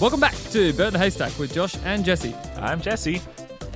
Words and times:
Welcome 0.00 0.20
back 0.20 0.34
to 0.52 0.72
Burn 0.74 0.92
the 0.92 0.98
Haystack 0.98 1.36
with 1.40 1.52
Josh 1.52 1.76
and 1.84 2.04
Jesse. 2.04 2.34
I'm 2.56 2.80
Jesse, 2.80 3.20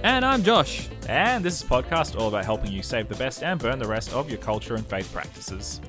And 0.05 0.25
I'm 0.25 0.45
Josh. 0.45 0.89
and 1.09 1.45
this 1.45 1.57
is 1.57 1.63
a 1.63 1.67
podcast 1.67 2.19
all 2.19 2.29
about 2.29 2.45
helping 2.45 2.71
you 2.71 2.81
save 2.83 3.09
the 3.09 3.17
best 3.17 3.43
and 3.43 3.59
burn 3.59 3.81
the 3.81 3.89
rest 3.89 4.13
of 4.13 4.31
your 4.31 4.39
culture 4.39 4.77
and 4.77 4.87
faith 4.87 5.13
practices. 5.13 5.81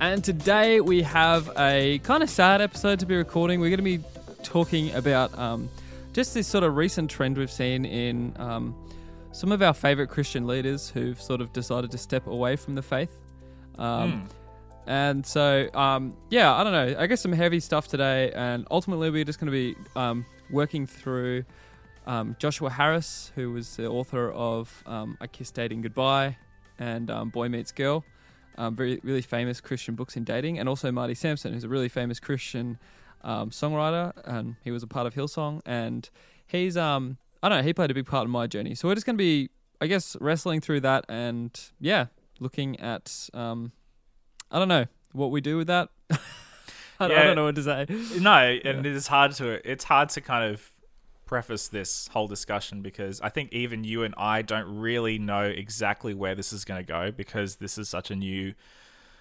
And 0.00 0.22
today 0.22 0.80
we 0.80 1.02
have 1.02 1.50
a 1.58 1.98
kind 2.00 2.22
of 2.22 2.30
sad 2.30 2.60
episode 2.60 3.00
to 3.00 3.06
be 3.06 3.16
recording. 3.16 3.60
We're 3.60 3.70
going 3.70 3.78
to 3.78 3.98
be 3.98 4.04
talking 4.42 4.92
about 4.94 5.36
um, 5.38 5.68
just 6.12 6.34
this 6.34 6.46
sort 6.46 6.64
of 6.64 6.76
recent 6.76 7.10
trend 7.10 7.38
we've 7.38 7.50
seen 7.50 7.84
in 7.84 8.34
um, 8.38 8.74
some 9.32 9.50
of 9.50 9.62
our 9.62 9.72
favorite 9.72 10.08
Christian 10.08 10.46
leaders 10.46 10.90
who've 10.90 11.20
sort 11.20 11.40
of 11.40 11.52
decided 11.52 11.90
to 11.92 11.98
step 11.98 12.26
away 12.26 12.56
from 12.56 12.74
the 12.74 12.82
faith. 12.82 13.12
Um, 13.78 14.28
And 14.86 15.24
so, 15.24 15.70
um, 15.72 16.14
yeah, 16.28 16.52
I 16.54 16.62
don't 16.62 16.72
know. 16.72 16.96
I 16.98 17.06
guess 17.06 17.22
some 17.22 17.32
heavy 17.32 17.58
stuff 17.58 17.88
today. 17.88 18.30
And 18.34 18.66
ultimately, 18.70 19.08
we're 19.08 19.24
just 19.24 19.40
going 19.40 19.50
to 19.50 19.52
be 19.52 19.74
um, 19.96 20.26
working 20.50 20.86
through 20.86 21.44
um, 22.06 22.36
Joshua 22.38 22.68
Harris, 22.68 23.32
who 23.34 23.52
was 23.52 23.76
the 23.76 23.86
author 23.86 24.30
of 24.30 24.82
um, 24.84 25.16
I 25.22 25.26
Kiss 25.26 25.50
Dating 25.50 25.80
Goodbye 25.80 26.36
and 26.78 27.10
um, 27.10 27.30
Boy 27.30 27.48
Meets 27.48 27.72
Girl, 27.72 28.04
um, 28.56 28.76
very 28.76 29.00
really 29.02 29.22
famous 29.22 29.60
Christian 29.60 29.94
books 29.94 30.16
in 30.16 30.24
dating, 30.24 30.58
and 30.58 30.68
also 30.68 30.90
Marty 30.92 31.14
Sampson, 31.14 31.52
who's 31.52 31.64
a 31.64 31.68
really 31.68 31.88
famous 31.88 32.20
Christian 32.20 32.78
um, 33.22 33.50
songwriter, 33.50 34.12
and 34.24 34.56
he 34.62 34.70
was 34.70 34.82
a 34.82 34.86
part 34.86 35.06
of 35.06 35.14
Hillsong, 35.14 35.60
and 35.64 36.08
he's 36.46 36.76
um 36.76 37.18
I 37.42 37.48
don't 37.48 37.58
know 37.58 37.64
he 37.64 37.72
played 37.72 37.90
a 37.90 37.94
big 37.94 38.06
part 38.06 38.26
in 38.26 38.30
my 38.30 38.46
journey. 38.46 38.74
So 38.74 38.88
we're 38.88 38.94
just 38.94 39.06
going 39.06 39.16
to 39.16 39.22
be 39.22 39.50
I 39.80 39.86
guess 39.86 40.16
wrestling 40.20 40.60
through 40.60 40.80
that, 40.80 41.04
and 41.08 41.58
yeah, 41.80 42.06
looking 42.40 42.78
at 42.80 43.28
um 43.34 43.72
I 44.50 44.58
don't 44.58 44.68
know 44.68 44.86
what 45.12 45.30
we 45.30 45.40
do 45.40 45.56
with 45.56 45.66
that. 45.68 45.88
I, 47.00 47.08
don't, 47.08 47.18
I 47.18 47.22
don't 47.24 47.36
know 47.36 47.44
what 47.44 47.56
to 47.56 47.62
say. 47.62 47.86
No, 48.20 48.32
and 48.64 48.86
it 48.86 48.94
is 48.94 49.06
hard 49.08 49.32
to 49.32 49.68
it's 49.68 49.84
hard 49.84 50.10
to 50.10 50.20
kind 50.20 50.52
of 50.52 50.70
preface 51.26 51.68
this 51.68 52.08
whole 52.08 52.28
discussion 52.28 52.82
because 52.82 53.20
I 53.20 53.28
think 53.28 53.52
even 53.52 53.84
you 53.84 54.02
and 54.02 54.14
I 54.16 54.42
don't 54.42 54.78
really 54.78 55.18
know 55.18 55.44
exactly 55.44 56.14
where 56.14 56.34
this 56.34 56.52
is 56.52 56.64
going 56.64 56.84
to 56.84 56.86
go 56.86 57.10
because 57.10 57.56
this 57.56 57.78
is 57.78 57.88
such 57.88 58.10
a 58.10 58.16
new 58.16 58.54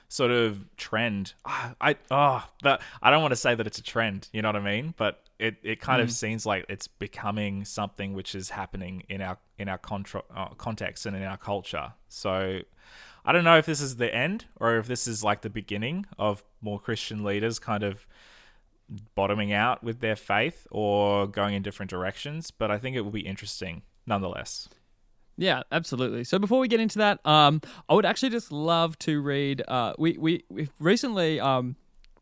sort 0.07 0.31
of 0.31 0.65
trend. 0.77 1.33
Ah, 1.45 1.73
I 1.81 1.95
oh, 2.11 2.47
but 2.61 2.81
I 3.01 3.09
don't 3.09 3.21
want 3.21 3.31
to 3.31 3.37
say 3.37 3.55
that 3.55 3.65
it's 3.65 3.79
a 3.79 3.83
trend, 3.83 4.29
you 4.31 4.41
know 4.41 4.49
what 4.49 4.55
I 4.55 4.59
mean? 4.59 4.93
But 4.97 5.23
it, 5.39 5.57
it 5.63 5.81
kind 5.81 6.01
of 6.01 6.11
seems 6.11 6.45
like 6.45 6.65
it's 6.69 6.87
becoming 6.87 7.65
something 7.65 8.13
which 8.13 8.35
is 8.35 8.51
happening 8.51 9.03
in 9.09 9.21
our 9.21 9.37
in 9.57 9.67
our 9.67 9.77
contra- 9.77 10.23
uh, 10.33 10.49
context 10.49 11.05
and 11.05 11.15
in 11.15 11.23
our 11.23 11.37
culture. 11.37 11.93
So 12.07 12.61
I 13.25 13.31
don't 13.31 13.43
know 13.43 13.57
if 13.57 13.65
this 13.65 13.81
is 13.81 13.95
the 13.95 14.13
end 14.13 14.45
or 14.59 14.77
if 14.77 14.87
this 14.87 15.07
is 15.07 15.23
like 15.23 15.41
the 15.41 15.49
beginning 15.49 16.05
of 16.17 16.43
more 16.61 16.79
Christian 16.79 17.23
leaders 17.23 17.59
kind 17.59 17.83
of 17.83 18.05
bottoming 19.15 19.53
out 19.53 19.83
with 19.83 19.99
their 19.99 20.15
faith 20.15 20.67
or 20.71 21.27
going 21.27 21.53
in 21.53 21.61
different 21.61 21.89
directions, 21.89 22.51
but 22.51 22.71
I 22.71 22.77
think 22.77 22.95
it 22.95 23.01
will 23.01 23.11
be 23.11 23.21
interesting 23.21 23.83
nonetheless. 24.05 24.69
Yeah, 25.37 25.63
absolutely. 25.71 26.23
So 26.23 26.37
before 26.37 26.59
we 26.59 26.67
get 26.67 26.79
into 26.79 26.99
that, 26.99 27.25
um, 27.25 27.61
I 27.89 27.95
would 27.95 28.05
actually 28.05 28.29
just 28.29 28.51
love 28.51 28.99
to 28.99 29.21
read. 29.21 29.63
Uh, 29.67 29.93
we 29.97 30.17
we 30.17 30.43
we've 30.49 30.71
recently 30.79 31.39
um 31.39 31.75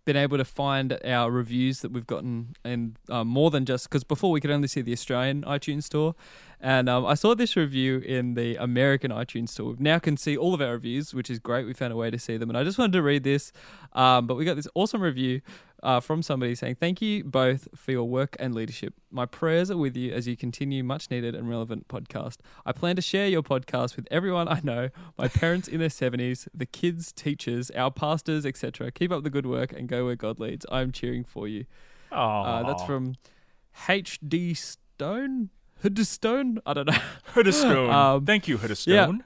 been 0.03 0.15
able 0.17 0.37
to 0.37 0.45
find 0.45 0.97
our 1.05 1.29
reviews 1.29 1.81
that 1.81 1.91
we've 1.91 2.07
gotten 2.07 2.55
in 2.65 2.95
um, 3.09 3.27
more 3.27 3.51
than 3.51 3.65
just 3.65 3.87
because 3.87 4.03
before 4.03 4.31
we 4.31 4.41
could 4.41 4.49
only 4.49 4.67
see 4.67 4.81
the 4.81 4.93
Australian 4.93 5.43
iTunes 5.43 5.83
store, 5.83 6.15
and 6.59 6.89
um, 6.89 7.05
I 7.05 7.13
saw 7.13 7.35
this 7.35 7.55
review 7.55 7.99
in 7.99 8.33
the 8.33 8.55
American 8.55 9.11
iTunes 9.11 9.49
store. 9.49 9.73
We 9.73 9.77
now 9.79 9.99
can 9.99 10.17
see 10.17 10.35
all 10.35 10.53
of 10.53 10.61
our 10.61 10.71
reviews, 10.71 11.13
which 11.13 11.29
is 11.29 11.37
great. 11.37 11.65
We 11.65 11.73
found 11.73 11.93
a 11.93 11.95
way 11.95 12.09
to 12.09 12.17
see 12.17 12.37
them, 12.37 12.49
and 12.49 12.57
I 12.57 12.63
just 12.63 12.77
wanted 12.77 12.93
to 12.93 13.01
read 13.01 13.23
this. 13.23 13.51
Um, 13.93 14.25
but 14.25 14.35
we 14.35 14.45
got 14.45 14.55
this 14.55 14.67
awesome 14.73 15.01
review 15.01 15.41
uh, 15.83 15.99
from 15.99 16.21
somebody 16.21 16.55
saying, 16.55 16.75
Thank 16.75 17.01
you 17.01 17.23
both 17.23 17.67
for 17.75 17.91
your 17.91 18.07
work 18.07 18.35
and 18.39 18.53
leadership. 18.53 18.93
My 19.09 19.25
prayers 19.25 19.71
are 19.71 19.77
with 19.77 19.95
you 19.97 20.11
as 20.13 20.27
you 20.27 20.37
continue 20.37 20.83
much 20.83 21.09
needed 21.09 21.35
and 21.35 21.49
relevant 21.49 21.87
podcast. 21.87 22.37
I 22.65 22.71
plan 22.71 22.95
to 22.95 23.01
share 23.01 23.27
your 23.27 23.43
podcast 23.43 23.95
with 23.95 24.07
everyone 24.11 24.47
I 24.47 24.61
know, 24.63 24.89
my 25.17 25.27
parents 25.27 25.67
in 25.67 25.79
their 25.79 25.89
70s, 25.89 26.47
the 26.53 26.65
kids, 26.65 27.11
teachers, 27.11 27.71
our 27.71 27.91
pastors, 27.91 28.45
etc. 28.45 28.91
Keep 28.91 29.11
up 29.11 29.23
the 29.23 29.29
good 29.29 29.45
work 29.45 29.73
and 29.73 29.87
go 29.87 30.05
where 30.05 30.15
God 30.15 30.39
leads. 30.39 30.65
I'm 30.71 30.91
cheering 30.91 31.23
for 31.23 31.47
you. 31.47 31.65
Uh, 32.45 32.63
that's 32.63 32.83
from 32.83 33.15
HD 33.87 34.55
Stone? 34.55 35.49
Hoodstone? 35.83 36.59
I 36.65 36.73
don't 36.73 36.87
know. 36.87 36.97
Hudderston. 37.33 37.71
Um, 37.89 38.25
Thank 38.25 38.47
you, 38.47 38.57
Hudderston. 38.57 39.23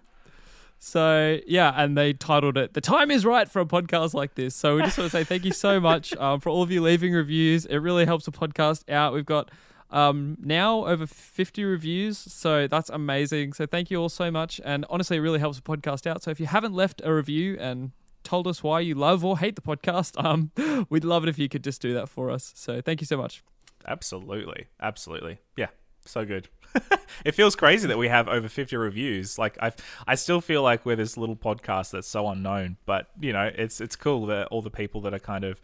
So 0.85 1.39
yeah, 1.47 1.73
and 1.75 1.97
they 1.97 2.13
titled 2.13 2.57
it 2.57 2.75
"The 2.75 2.79
Time 2.79 3.09
Is 3.09 3.25
Right" 3.25 3.49
for 3.49 3.59
a 3.59 3.65
podcast 3.65 4.13
like 4.13 4.35
this. 4.35 4.55
So 4.55 4.75
we 4.75 4.83
just 4.83 4.99
want 4.99 5.09
to 5.09 5.17
say 5.17 5.23
thank 5.23 5.43
you 5.43 5.51
so 5.51 5.79
much 5.91 6.15
um, 6.17 6.39
for 6.39 6.49
all 6.49 6.61
of 6.61 6.69
you 6.69 6.79
leaving 6.79 7.11
reviews. 7.11 7.65
It 7.65 7.77
really 7.77 8.05
helps 8.05 8.25
the 8.25 8.31
podcast 8.31 8.87
out. 8.87 9.11
We've 9.11 9.25
got 9.25 9.49
um, 9.89 10.37
now 10.39 10.85
over 10.85 11.07
50 11.07 11.63
reviews, 11.63 12.19
so 12.19 12.67
that's 12.67 12.91
amazing. 12.91 13.53
So 13.53 13.65
thank 13.65 13.89
you 13.89 13.97
all 13.97 14.09
so 14.09 14.29
much, 14.29 14.61
and 14.63 14.85
honestly, 14.87 15.17
it 15.17 15.21
really 15.21 15.39
helps 15.39 15.57
the 15.59 15.63
podcast 15.63 16.05
out. 16.05 16.21
So 16.21 16.29
if 16.29 16.39
you 16.39 16.45
haven't 16.45 16.73
left 16.73 17.01
a 17.03 17.11
review 17.11 17.57
and 17.59 17.91
told 18.23 18.45
us 18.45 18.61
why 18.61 18.79
you 18.81 18.93
love 18.93 19.25
or 19.25 19.39
hate 19.39 19.55
the 19.55 19.63
podcast, 19.63 20.23
um, 20.23 20.51
we'd 20.91 21.03
love 21.03 21.23
it 21.23 21.29
if 21.29 21.39
you 21.39 21.49
could 21.49 21.63
just 21.63 21.81
do 21.81 21.95
that 21.95 22.09
for 22.09 22.29
us. 22.29 22.53
So 22.55 22.79
thank 22.79 23.01
you 23.01 23.07
so 23.07 23.17
much. 23.17 23.43
Absolutely. 23.87 24.67
Absolutely. 24.79 25.39
Yeah. 25.57 25.69
So 26.05 26.25
good. 26.25 26.47
it 27.25 27.33
feels 27.33 27.55
crazy 27.55 27.87
that 27.87 27.97
we 27.97 28.07
have 28.07 28.27
over 28.27 28.47
50 28.47 28.75
reviews. 28.77 29.37
Like 29.37 29.57
I 29.61 29.71
I 30.07 30.15
still 30.15 30.41
feel 30.41 30.63
like 30.63 30.85
we're 30.85 30.95
this 30.95 31.17
little 31.17 31.35
podcast 31.35 31.91
that's 31.91 32.07
so 32.07 32.27
unknown, 32.27 32.77
but 32.85 33.09
you 33.19 33.33
know, 33.33 33.51
it's 33.55 33.81
it's 33.81 33.95
cool 33.95 34.25
that 34.27 34.47
all 34.47 34.61
the 34.61 34.69
people 34.69 35.01
that 35.01 35.13
are 35.13 35.19
kind 35.19 35.43
of 35.43 35.61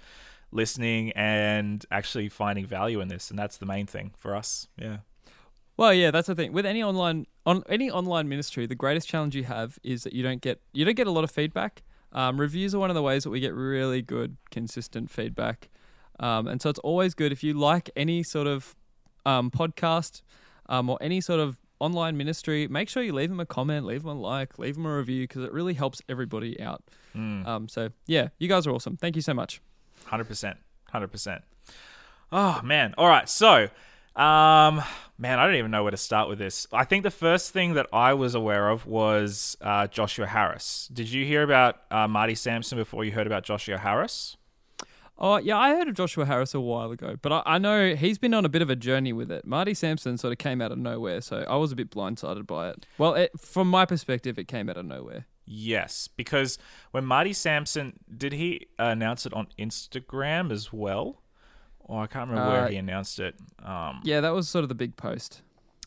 listening 0.52 1.12
and 1.14 1.86
actually 1.92 2.28
finding 2.28 2.66
value 2.66 3.00
in 3.00 3.08
this 3.08 3.30
and 3.30 3.40
that's 3.40 3.58
the 3.58 3.66
main 3.66 3.86
thing 3.86 4.12
for 4.18 4.36
us. 4.36 4.68
Yeah. 4.78 4.98
Well, 5.78 5.94
yeah, 5.94 6.12
that's 6.12 6.28
the 6.28 6.36
thing. 6.36 6.54
With 6.54 6.66
any 6.66 6.84
online 6.84 7.26
on 7.46 7.64
any 7.68 7.90
online 7.90 8.30
ministry, 8.30 8.66
the 8.66 8.76
greatest 8.76 9.08
challenge 9.08 9.36
you 9.36 9.46
have 9.46 9.80
is 9.84 10.04
that 10.04 10.14
you 10.14 10.24
don't 10.24 10.42
get 10.42 10.62
you 10.74 10.86
don't 10.86 10.96
get 10.96 11.08
a 11.08 11.12
lot 11.12 11.24
of 11.24 11.32
feedback. 11.32 11.84
Um, 12.14 12.40
reviews 12.40 12.76
are 12.76 12.80
one 12.80 12.90
of 12.90 12.96
the 12.96 13.02
ways 13.02 13.24
that 13.24 13.30
we 13.30 13.40
get 13.40 13.54
really 13.54 14.02
good, 14.02 14.36
consistent 14.52 15.10
feedback, 15.10 15.70
um, 16.20 16.46
and 16.46 16.62
so 16.62 16.70
it's 16.70 16.80
always 16.80 17.14
good 17.14 17.32
if 17.32 17.42
you 17.42 17.54
like 17.54 17.90
any 17.96 18.22
sort 18.22 18.48
of 18.48 18.76
um, 19.26 19.50
podcast 19.50 20.22
um, 20.72 20.90
or 20.90 20.98
any 21.02 21.22
sort 21.22 21.40
of 21.40 21.60
online 21.80 22.18
ministry. 22.18 22.68
Make 22.68 22.90
sure 22.90 23.04
you 23.04 23.14
leave 23.14 23.30
them 23.30 23.40
a 23.40 23.46
comment, 23.46 23.86
leave 23.86 24.02
them 24.04 24.18
a 24.18 24.20
like, 24.20 24.58
leave 24.58 24.76
them 24.76 24.86
a 24.88 24.98
review 24.98 25.28
because 25.28 25.44
it 25.44 25.52
really 25.52 25.76
helps 25.76 26.02
everybody 26.10 26.60
out. 26.60 26.84
Um, 27.14 27.68
so 27.68 27.90
yeah, 28.08 28.30
you 28.40 28.48
guys 28.48 28.66
are 28.66 28.72
awesome. 28.72 28.98
Thank 28.98 29.16
you 29.16 29.22
so 29.22 29.34
much. 29.34 29.62
Hundred 30.06 30.26
percent, 30.26 30.58
hundred 30.90 31.10
percent. 31.12 31.44
Oh 32.32 32.62
man! 32.64 32.96
All 32.98 33.08
right, 33.08 33.28
so, 33.28 33.68
um, 34.16 34.82
man, 35.18 35.38
I 35.38 35.46
don't 35.46 35.56
even 35.56 35.72
know 35.72 35.84
where 35.84 35.92
to 35.92 35.98
start 35.98 36.30
with 36.30 36.40
this. 36.40 36.66
I 36.72 36.86
think 36.86 37.04
the 37.04 37.12
first 37.12 37.52
thing 37.52 37.74
that 37.74 37.88
I 37.92 38.14
was 38.14 38.34
aware 38.34 38.70
of 38.70 38.88
was 38.88 39.58
uh, 39.60 39.88
Joshua 39.88 40.28
Harris. 40.28 40.90
Did 40.94 41.12
you 41.12 41.26
hear 41.26 41.44
about 41.44 41.82
uh, 41.92 42.08
Marty 42.08 42.36
Sampson 42.36 42.78
before 42.78 43.04
you 43.04 43.12
heard 43.12 43.28
about 43.28 43.44
Joshua 43.44 43.78
Harris? 43.78 44.38
Oh 45.24 45.38
yeah, 45.38 45.56
I 45.58 45.76
heard 45.76 45.88
of 45.88 45.94
Joshua 45.94 46.26
Harris 46.26 46.56
a 46.56 46.60
while 46.60 46.90
ago, 46.90 47.16
but 47.22 47.32
I, 47.32 47.44
I 47.46 47.58
know 47.60 47.94
he's 47.94 48.18
been 48.18 48.34
on 48.34 48.44
a 48.44 48.50
bit 48.50 48.64
of 48.64 48.72
a 48.72 48.76
journey 48.76 49.14
with 49.14 49.32
it. 49.32 49.46
Marty 49.46 49.76
Sampson 49.76 50.18
sort 50.18 50.32
of 50.32 50.40
came 50.40 50.62
out 50.62 50.72
of 50.72 50.80
nowhere, 50.80 51.22
so 51.22 51.46
I 51.48 51.58
was 51.58 51.72
a 51.72 51.76
bit 51.76 51.92
blindsided 51.92 52.48
by 52.48 52.70
it. 52.72 52.88
Well, 52.98 53.14
it, 53.14 53.32
from 53.40 53.70
my 53.70 53.86
perspective, 53.86 54.40
it 54.40 54.48
came 54.48 54.68
out 54.68 54.78
of 54.78 54.86
nowhere. 54.86 55.28
Yes, 55.46 56.08
because 56.08 56.58
when 56.90 57.06
Marty 57.06 57.34
Sampson 57.34 58.00
did 58.18 58.34
he 58.34 58.68
announce 58.80 59.28
it 59.28 59.34
on 59.34 59.48
Instagram 59.60 60.52
as 60.52 60.74
well? 60.74 61.22
Or 61.82 62.02
I 62.04 62.08
can't 62.08 62.30
remember 62.30 62.50
Uh, 62.50 62.62
where 62.62 62.68
he 62.70 62.78
announced 62.78 63.20
it. 63.20 63.36
Um, 63.64 64.02
Yeah, 64.04 64.22
that 64.22 64.34
was 64.34 64.50
sort 64.50 64.64
of 64.64 64.70
the 64.70 64.76
big 64.76 64.96
post. 64.98 65.42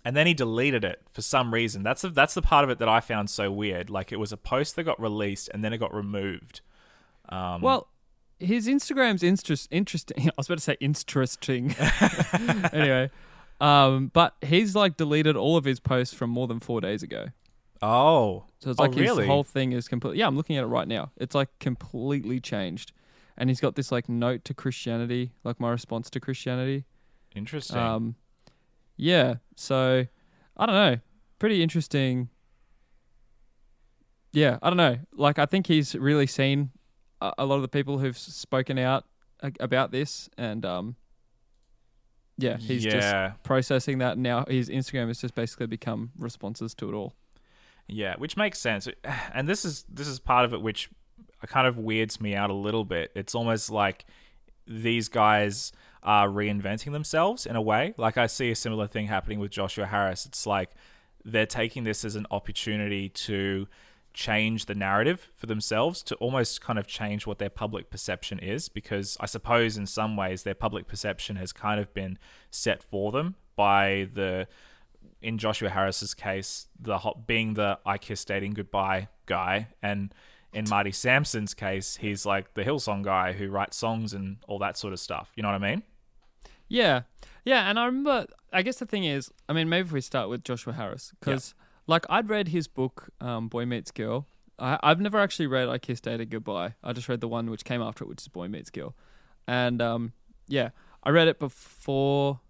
and 0.04 0.14
then 0.14 0.26
he 0.28 0.34
deleted 0.34 0.84
it 0.84 1.00
for 1.12 1.22
some 1.22 1.52
reason. 1.54 1.82
That's 1.82 2.02
the, 2.02 2.10
that's 2.10 2.34
the 2.34 2.42
part 2.42 2.62
of 2.62 2.68
it 2.70 2.78
that 2.78 2.88
I 2.90 3.00
found 3.00 3.30
so 3.30 3.50
weird. 3.50 3.88
Like 3.90 4.12
it 4.12 4.16
was 4.20 4.32
a 4.32 4.36
post 4.36 4.76
that 4.76 4.84
got 4.84 5.00
released 5.00 5.48
and 5.54 5.64
then 5.64 5.72
it 5.72 5.78
got 5.78 5.94
removed. 5.94 6.60
Um, 7.30 7.62
Well, 7.62 7.88
his 8.44 8.66
Instagram's 8.68 9.22
interest, 9.22 9.68
interesting. 9.70 10.16
I 10.28 10.32
was 10.36 10.46
about 10.46 10.58
to 10.58 10.60
say 10.64 10.76
interesting. 10.80 11.74
anyway, 12.72 13.10
um, 13.60 14.10
but 14.12 14.34
he's 14.42 14.74
like 14.74 14.96
deleted 14.96 15.36
all 15.36 15.56
of 15.56 15.64
his 15.64 15.80
posts 15.80 16.14
from 16.14 16.30
more 16.30 16.46
than 16.46 16.60
four 16.60 16.80
days 16.80 17.02
ago. 17.02 17.26
oh, 17.82 18.44
So 18.60 18.70
it's 18.70 18.78
Oh, 18.80 18.82
like 18.84 18.94
his 18.94 19.10
whole 19.26 19.44
thing 19.44 19.72
is 19.72 19.88
complete. 19.88 20.16
Yeah, 20.16 20.26
I'm 20.26 20.36
looking 20.36 20.56
at 20.56 20.64
it 20.64 20.68
right 20.68 20.88
now. 20.88 21.10
It's 21.16 21.34
like 21.34 21.48
completely 21.60 22.40
changed, 22.40 22.92
and 23.36 23.50
he's 23.50 23.60
got 23.60 23.74
this 23.76 23.90
like 23.92 24.08
note 24.08 24.44
to 24.46 24.54
Christianity, 24.54 25.32
like 25.44 25.58
my 25.60 25.70
response 25.70 26.08
to 26.10 26.20
Christianity. 26.20 26.84
interesting. 27.34 27.76
Um, 27.78 28.14
yeah. 28.96 29.36
So 29.56 30.06
I 30.56 30.66
don't 30.66 30.74
know. 30.74 30.98
Pretty 31.38 31.62
interesting. 31.62 32.28
Yeah, 34.32 34.58
I 34.62 34.68
don't 34.70 34.76
know. 34.76 34.98
Like 35.12 35.38
I 35.38 35.46
think 35.46 35.66
he's 35.66 35.94
really 35.94 36.26
seen 36.26 36.70
a, 37.38 37.44
lot 37.44 37.56
of 37.56 37.62
the 37.62 37.68
people 37.68 37.98
who've 37.98 38.18
spoken 38.18 38.78
out 38.78 39.04
about 39.60 39.90
this, 39.90 40.28
and 40.36 40.64
um, 40.64 40.96
yeah, 42.36 42.56
he's 42.56 42.84
yeah. 42.84 43.28
just 43.28 43.42
processing 43.42 43.98
that. 43.98 44.18
Now 44.18 44.44
his 44.48 44.68
Instagram 44.68 45.08
has 45.08 45.20
just 45.20 45.34
basically 45.34 45.66
become 45.66 46.10
responses 46.18 46.74
to 46.74 46.88
it 46.88 46.94
all. 46.94 47.14
Yeah, 47.86 48.14
which 48.16 48.36
makes 48.36 48.58
sense. 48.58 48.88
And 49.34 49.48
this 49.48 49.64
is 49.64 49.84
this 49.88 50.08
is 50.08 50.18
part 50.18 50.44
of 50.44 50.54
it 50.54 50.62
which 50.62 50.88
kind 51.46 51.66
of 51.66 51.76
weirds 51.78 52.20
me 52.20 52.34
out 52.34 52.50
a 52.50 52.54
little 52.54 52.84
bit. 52.84 53.12
It's 53.14 53.34
almost 53.34 53.70
like 53.70 54.06
these 54.66 55.08
guys 55.08 55.72
are 56.02 56.28
reinventing 56.28 56.92
themselves 56.92 57.46
in 57.46 57.56
a 57.56 57.62
way. 57.62 57.94
Like 57.96 58.16
I 58.16 58.26
see 58.26 58.50
a 58.50 58.56
similar 58.56 58.86
thing 58.86 59.06
happening 59.06 59.40
with 59.40 59.50
Joshua 59.50 59.86
Harris. 59.86 60.26
It's 60.26 60.46
like 60.46 60.70
they're 61.24 61.46
taking 61.46 61.84
this 61.84 62.04
as 62.04 62.16
an 62.16 62.26
opportunity 62.30 63.08
to 63.08 63.66
change 64.14 64.66
the 64.66 64.74
narrative 64.74 65.28
for 65.36 65.46
themselves 65.46 66.00
to 66.00 66.14
almost 66.16 66.60
kind 66.60 66.78
of 66.78 66.86
change 66.86 67.26
what 67.26 67.38
their 67.38 67.50
public 67.50 67.90
perception 67.90 68.38
is 68.38 68.68
because 68.68 69.16
I 69.18 69.26
suppose 69.26 69.76
in 69.76 69.86
some 69.86 70.16
ways 70.16 70.44
their 70.44 70.54
public 70.54 70.86
perception 70.86 71.36
has 71.36 71.52
kind 71.52 71.80
of 71.80 71.92
been 71.92 72.18
set 72.50 72.82
for 72.82 73.10
them 73.10 73.34
by 73.56 74.08
the 74.14 74.46
in 75.20 75.36
Joshua 75.36 75.68
Harris's 75.70 76.14
case 76.14 76.68
the 76.78 76.98
hot 76.98 77.26
being 77.26 77.54
the 77.54 77.78
I 77.84 77.98
kiss 77.98 78.24
dating 78.24 78.54
goodbye 78.54 79.08
guy. 79.26 79.68
And 79.82 80.14
in 80.52 80.66
Marty 80.70 80.92
Sampson's 80.92 81.52
case 81.52 81.96
he's 81.96 82.24
like 82.24 82.54
the 82.54 82.62
Hillsong 82.62 83.02
guy 83.02 83.32
who 83.32 83.48
writes 83.48 83.76
songs 83.76 84.14
and 84.14 84.36
all 84.46 84.60
that 84.60 84.78
sort 84.78 84.92
of 84.92 85.00
stuff. 85.00 85.32
You 85.34 85.42
know 85.42 85.48
what 85.48 85.62
I 85.62 85.70
mean? 85.70 85.82
Yeah, 86.68 87.02
yeah, 87.44 87.68
and 87.68 87.78
I 87.78 87.86
remember. 87.86 88.26
I 88.52 88.62
guess 88.62 88.76
the 88.76 88.86
thing 88.86 89.04
is, 89.04 89.30
I 89.48 89.52
mean, 89.52 89.68
maybe 89.68 89.86
if 89.86 89.92
we 89.92 90.00
start 90.00 90.30
with 90.30 90.44
Joshua 90.44 90.72
Harris, 90.72 91.12
because 91.20 91.54
like 91.86 92.04
I'd 92.08 92.28
read 92.28 92.48
his 92.48 92.68
book, 92.68 93.10
um, 93.20 93.48
Boy 93.48 93.66
Meets 93.66 93.90
Girl. 93.90 94.26
I, 94.58 94.78
I've 94.82 95.00
never 95.00 95.18
actually 95.18 95.46
read 95.46 95.68
I 95.68 95.78
Kissed 95.78 96.04
Dated 96.04 96.30
Goodbye. 96.30 96.74
I 96.82 96.92
just 96.92 97.08
read 97.08 97.20
the 97.20 97.28
one 97.28 97.50
which 97.50 97.64
came 97.64 97.82
after 97.82 98.04
it, 98.04 98.08
which 98.08 98.22
is 98.22 98.28
Boy 98.28 98.48
Meets 98.48 98.70
Girl, 98.70 98.94
and 99.46 99.82
um, 99.82 100.12
yeah, 100.48 100.70
I 101.02 101.10
read 101.10 101.28
it 101.28 101.38
before. 101.38 102.40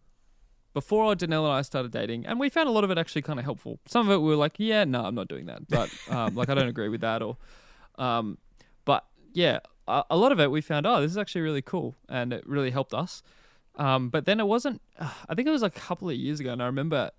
Before 0.72 1.14
Danelle 1.14 1.44
and 1.44 1.52
I 1.52 1.62
started 1.62 1.92
dating, 1.92 2.26
and 2.26 2.40
we 2.40 2.48
found 2.48 2.68
a 2.68 2.72
lot 2.72 2.82
of 2.82 2.90
it 2.90 2.98
actually 2.98 3.22
kind 3.22 3.38
of 3.38 3.44
helpful. 3.44 3.78
Some 3.86 4.08
of 4.08 4.12
it 4.12 4.18
we 4.18 4.30
were 4.30 4.34
like, 4.34 4.54
"Yeah, 4.58 4.82
no, 4.82 5.04
I'm 5.04 5.14
not 5.14 5.28
doing 5.28 5.46
that," 5.46 5.68
but 5.68 5.88
um, 6.10 6.34
like 6.34 6.48
I 6.48 6.54
don't 6.54 6.66
agree 6.66 6.88
with 6.88 7.00
that, 7.02 7.22
or, 7.22 7.36
um, 7.96 8.38
but 8.84 9.04
yeah, 9.32 9.60
a, 9.86 10.02
a 10.10 10.16
lot 10.16 10.32
of 10.32 10.40
it 10.40 10.50
we 10.50 10.60
found, 10.60 10.84
oh, 10.84 11.00
this 11.00 11.10
is 11.10 11.18
actually 11.18 11.42
really 11.42 11.62
cool, 11.62 11.94
and 12.08 12.32
it 12.32 12.46
really 12.46 12.70
helped 12.70 12.92
us. 12.92 13.22
Um, 13.76 14.08
but 14.08 14.24
then 14.24 14.40
it 14.40 14.46
wasn't. 14.46 14.80
I 15.00 15.34
think 15.34 15.46
it 15.46 15.52
was 15.52 15.62
a 15.62 15.70
couple 15.70 16.08
of 16.08 16.16
years 16.16 16.40
ago, 16.40 16.52
and 16.52 16.62
I 16.62 16.66
remember 16.66 17.10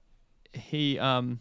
he 0.53 0.97
um 1.00 1.39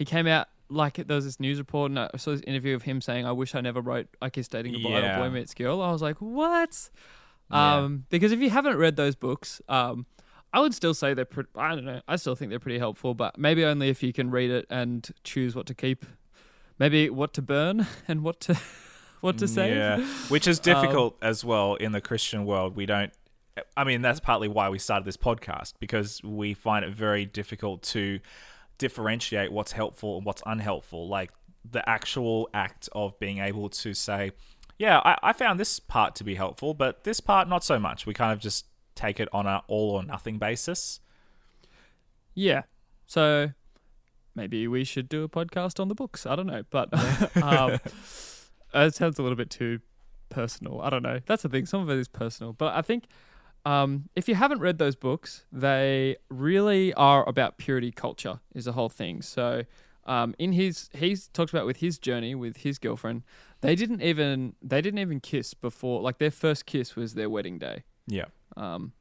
he 0.00 0.06
came 0.06 0.26
out 0.26 0.48
like 0.70 0.94
there 0.94 1.14
was 1.16 1.26
this 1.26 1.38
news 1.38 1.58
report, 1.58 1.90
and 1.90 1.98
I 1.98 2.08
saw 2.16 2.30
this 2.30 2.40
interview 2.46 2.74
of 2.74 2.82
him 2.82 3.02
saying, 3.02 3.26
"I 3.26 3.32
wish 3.32 3.54
I 3.54 3.60
never 3.60 3.82
wrote 3.82 4.06
I 4.22 4.30
Kissed 4.30 4.50
Dating 4.52 4.72
Goodbye 4.72 4.88
Yeah. 5.00 5.20
or 5.20 5.28
Boy 5.28 5.34
Meets 5.34 5.52
Girl." 5.52 5.82
I 5.82 5.92
was 5.92 6.00
like, 6.00 6.16
"What?" 6.20 6.88
Yeah. 7.50 7.74
Um, 7.76 8.06
because 8.08 8.32
if 8.32 8.40
you 8.40 8.48
haven't 8.48 8.76
read 8.78 8.96
those 8.96 9.14
books, 9.14 9.60
um, 9.68 10.06
I 10.54 10.60
would 10.60 10.72
still 10.72 10.94
say 10.94 11.12
they're. 11.12 11.26
Pre- 11.26 11.44
I 11.54 11.74
don't 11.74 11.84
know. 11.84 12.00
I 12.08 12.16
still 12.16 12.34
think 12.34 12.48
they're 12.48 12.58
pretty 12.58 12.78
helpful, 12.78 13.12
but 13.12 13.36
maybe 13.36 13.62
only 13.64 13.90
if 13.90 14.02
you 14.02 14.12
can 14.14 14.30
read 14.30 14.50
it 14.50 14.64
and 14.70 15.06
choose 15.22 15.54
what 15.54 15.66
to 15.66 15.74
keep, 15.74 16.06
maybe 16.78 17.10
what 17.10 17.34
to 17.34 17.42
burn 17.42 17.86
and 18.08 18.22
what 18.22 18.40
to 18.40 18.58
what 19.20 19.36
to 19.38 19.46
save. 19.48 19.76
Yeah, 19.76 20.00
which 20.30 20.46
is 20.48 20.58
difficult 20.72 21.18
as 21.20 21.44
well 21.44 21.74
in 21.74 21.92
the 21.92 22.00
Christian 22.00 22.46
world. 22.46 22.74
We 22.74 22.86
don't. 22.86 23.12
I 23.76 23.84
mean, 23.84 24.00
that's 24.00 24.20
partly 24.20 24.48
why 24.48 24.70
we 24.70 24.78
started 24.78 25.04
this 25.04 25.18
podcast 25.18 25.74
because 25.80 26.22
we 26.22 26.54
find 26.54 26.84
it 26.84 26.94
very 26.94 27.26
difficult 27.26 27.82
to 27.82 28.20
differentiate 28.80 29.52
what's 29.52 29.72
helpful 29.72 30.16
and 30.16 30.26
what's 30.26 30.42
unhelpful. 30.44 31.06
Like 31.06 31.30
the 31.70 31.86
actual 31.88 32.48
act 32.52 32.88
of 32.92 33.16
being 33.20 33.38
able 33.38 33.68
to 33.68 33.94
say, 33.94 34.32
"Yeah, 34.78 34.98
I, 35.04 35.16
I 35.22 35.32
found 35.32 35.60
this 35.60 35.78
part 35.78 36.16
to 36.16 36.24
be 36.24 36.34
helpful, 36.34 36.74
but 36.74 37.04
this 37.04 37.20
part 37.20 37.48
not 37.48 37.62
so 37.62 37.78
much." 37.78 38.06
We 38.06 38.14
kind 38.14 38.32
of 38.32 38.40
just 38.40 38.66
take 38.96 39.20
it 39.20 39.28
on 39.32 39.46
an 39.46 39.60
all 39.68 39.90
or 39.90 40.02
nothing 40.02 40.38
basis. 40.38 40.98
Yeah. 42.34 42.62
So 43.06 43.52
maybe 44.34 44.66
we 44.66 44.84
should 44.84 45.08
do 45.08 45.22
a 45.22 45.28
podcast 45.28 45.78
on 45.78 45.88
the 45.88 45.94
books. 45.94 46.26
I 46.26 46.34
don't 46.34 46.46
know, 46.46 46.62
but 46.70 46.88
um, 47.42 47.78
it 48.74 48.94
sounds 48.94 49.18
a 49.18 49.22
little 49.22 49.36
bit 49.36 49.50
too 49.50 49.80
personal. 50.30 50.80
I 50.80 50.88
don't 50.88 51.02
know. 51.02 51.20
That's 51.26 51.42
the 51.42 51.48
thing. 51.50 51.66
Some 51.66 51.82
of 51.82 51.90
it 51.90 51.98
is 51.98 52.08
personal, 52.08 52.54
but 52.54 52.74
I 52.74 52.80
think 52.82 53.04
um, 53.64 54.08
if 54.14 54.28
you 54.28 54.34
haven't 54.34 54.60
read 54.60 54.78
those 54.78 54.96
books, 54.96 55.44
they 55.52 56.16
really 56.28 56.92
are 56.94 57.28
about 57.28 57.58
purity 57.58 57.90
culture. 57.90 58.40
Is 58.54 58.64
the 58.64 58.72
whole 58.72 58.88
thing. 58.88 59.22
So. 59.22 59.64
Um, 60.06 60.34
in 60.38 60.52
his, 60.52 60.88
he's 60.92 61.28
talked 61.28 61.52
about 61.52 61.66
with 61.66 61.76
his 61.76 61.98
journey 61.98 62.34
with 62.34 62.56
his 62.56 62.78
girlfriend. 62.78 63.22
They 63.60 63.76
didn't 63.76 64.00
even 64.02 64.54
they 64.60 64.80
didn't 64.80 64.98
even 64.98 65.20
kiss 65.20 65.54
before. 65.54 66.00
Like 66.00 66.18
their 66.18 66.32
first 66.32 66.66
kiss 66.66 66.96
was 66.96 67.14
their 67.14 67.30
wedding 67.30 67.58
day. 67.58 67.84
Yeah, 68.08 68.24
Um, 68.56 68.92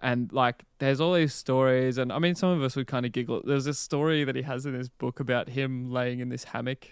and 0.00 0.32
like, 0.32 0.64
there's 0.78 1.00
all 1.00 1.14
these 1.14 1.32
stories, 1.32 1.96
and 1.96 2.12
I 2.12 2.18
mean, 2.18 2.34
some 2.34 2.50
of 2.50 2.62
us 2.62 2.76
would 2.76 2.86
kind 2.86 3.06
of 3.06 3.12
giggle. 3.12 3.42
There's 3.44 3.64
this 3.64 3.78
story 3.78 4.24
that 4.24 4.36
he 4.36 4.42
has 4.42 4.66
in 4.66 4.74
his 4.74 4.88
book 4.88 5.20
about 5.20 5.48
him 5.48 5.90
laying 5.90 6.20
in 6.20 6.28
this 6.28 6.44
hammock, 6.44 6.88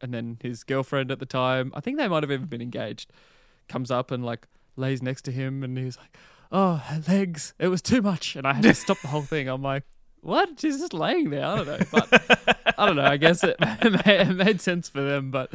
and 0.00 0.12
then 0.12 0.38
his 0.42 0.62
girlfriend 0.62 1.10
at 1.10 1.18
the 1.18 1.26
time, 1.26 1.72
I 1.74 1.80
think 1.80 1.98
they 1.98 2.08
might 2.08 2.22
have 2.22 2.30
even 2.30 2.46
been 2.46 2.62
engaged, 2.62 3.10
comes 3.68 3.90
up 3.90 4.10
and 4.10 4.24
like 4.24 4.46
lays 4.76 5.02
next 5.02 5.22
to 5.22 5.32
him, 5.32 5.62
and 5.62 5.76
he's 5.78 5.96
like, 5.98 6.16
"Oh, 6.50 6.76
her 6.76 7.02
legs, 7.08 7.54
it 7.58 7.68
was 7.68 7.82
too 7.82 8.02
much," 8.02 8.36
and 8.36 8.46
I 8.46 8.54
had 8.54 8.62
to 8.64 8.74
stop 8.74 9.00
the 9.00 9.08
whole 9.08 9.22
thing. 9.22 9.48
I'm 9.48 9.62
like. 9.62 9.84
What? 10.24 10.60
She's 10.60 10.78
just 10.78 10.94
laying 10.94 11.30
there. 11.30 11.44
I 11.44 11.56
don't 11.56 11.66
know, 11.66 11.78
but 11.90 12.64
I 12.78 12.86
don't 12.86 12.94
know. 12.94 13.02
I 13.02 13.16
guess 13.16 13.42
it, 13.42 13.56
it 13.60 14.36
made 14.36 14.60
sense 14.60 14.88
for 14.88 15.00
them, 15.00 15.32
but 15.32 15.52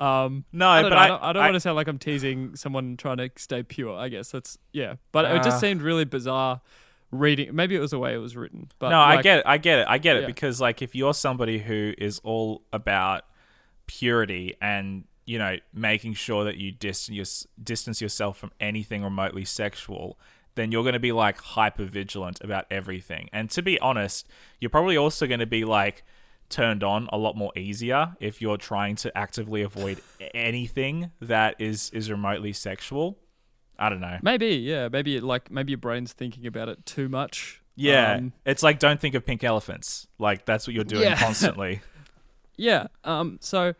um, 0.00 0.44
no, 0.52 0.66
I 0.66 0.82
don't 0.82 0.90
but 0.90 0.96
know. 0.96 1.00
I, 1.00 1.04
I, 1.04 1.08
don't, 1.08 1.22
I 1.22 1.32
don't 1.32 1.42
want 1.44 1.54
to 1.54 1.60
sound 1.60 1.76
like 1.76 1.86
I'm 1.86 1.98
teasing 2.00 2.56
someone 2.56 2.96
trying 2.96 3.18
to 3.18 3.30
stay 3.36 3.62
pure. 3.62 3.96
I 3.96 4.08
guess 4.08 4.32
that's 4.32 4.58
yeah, 4.72 4.94
but 5.12 5.26
it 5.26 5.44
just 5.44 5.58
Uh. 5.58 5.60
seemed 5.60 5.80
really 5.82 6.04
bizarre 6.04 6.60
reading. 7.12 7.54
Maybe 7.54 7.76
it 7.76 7.78
was 7.78 7.92
the 7.92 8.00
way 8.00 8.12
it 8.12 8.18
was 8.18 8.36
written. 8.36 8.68
But 8.80 8.88
no, 8.88 8.98
I 8.98 9.22
get 9.22 9.38
it. 9.38 9.46
I 9.46 9.58
get 9.58 9.78
it. 9.78 9.86
I 9.88 9.98
get 9.98 10.16
it 10.16 10.20
Yeah. 10.22 10.26
because 10.26 10.60
like 10.60 10.82
if 10.82 10.96
you're 10.96 11.14
somebody 11.14 11.60
who 11.60 11.94
is 11.96 12.20
all 12.24 12.62
about 12.72 13.22
purity 13.86 14.56
and 14.60 15.04
you 15.30 15.38
know 15.38 15.56
making 15.72 16.12
sure 16.14 16.42
that 16.42 16.56
you 16.56 16.72
distance 16.72 17.46
distance 17.62 18.00
yourself 18.00 18.36
from 18.36 18.50
anything 18.58 19.04
remotely 19.04 19.44
sexual, 19.44 20.18
then 20.56 20.72
you're 20.72 20.82
going 20.82 20.94
to 20.94 20.98
be 20.98 21.12
like 21.12 21.40
hyper 21.40 21.84
vigilant 21.84 22.40
about 22.42 22.64
everything. 22.68 23.28
And 23.32 23.48
to 23.50 23.62
be 23.62 23.78
honest, 23.78 24.26
you're 24.58 24.70
probably 24.70 24.96
also 24.96 25.28
going 25.28 25.38
to 25.38 25.46
be 25.46 25.64
like 25.64 26.02
turned 26.48 26.82
on 26.82 27.08
a 27.12 27.16
lot 27.16 27.36
more 27.36 27.52
easier 27.56 28.16
if 28.18 28.42
you're 28.42 28.56
trying 28.56 28.96
to 28.96 29.16
actively 29.16 29.62
avoid 29.62 30.00
anything 30.34 31.12
that 31.20 31.54
is 31.60 31.90
is 31.90 32.10
remotely 32.10 32.52
sexual. 32.52 33.16
I 33.78 33.88
don't 33.88 34.00
know. 34.00 34.18
Maybe 34.22 34.56
yeah, 34.56 34.88
maybe 34.88 35.14
it, 35.14 35.22
like 35.22 35.48
maybe 35.48 35.70
your 35.70 35.78
brain's 35.78 36.12
thinking 36.12 36.44
about 36.44 36.68
it 36.68 36.84
too 36.84 37.08
much. 37.08 37.62
Yeah, 37.76 38.14
Um, 38.16 38.32
it's 38.44 38.64
like 38.64 38.80
don't 38.80 39.00
think 39.00 39.14
of 39.14 39.24
pink 39.24 39.44
elephants. 39.44 40.08
Like 40.18 40.44
that's 40.44 40.66
what 40.66 40.74
you're 40.74 40.82
doing 40.82 41.04
Yeah. 41.04 41.16
constantly. 41.26 41.82
Yeah. 42.56 42.88
Um. 43.04 43.38
So, 43.40 43.74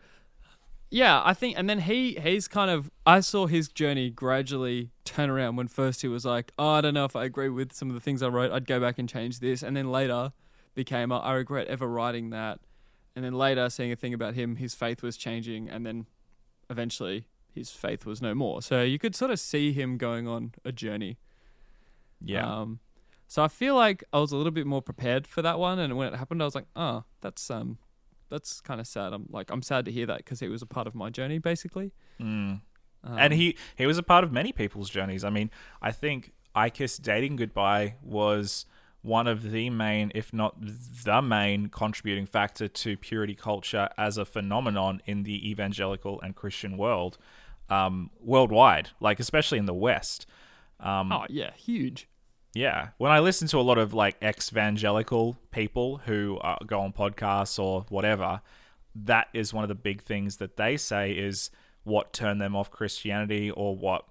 yeah, 0.91 1.23
I 1.25 1.35
think, 1.35 1.57
and 1.57 1.71
then 1.71 1.81
he 1.81 2.19
he's 2.21 2.49
kind 2.49 2.71
of 2.71 2.91
I 3.07 3.21
saw 3.21 3.47
his 3.47 3.69
journey 3.69 4.11
gradually 4.11 4.91
turn 5.05 5.31
around 5.31 5.57
when 5.57 5.69
first 5.69 6.03
he 6.03 6.09
was 6.09 6.25
like, 6.25 6.53
oh, 6.59 6.71
I 6.71 6.81
don't 6.81 6.95
know 6.95 7.05
if 7.05 7.15
I 7.15 7.25
agree 7.25 7.49
with 7.49 7.73
some 7.73 7.89
of 7.89 7.95
the 7.95 8.01
things 8.01 8.23
I 8.23 8.29
wrote. 8.29 8.51
I'd 8.51 8.67
go 8.67 8.81
back 8.81 8.99
and 8.99 9.09
change 9.09 9.39
this, 9.39 9.63
and 9.63 9.77
then 9.77 9.91
later 9.91 10.33
became 10.75 11.13
I 11.13 11.33
regret 11.33 11.69
ever 11.69 11.87
writing 11.87 12.31
that, 12.31 12.59
and 13.15 13.25
then 13.25 13.35
later 13.35 13.71
seeing 13.71 13.93
a 13.93 13.97
thing 13.97 14.13
about 14.13 14.35
him, 14.35 14.57
his 14.57 14.75
faith 14.75 15.03
was 15.03 15.17
changing, 15.17 15.69
and 15.69 15.87
then 15.87 16.07
eventually 16.69 17.27
his 17.55 17.71
faith 17.71 18.05
was 18.05 18.21
no 18.21 18.35
more. 18.35 18.61
So 18.61 18.83
you 18.83 18.99
could 18.99 19.15
sort 19.15 19.31
of 19.31 19.39
see 19.39 19.73
him 19.73 19.97
going 19.97 20.27
on 20.27 20.55
a 20.65 20.73
journey. 20.73 21.19
Yeah. 22.21 22.61
Um, 22.61 22.81
so 23.29 23.45
I 23.45 23.49
feel 23.49 23.77
like 23.77 24.03
I 24.13 24.19
was 24.19 24.33
a 24.33 24.37
little 24.37 24.51
bit 24.53 24.67
more 24.67 24.83
prepared 24.83 25.27
for 25.27 25.41
that 25.43 25.59
one, 25.61 25.79
and 25.79 25.97
when 25.97 26.13
it 26.13 26.17
happened, 26.17 26.43
I 26.43 26.47
was 26.47 26.57
like, 26.57 26.67
oh, 26.75 27.05
that's 27.21 27.49
um, 27.49 27.79
that's 28.31 28.61
kind 28.61 28.81
of 28.81 28.87
sad. 28.87 29.13
I'm 29.13 29.27
like, 29.31 29.51
I'm 29.51 29.63
sad 29.63 29.85
to 29.87 29.93
hear 29.93 30.07
that 30.07 30.19
because 30.19 30.41
it 30.41 30.49
was 30.49 30.63
a 30.63 30.67
part 30.67 30.87
of 30.87 30.95
my 30.95 31.11
journey, 31.11 31.39
basically. 31.39 31.93
Mm. 32.21 32.61
Um, 33.03 33.19
and 33.19 33.33
he 33.33 33.57
he 33.77 33.87
was 33.87 33.99
a 33.99 34.03
part 34.03 34.25
of 34.25 34.33
many 34.33 34.53
people's 34.53 34.91
journeys. 34.91 35.25
I 35.25 35.31
mean, 35.31 35.51
I 35.83 35.93
think 35.93 36.33
I 36.55 36.71
Kiss 36.71 36.97
Dating 36.99 37.37
Goodbye 37.37 37.97
was 38.03 38.67
one 39.03 39.27
of 39.27 39.51
the 39.51 39.71
main, 39.71 40.13
if 40.15 40.33
not 40.33 40.57
the 40.61 41.23
main, 41.23 41.69
contributing 41.69 42.27
factor 42.27 42.69
to 42.69 42.97
purity 42.97 43.35
culture 43.35 43.89
as 43.97 44.19
a 44.19 44.25
phenomenon 44.25 45.01
in 45.07 45.23
the 45.23 45.51
evangelical 45.51 46.21
and 46.21 46.37
Christian 46.37 46.77
world, 46.77 47.17
um, 47.71 48.11
worldwide, 48.21 48.91
like 49.01 49.19
especially 49.19 49.59
in 49.59 49.65
the 49.65 49.75
West. 49.75 50.27
Um, 50.79 51.13
oh 51.13 51.25
yeah, 51.29 51.53
huge. 51.57 52.09
Yeah, 52.55 52.89
when 52.99 53.13
I 53.13 53.21
listen 53.21 53.49
to 53.49 53.59
a 53.59 53.63
lot 53.63 53.79
of 53.79 53.95
like 53.95 54.17
ex-evangelical 54.21 55.37
people 55.51 55.99
who 56.07 56.39
uh, 56.39 56.57
go 56.67 56.81
on 56.81 56.93
podcasts 56.93 57.59
or 57.59 57.87
whatever, 57.89 58.43
that 58.95 59.29
is 59.33 59.55
one 59.55 59.65
of 59.65 59.69
the 59.69 59.75
big 59.75 60.03
things 60.03 60.39
that 60.39 60.57
they 60.57 60.77
say 60.77 61.13
is 61.13 61.51
what 61.85 62.13
turned 62.13 62.41
them 62.41 62.57
off 62.57 62.71
Christianity 62.71 63.51
or 63.51 63.77
what 63.77 64.05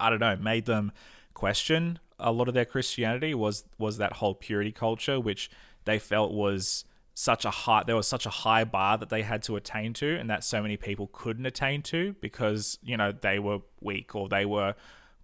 I 0.00 0.10
don't 0.10 0.20
know 0.20 0.36
made 0.36 0.66
them 0.66 0.92
question 1.34 1.98
a 2.22 2.32
lot 2.32 2.48
of 2.48 2.54
their 2.54 2.64
Christianity 2.64 3.34
was 3.34 3.64
was 3.78 3.98
that 3.98 4.14
whole 4.14 4.34
purity 4.34 4.72
culture, 4.72 5.20
which 5.20 5.50
they 5.84 5.98
felt 5.98 6.32
was 6.32 6.84
such 7.14 7.44
a 7.44 7.50
high 7.50 7.82
there 7.84 7.96
was 7.96 8.08
such 8.08 8.24
a 8.24 8.30
high 8.30 8.64
bar 8.64 8.96
that 8.96 9.10
they 9.10 9.22
had 9.22 9.42
to 9.42 9.56
attain 9.56 9.92
to 9.92 10.16
and 10.18 10.30
that 10.30 10.42
so 10.42 10.62
many 10.62 10.78
people 10.78 11.10
couldn't 11.12 11.44
attain 11.44 11.82
to 11.82 12.14
because 12.20 12.78
you 12.82 12.96
know 12.96 13.12
they 13.12 13.38
were 13.38 13.58
weak 13.82 14.14
or 14.14 14.28
they 14.28 14.46
were 14.46 14.74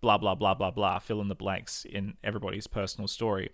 blah 0.01 0.19
blah 0.19 0.35
blah 0.35 0.55
blah 0.55 0.71
blah 0.71 0.99
fill 0.99 1.21
in 1.21 1.29
the 1.29 1.35
blanks 1.35 1.85
in 1.85 2.17
everybody's 2.23 2.67
personal 2.67 3.09
story 3.09 3.51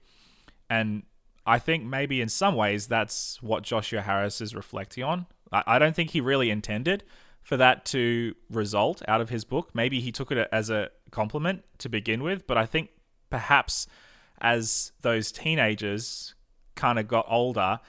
and 0.68 1.02
i 1.46 1.58
think 1.58 1.84
maybe 1.84 2.20
in 2.20 2.28
some 2.28 2.54
ways 2.54 2.86
that's 2.86 3.42
what 3.42 3.62
joshua 3.62 4.00
harris 4.00 4.40
is 4.40 4.54
reflecting 4.54 5.02
on 5.02 5.26
i, 5.52 5.62
I 5.66 5.78
don't 5.78 5.94
think 5.94 6.10
he 6.10 6.20
really 6.20 6.50
intended 6.50 7.04
for 7.42 7.56
that 7.56 7.84
to 7.86 8.34
result 8.50 9.02
out 9.06 9.20
of 9.20 9.28
his 9.28 9.44
book 9.44 9.70
maybe 9.74 10.00
he 10.00 10.12
took 10.12 10.30
it 10.30 10.48
as 10.50 10.70
a 10.70 10.90
compliment 11.10 11.62
to 11.78 11.88
begin 11.88 12.22
with 12.22 12.46
but 12.46 12.56
i 12.56 12.66
think 12.66 12.90
perhaps 13.30 13.86
as 14.40 14.92
those 15.02 15.32
teenagers 15.32 16.34
kind 16.74 16.98
of 16.98 17.08
got 17.08 17.26
older 17.28 17.80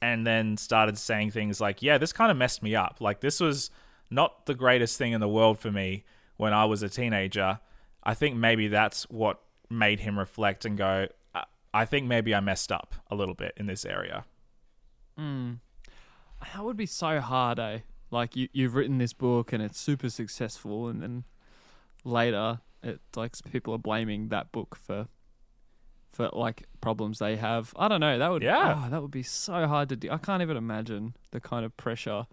and 0.00 0.26
then 0.26 0.56
started 0.56 0.98
saying 0.98 1.30
things 1.30 1.60
like, 1.60 1.80
yeah, 1.80 1.96
this 1.96 2.12
kind 2.12 2.30
of 2.30 2.36
messed 2.36 2.62
me 2.62 2.74
up. 2.74 2.96
Like, 3.00 3.20
this 3.20 3.40
was 3.40 3.70
not 4.10 4.46
the 4.46 4.54
greatest 4.54 4.98
thing 4.98 5.12
in 5.12 5.20
the 5.20 5.28
world 5.28 5.58
for 5.58 5.70
me 5.70 6.04
when 6.36 6.52
I 6.52 6.64
was 6.64 6.82
a 6.82 6.88
teenager. 6.88 7.60
I 8.02 8.14
think 8.14 8.36
maybe 8.36 8.68
that's 8.68 9.04
what 9.04 9.40
made 9.70 10.00
him 10.00 10.18
reflect 10.18 10.64
and 10.64 10.76
go, 10.76 11.08
I 11.74 11.84
think 11.84 12.06
maybe 12.06 12.34
I 12.34 12.40
messed 12.40 12.70
up 12.70 12.94
a 13.10 13.14
little 13.14 13.34
bit 13.34 13.54
in 13.56 13.66
this 13.66 13.84
area. 13.84 14.24
Mm. 15.18 15.58
That 16.54 16.64
would 16.64 16.76
be 16.76 16.86
so 16.86 17.20
hard, 17.20 17.58
eh? 17.58 17.78
Like, 18.10 18.36
you, 18.36 18.48
you've 18.52 18.74
written 18.74 18.98
this 18.98 19.12
book 19.12 19.52
and 19.52 19.62
it's 19.62 19.80
super 19.80 20.10
successful, 20.10 20.88
and 20.88 21.02
then 21.02 21.24
later, 22.04 22.60
it 22.82 23.00
like 23.16 23.32
people 23.50 23.72
are 23.74 23.78
blaming 23.78 24.28
that 24.28 24.52
book 24.52 24.76
for 24.76 25.06
for 26.12 26.28
like 26.34 26.64
problems 26.82 27.20
they 27.20 27.36
have. 27.36 27.72
I 27.76 27.88
don't 27.88 28.00
know. 28.00 28.18
That 28.18 28.30
would 28.30 28.42
Yeah. 28.42 28.82
oh, 28.84 28.90
that 28.90 29.00
would 29.00 29.10
be 29.10 29.22
so 29.22 29.66
hard 29.66 29.88
to 29.88 29.96
do. 29.96 30.10
I 30.10 30.18
can't 30.18 30.42
even 30.42 30.58
imagine 30.58 31.14
the 31.30 31.40
kind 31.40 31.64
of 31.64 31.74
pressure. 31.78 32.26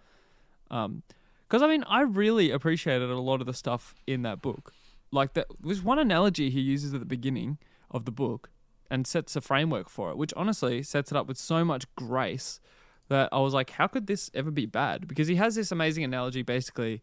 Um, 0.69 1.03
because 1.47 1.61
I 1.61 1.67
mean, 1.67 1.83
I 1.87 2.01
really 2.01 2.51
appreciated 2.51 3.09
a 3.09 3.19
lot 3.19 3.39
of 3.39 3.47
the 3.47 3.53
stuff 3.53 3.95
in 4.05 4.23
that 4.23 4.41
book. 4.41 4.73
Like 5.11 5.33
that, 5.33 5.47
there's 5.59 5.81
one 5.81 5.99
analogy 5.99 6.49
he 6.49 6.59
uses 6.59 6.93
at 6.93 6.99
the 6.99 7.05
beginning 7.05 7.57
of 7.89 8.05
the 8.05 8.11
book, 8.11 8.49
and 8.89 9.05
sets 9.05 9.35
a 9.35 9.41
framework 9.41 9.89
for 9.89 10.09
it, 10.09 10.17
which 10.17 10.33
honestly 10.35 10.81
sets 10.83 11.11
it 11.11 11.17
up 11.17 11.27
with 11.27 11.37
so 11.37 11.63
much 11.63 11.85
grace 11.95 12.59
that 13.07 13.29
I 13.31 13.39
was 13.39 13.53
like, 13.53 13.71
how 13.71 13.87
could 13.87 14.07
this 14.07 14.29
ever 14.33 14.51
be 14.51 14.65
bad? 14.65 15.07
Because 15.07 15.27
he 15.27 15.35
has 15.35 15.55
this 15.55 15.71
amazing 15.71 16.03
analogy, 16.03 16.41
basically, 16.41 17.01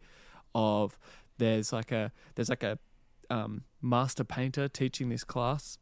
of 0.55 0.99
there's 1.39 1.73
like 1.73 1.93
a 1.93 2.13
there's 2.35 2.49
like 2.49 2.63
a 2.63 2.79
um, 3.29 3.65
master 3.83 4.25
painter 4.25 4.69
teaching 4.69 5.09
this 5.09 5.25
class, 5.25 5.79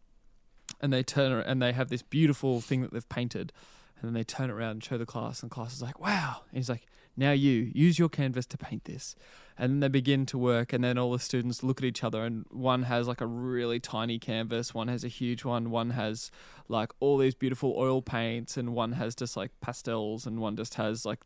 and 0.81 0.93
they 0.93 1.02
turn 1.02 1.33
and 1.33 1.62
they 1.62 1.73
have 1.73 1.88
this 1.88 2.02
beautiful 2.02 2.61
thing 2.61 2.83
that 2.83 2.93
they've 2.93 3.09
painted, 3.09 3.52
and 3.97 4.09
then 4.09 4.14
they 4.14 4.25
turn 4.25 4.50
it 4.50 4.52
around 4.52 4.71
and 4.71 4.85
show 4.85 4.99
the 4.99 5.07
class, 5.07 5.43
and 5.43 5.50
the 5.50 5.54
class 5.54 5.75
is 5.75 5.83
like, 5.83 6.00
wow. 6.00 6.43
And 6.50 6.57
he's 6.59 6.69
like, 6.69 6.87
now 7.16 7.33
you 7.33 7.71
use 7.75 7.99
your 7.99 8.09
canvas 8.09 8.47
to 8.47 8.59
paint 8.59 8.85
this, 8.85 9.14
and 9.56 9.71
then 9.71 9.80
they 9.80 9.88
begin 9.88 10.26
to 10.26 10.38
work, 10.38 10.73
and 10.73 10.83
then 10.83 10.99
all 10.99 11.12
the 11.12 11.18
students 11.18 11.62
look 11.62 11.80
at 11.80 11.85
each 11.85 12.02
other, 12.02 12.25
and 12.25 12.44
one 12.50 12.85
has 12.85 13.06
like 13.06 13.21
a 13.21 13.26
really 13.26 13.80
tiny 13.80 14.18
canvas, 14.18 14.75
one 14.75 14.88
has 14.88 15.04
a 15.04 15.09
huge 15.09 15.44
one, 15.44 15.71
one 15.71 15.90
has 15.90 16.30
like 16.68 16.92
all 17.00 17.18
these 17.18 17.35
beautiful 17.35 17.75
oil 17.76 18.02
paints, 18.02 18.56
and 18.56 18.75
one 18.75 18.92
has 18.92 19.14
just 19.14 19.37
like 19.37 19.50
pastels, 19.61 20.26
and 20.26 20.40
one 20.40 20.56
just 20.56 20.75
has 20.75 21.04
like 21.04 21.21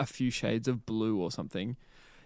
a 0.00 0.06
few 0.06 0.30
shades 0.30 0.68
of 0.68 0.86
blue 0.86 1.20
or 1.20 1.30
something. 1.30 1.76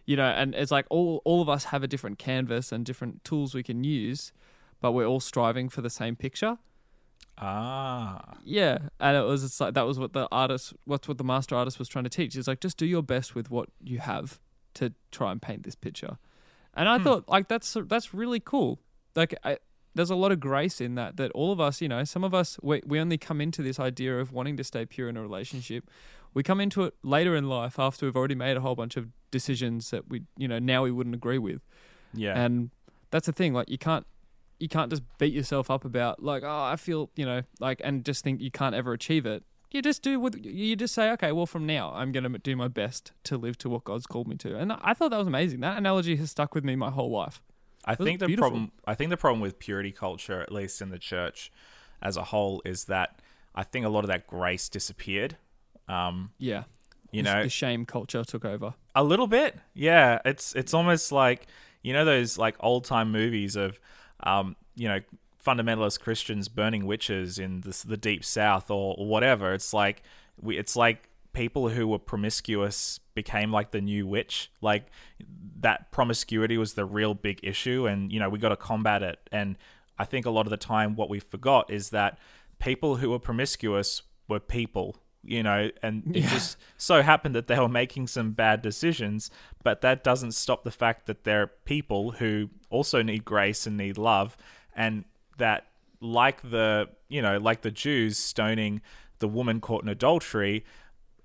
You 0.07 0.17
know 0.17 0.25
and 0.25 0.55
it's 0.55 0.71
like 0.71 0.87
all 0.89 1.21
all 1.27 1.43
of 1.43 1.51
us 1.51 1.65
have 1.65 1.83
a 1.83 1.87
different 1.87 2.19
canvas 2.19 2.73
and 2.73 2.83
different 2.83 3.25
tools 3.25 3.55
we 3.55 3.63
can 3.63 3.85
use 3.85 4.33
but 4.81 4.93
we're 4.93 5.05
all 5.05 5.21
striving 5.21 5.69
for 5.69 5.83
the 5.83 5.91
same 5.91 6.17
picture 6.17 6.57
Ah. 7.41 8.35
yeah 8.45 8.79
and 8.99 9.17
it 9.17 9.21
was 9.25 9.45
it's 9.45 9.61
like 9.61 9.75
that 9.75 9.87
was 9.87 9.97
what 9.99 10.13
the 10.13 10.27
artist 10.33 10.75
what's 10.87 11.07
what 11.07 11.19
the 11.19 11.25
master 11.25 11.55
artist 11.55 11.79
was 11.79 11.87
trying 11.89 12.03
to 12.03 12.11
teach 12.11 12.35
it's 12.35 12.49
like 12.49 12.61
just 12.61 12.77
do 12.77 12.85
your 12.85 13.03
best 13.03 13.37
with 13.37 13.49
what 13.49 13.69
you 13.83 14.01
have 14.01 14.41
to 14.75 14.93
try 15.13 15.31
and 15.31 15.41
paint 15.41 15.63
this 15.63 15.77
picture 15.77 16.19
and 16.75 16.89
i 16.89 16.99
Hmm. 16.99 17.05
thought 17.05 17.29
like 17.29 17.47
that's 17.47 17.77
that's 17.87 18.13
really 18.13 18.41
cool 18.41 18.81
like 19.15 19.35
I, 19.45 19.59
there's 19.95 20.11
a 20.11 20.17
lot 20.17 20.33
of 20.33 20.41
grace 20.41 20.81
in 20.81 20.97
that 20.97 21.17
that 21.17 21.31
all 21.31 21.53
of 21.53 21.61
us 21.61 21.81
you 21.81 21.89
know 21.89 22.03
some 22.03 22.25
of 22.25 22.35
us 22.35 22.59
we, 22.61 22.83
we 22.85 22.99
only 22.99 23.19
come 23.19 23.41
into 23.41 23.63
this 23.63 23.79
idea 23.79 24.19
of 24.19 24.33
wanting 24.33 24.57
to 24.57 24.65
stay 24.65 24.85
pure 24.85 25.09
in 25.09 25.17
a 25.17 25.23
relationship 25.23 25.89
we 26.35 26.43
come 26.43 26.61
into 26.61 26.83
it 26.85 26.95
later 27.05 27.37
in 27.37 27.49
life 27.49 27.79
after 27.79 28.05
we've 28.05 28.17
already 28.17 28.35
made 28.35 28.57
a 28.57 28.61
whole 28.61 28.75
bunch 28.75 28.97
of 28.97 29.09
decisions 29.31 29.91
that 29.91 30.09
we 30.11 30.23
you 30.37 30.49
know 30.49 30.59
now 30.59 30.83
we 30.83 30.91
wouldn't 30.91 31.15
agree 31.15 31.39
with 31.39 31.61
Yeah. 32.15 32.37
and 32.37 32.71
that's 33.11 33.27
the 33.27 33.33
thing 33.33 33.53
like 33.55 33.69
you 33.71 33.79
can't 33.79 34.07
you 34.59 34.69
can't 34.69 34.91
just 34.91 35.03
beat 35.19 35.33
yourself 35.33 35.71
up 35.71 35.85
about 35.85 36.23
like 36.23 36.43
oh 36.45 36.63
i 36.65 36.77
feel 36.77 37.11
you 37.17 37.25
know 37.25 37.43
like 37.61 37.81
and 37.85 38.05
just 38.05 38.25
think 38.25 38.41
you 38.41 38.51
can't 38.51 38.75
ever 38.75 38.93
achieve 38.93 39.27
it. 39.27 39.45
You 39.71 39.83
just 39.83 40.03
do 40.03 40.19
what 40.19 40.43
you 40.45 40.77
just 40.77 40.95
say 40.95 41.11
okay 41.13 41.31
well 41.31 41.45
from 41.45 41.67
now 41.67 41.93
i'm 41.95 42.11
going 42.11 42.25
to 42.25 42.39
do 42.39 42.57
my 42.57 42.69
best 42.69 43.13
to 43.25 43.37
live 43.37 43.59
to 43.59 43.69
what 43.69 43.85
god's 43.85 44.07
called 44.07 44.27
me 44.27 44.37
to. 44.37 44.57
And 44.57 44.73
i 44.73 44.95
thought 44.95 45.11
that 45.11 45.19
was 45.19 45.27
amazing. 45.27 45.61
That 45.61 45.77
analogy 45.77 46.17
has 46.17 46.31
stuck 46.31 46.55
with 46.55 46.65
me 46.65 46.75
my 46.75 46.91
whole 46.91 47.11
life. 47.11 47.43
I 47.85 47.93
was 47.93 48.07
think 48.07 48.21
the 48.21 48.27
beautiful. 48.27 48.51
problem 48.51 48.73
I 48.87 48.95
think 48.95 49.11
the 49.11 49.17
problem 49.17 49.41
with 49.41 49.59
purity 49.59 49.93
culture, 49.93 50.41
at 50.41 50.53
least 50.53 50.81
in 50.81 50.89
the 50.91 50.99
church 50.99 51.53
as 52.01 52.17
a 52.17 52.25
whole, 52.25 52.63
is 52.65 52.85
that 52.85 53.21
I 53.55 53.65
think 53.65 53.85
a 53.85 53.89
lot 53.89 54.05
of 54.05 54.09
that 54.09 54.27
grace 54.27 54.69
disappeared. 54.69 55.37
Um, 55.89 56.31
yeah. 56.39 56.65
you 57.11 57.23
know, 57.23 57.43
the 57.43 57.49
shame 57.49 57.87
culture 57.87 58.25
took 58.25 58.45
over. 58.45 58.75
A 58.95 59.03
little 59.03 59.27
bit. 59.27 59.57
Yeah, 59.75 60.21
it's 60.25 60.55
it's 60.55 60.73
almost 60.73 61.13
like 61.13 61.47
you 61.83 61.93
know 61.93 62.05
those 62.05 62.39
like 62.39 62.57
old 62.61 62.85
time 62.85 63.11
movies 63.11 63.57
of 63.57 63.81
um, 64.25 64.57
you 64.75 64.89
know 64.89 65.01
fundamentalist 65.45 66.01
Christians 66.01 66.49
burning 66.49 66.85
witches 66.87 67.39
in 67.39 67.63
the, 67.63 67.85
the 67.87 67.97
deep 67.97 68.25
south 68.25 68.71
or, 68.71 68.95
or 68.99 69.07
whatever. 69.07 69.55
It's 69.55 69.73
like 69.73 70.03
we 70.41 70.59
it's 70.59 70.77
like 70.77 71.09
people 71.33 71.69
who 71.69 71.87
were 71.87 71.99
promiscuous 71.99 72.99
became 73.15 73.53
like 73.53 73.71
the 73.71 73.81
new 73.81 74.07
witch. 74.07 74.51
Like 74.61 74.87
that 75.61 75.91
promiscuity 75.91 76.59
was 76.59 76.75
the 76.75 76.85
real 76.85 77.15
big 77.15 77.41
issue 77.43 77.87
and 77.87 78.13
you 78.13 78.21
know 78.21 78.29
we 78.29 78.39
got 78.39 78.51
to 78.51 78.57
combat 78.57 79.03
it 79.03 79.19
and 79.33 79.57
I 79.99 80.05
think 80.05 80.27
a 80.27 80.31
lot 80.31 80.47
of 80.47 80.51
the 80.51 80.57
time 80.57 80.95
what 80.95 81.11
we 81.11 81.19
forgot 81.19 81.71
is 81.71 81.91
that 81.91 82.19
people 82.59 82.97
who 82.97 83.11
were 83.11 83.19
promiscuous 83.19 84.03
were 84.29 84.39
people 84.41 84.97
you 85.29 85.43
know 85.43 85.71
and 85.83 86.05
it 86.17 86.23
Yeah. 86.23 86.31
just 86.31 86.57
so 86.77 87.03
happened 87.03 87.35
that 87.35 87.47
they 87.47 87.59
were 87.59 87.69
making 87.69 88.07
some 88.07 88.33
bad 88.33 88.63
decisions 88.63 89.31
but 89.63 89.81
that 89.83 90.03
doesn't 90.03 90.33
stop 90.33 90.65
the 90.65 90.71
fact 90.71 91.07
that 91.07 91.25
they're 91.25 91.47
people 91.47 92.13
who 92.13 92.51
also 92.71 93.03
need 93.03 93.25
grace 93.25 93.67
and 93.67 93.77
need 93.77 93.99
love 93.99 94.37
and 94.75 95.05
that 95.37 95.67
like 96.01 96.43
the 96.51 96.89
you 97.09 97.21
know 97.23 97.39
like 97.39 97.63
the 97.63 97.71
Jews 97.71 98.19
stoning 98.19 98.81
the 99.19 99.29
woman 99.29 99.61
caught 99.61 99.83
in 99.83 99.89
adultery 99.89 100.65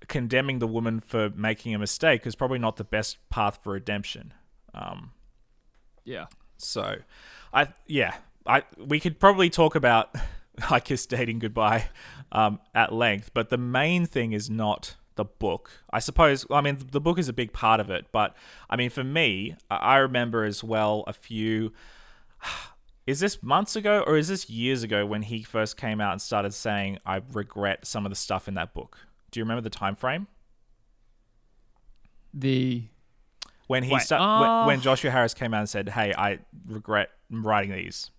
condemning 0.08 0.58
the 0.58 0.66
woman 0.66 1.00
for 1.00 1.30
making 1.30 1.74
a 1.74 1.78
mistake 1.78 2.26
is 2.26 2.34
probably 2.34 2.58
not 2.58 2.76
the 2.76 2.84
best 2.84 3.16
path 3.30 3.58
for 3.62 3.72
redemption 3.72 4.34
um 4.74 5.12
yeah 6.04 6.26
so, 6.56 6.96
I 7.52 7.68
yeah, 7.86 8.14
I 8.46 8.62
we 8.78 9.00
could 9.00 9.18
probably 9.20 9.50
talk 9.50 9.74
about 9.74 10.14
I 10.70 10.80
Kiss 10.80 11.06
Dating 11.06 11.38
Goodbye 11.38 11.86
um, 12.32 12.60
at 12.74 12.92
length, 12.92 13.30
but 13.34 13.50
the 13.50 13.58
main 13.58 14.06
thing 14.06 14.32
is 14.32 14.48
not 14.48 14.96
the 15.16 15.24
book. 15.24 15.70
I 15.90 15.98
suppose. 16.00 16.46
I 16.50 16.60
mean, 16.60 16.78
the 16.90 17.00
book 17.00 17.18
is 17.18 17.28
a 17.28 17.32
big 17.32 17.52
part 17.52 17.80
of 17.80 17.90
it, 17.90 18.06
but 18.12 18.36
I 18.68 18.76
mean, 18.76 18.90
for 18.90 19.04
me, 19.04 19.56
I 19.70 19.96
remember 19.96 20.44
as 20.44 20.64
well 20.64 21.04
a 21.06 21.12
few. 21.12 21.72
Is 23.06 23.20
this 23.20 23.42
months 23.42 23.76
ago 23.76 24.02
or 24.06 24.16
is 24.16 24.28
this 24.28 24.48
years 24.48 24.82
ago 24.82 25.04
when 25.04 25.20
he 25.20 25.42
first 25.42 25.76
came 25.76 26.00
out 26.00 26.12
and 26.12 26.22
started 26.22 26.54
saying 26.54 27.00
I 27.04 27.20
regret 27.34 27.86
some 27.86 28.06
of 28.06 28.10
the 28.10 28.16
stuff 28.16 28.48
in 28.48 28.54
that 28.54 28.72
book? 28.72 28.96
Do 29.30 29.38
you 29.38 29.44
remember 29.44 29.60
the 29.60 29.68
time 29.68 29.94
frame 29.94 30.26
the 32.34 32.84
when 33.66 33.84
he 33.84 33.92
Wait, 33.94 34.02
sta- 34.02 34.16
uh, 34.16 34.64
when, 34.64 34.66
when 34.66 34.80
Joshua 34.80 35.10
Harris 35.10 35.32
came 35.32 35.54
out 35.54 35.60
and 35.60 35.68
said, 35.68 35.88
"Hey, 35.90 36.12
I 36.16 36.40
regret 36.66 37.10
writing 37.30 37.72
these." 37.72 38.10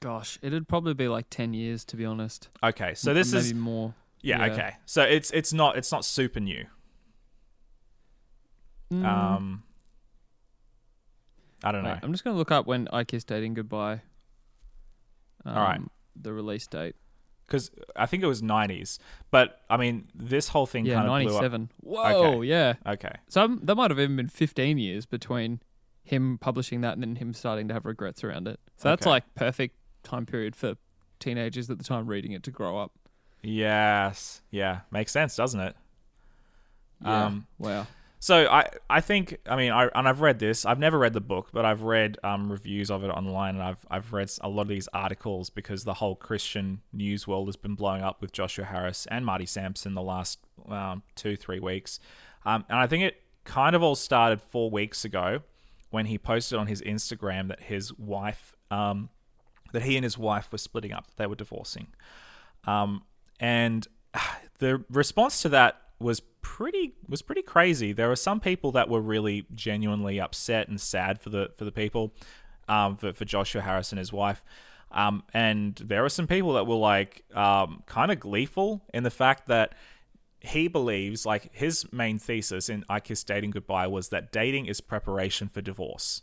Gosh 0.00 0.38
it'd 0.42 0.68
probably 0.68 0.94
be 0.94 1.08
like 1.08 1.26
10 1.30 1.54
years 1.54 1.84
to 1.84 1.96
be 1.96 2.04
honest 2.04 2.48
Okay, 2.62 2.94
so 2.94 3.12
this 3.14 3.32
maybe 3.32 3.46
is 3.46 3.54
more 3.54 3.94
Yeah, 4.22 4.46
Yeah. 4.46 4.52
okay. 4.52 4.72
So 4.86 5.02
it's 5.02 5.30
it's 5.32 5.52
not 5.52 5.76
it's 5.76 5.92
not 5.92 6.04
super 6.04 6.40
new. 6.40 6.66
Mm. 8.92 9.04
Um 9.04 9.62
I 11.64 11.72
don't 11.72 11.82
know. 11.82 11.98
I'm 12.02 12.12
just 12.12 12.22
going 12.22 12.34
to 12.34 12.38
look 12.38 12.52
up 12.52 12.66
when 12.66 12.86
I 12.92 13.02
Kissed 13.02 13.26
Dating 13.26 13.54
Goodbye. 13.54 14.02
Um, 15.44 15.56
right. 15.56 15.80
The 16.14 16.32
release 16.32 16.68
date. 16.68 16.94
Cuz 17.48 17.70
I 17.96 18.06
think 18.06 18.22
it 18.22 18.26
was 18.26 18.42
90s. 18.42 18.98
But 19.32 19.62
I 19.68 19.76
mean, 19.76 20.08
this 20.14 20.48
whole 20.48 20.66
thing 20.66 20.86
Yeah, 20.86 20.94
kind 21.02 21.08
of 21.08 21.22
blew 21.22 21.36
up. 21.36 21.42
97. 21.42 21.70
Whoa, 21.80 22.42
yeah. 22.42 22.74
Okay. 22.86 23.12
So 23.28 23.42
um, 23.42 23.60
that 23.64 23.74
might 23.74 23.90
have 23.90 23.98
even 23.98 24.14
been 24.16 24.28
15 24.28 24.78
years 24.78 25.04
between 25.04 25.60
him 26.04 26.38
publishing 26.38 26.80
that 26.82 26.94
and 26.94 27.02
then 27.02 27.16
him 27.16 27.34
starting 27.34 27.66
to 27.68 27.74
have 27.74 27.84
regrets 27.84 28.22
around 28.22 28.46
it. 28.46 28.60
So 28.76 28.88
that's 28.88 29.04
like 29.04 29.24
perfect 29.34 29.76
time 30.02 30.26
period 30.26 30.56
for 30.56 30.74
teenagers 31.18 31.68
at 31.70 31.78
the 31.78 31.84
time 31.84 32.06
reading 32.06 32.32
it 32.32 32.42
to 32.44 32.50
grow 32.50 32.78
up. 32.78 32.92
Yes. 33.42 34.42
Yeah, 34.50 34.80
makes 34.90 35.12
sense, 35.12 35.36
doesn't 35.36 35.60
it? 35.60 35.76
Yeah. 37.02 37.26
Um 37.26 37.46
wow. 37.58 37.86
So 38.20 38.48
I, 38.48 38.68
I 38.90 39.00
think 39.00 39.38
I 39.46 39.56
mean 39.56 39.70
I 39.70 39.88
and 39.94 40.08
I've 40.08 40.20
read 40.20 40.38
this. 40.38 40.66
I've 40.66 40.78
never 40.78 40.98
read 40.98 41.12
the 41.12 41.20
book, 41.20 41.50
but 41.52 41.64
I've 41.64 41.82
read 41.82 42.18
um, 42.24 42.50
reviews 42.50 42.90
of 42.90 43.04
it 43.04 43.08
online, 43.08 43.54
and 43.54 43.62
I've 43.62 43.86
I've 43.90 44.12
read 44.12 44.30
a 44.40 44.48
lot 44.48 44.62
of 44.62 44.68
these 44.68 44.88
articles 44.92 45.50
because 45.50 45.84
the 45.84 45.94
whole 45.94 46.16
Christian 46.16 46.80
news 46.92 47.28
world 47.28 47.46
has 47.46 47.56
been 47.56 47.74
blowing 47.74 48.02
up 48.02 48.20
with 48.20 48.32
Joshua 48.32 48.64
Harris 48.64 49.06
and 49.10 49.24
Marty 49.24 49.46
Sampson 49.46 49.94
the 49.94 50.02
last 50.02 50.40
um, 50.68 51.02
two 51.14 51.36
three 51.36 51.60
weeks, 51.60 52.00
um, 52.44 52.64
and 52.68 52.78
I 52.78 52.88
think 52.88 53.04
it 53.04 53.22
kind 53.44 53.76
of 53.76 53.82
all 53.82 53.94
started 53.94 54.40
four 54.40 54.68
weeks 54.68 55.04
ago 55.04 55.40
when 55.90 56.06
he 56.06 56.18
posted 56.18 56.58
on 56.58 56.66
his 56.66 56.82
Instagram 56.82 57.48
that 57.48 57.62
his 57.62 57.96
wife 57.96 58.52
um, 58.70 59.10
that 59.72 59.82
he 59.82 59.96
and 59.96 60.04
his 60.04 60.18
wife 60.18 60.50
were 60.52 60.58
splitting 60.58 60.92
up, 60.92 61.06
they 61.16 61.26
were 61.26 61.36
divorcing, 61.36 61.88
um, 62.64 63.02
and 63.40 63.86
the 64.58 64.84
response 64.90 65.42
to 65.42 65.48
that 65.50 65.80
was 65.98 66.20
pretty 66.42 66.94
was 67.08 67.22
pretty 67.22 67.42
crazy. 67.42 67.92
There 67.92 68.08
were 68.08 68.16
some 68.16 68.40
people 68.40 68.72
that 68.72 68.88
were 68.88 69.00
really 69.00 69.46
genuinely 69.54 70.20
upset 70.20 70.68
and 70.68 70.80
sad 70.80 71.20
for 71.20 71.30
the 71.30 71.50
for 71.56 71.64
the 71.64 71.72
people, 71.72 72.14
um, 72.68 72.96
for 72.96 73.12
for 73.12 73.24
Joshua 73.24 73.62
Harris 73.62 73.92
and 73.92 73.98
his 73.98 74.12
wife. 74.12 74.44
Um, 74.90 75.22
and 75.34 75.74
there 75.76 76.02
were 76.02 76.08
some 76.08 76.26
people 76.26 76.54
that 76.54 76.66
were 76.66 76.76
like 76.76 77.24
um, 77.34 77.82
kind 77.86 78.10
of 78.10 78.18
gleeful 78.18 78.82
in 78.94 79.02
the 79.02 79.10
fact 79.10 79.48
that 79.48 79.74
he 80.40 80.68
believes, 80.68 81.26
like 81.26 81.50
his 81.52 81.92
main 81.92 82.18
thesis 82.18 82.68
in 82.68 82.84
I 82.88 83.00
Kiss 83.00 83.24
Dating 83.24 83.50
Goodbye 83.50 83.88
was 83.88 84.08
that 84.08 84.32
dating 84.32 84.66
is 84.66 84.80
preparation 84.80 85.48
for 85.48 85.60
divorce. 85.60 86.22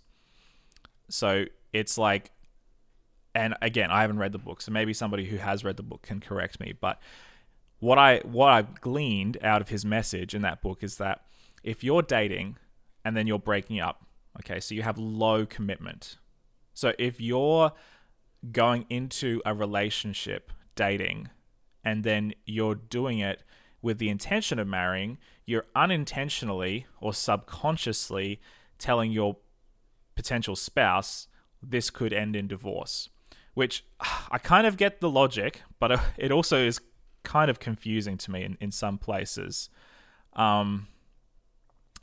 So 1.10 1.46
it's 1.74 1.98
like, 1.98 2.32
and 3.36 3.54
again, 3.62 3.92
I 3.92 4.02
haven't 4.02 4.18
read 4.18 4.32
the 4.32 4.40
book, 4.40 4.62
so 4.62 4.72
maybe 4.72 4.94
somebody 4.94 5.26
who 5.26 5.36
has 5.38 5.64
read 5.66 5.76
the 5.76 5.84
book 5.84 6.02
can 6.02 6.22
correct 6.22 6.60
me, 6.60 6.74
but 6.80 7.00
what 7.80 7.98
I 8.00 8.20
what 8.24 8.48
I 8.48 8.62
gleaned 8.62 9.38
out 9.44 9.62
of 9.62 9.68
his 9.70 9.86
message 9.86 10.34
in 10.34 10.42
that 10.44 10.62
book 10.62 10.82
is 10.82 10.96
that 10.98 11.26
if 11.62 11.84
you're 11.84 12.02
dating 12.02 12.58
and 13.04 13.16
then 13.16 13.28
you're 13.28 13.38
breaking 13.38 13.82
up, 13.82 14.06
okay, 14.40 14.62
so 14.62 14.74
you 14.74 14.82
have 14.84 14.98
low 14.98 15.46
commitment. 15.46 16.18
So 16.74 16.94
if 16.98 17.20
you're 17.20 17.74
going 18.52 18.86
into 18.90 19.42
a 19.46 19.54
relationship 19.54 20.52
dating 20.76 21.30
and 21.84 22.04
then 22.04 22.34
you're 22.46 22.76
doing 22.76 23.20
it 23.20 23.44
with 23.82 23.98
the 23.98 24.10
intention 24.10 24.60
of 24.60 24.68
marrying, 24.68 25.18
you're 25.46 25.66
unintentionally 25.76 26.86
or 27.02 27.14
subconsciously 27.14 28.40
telling 28.80 29.12
your 29.12 29.38
potential 30.16 30.56
spouse 30.56 31.28
this 31.62 31.90
could 31.90 32.14
end 32.14 32.36
in 32.36 32.48
divorce. 32.48 33.10
Which 33.56 33.84
I 34.32 34.38
kind 34.38 34.68
of 34.68 34.78
get 34.78 35.02
the 35.02 35.10
logic, 35.10 35.64
but 35.80 36.00
it 36.18 36.32
also 36.32 36.64
is 36.64 36.80
kind 37.24 37.50
of 37.50 37.60
confusing 37.60 38.18
to 38.18 38.32
me 38.32 38.44
in, 38.44 38.58
in 38.62 38.72
some 38.72 38.98
places. 39.00 39.70
Um, 40.34 40.88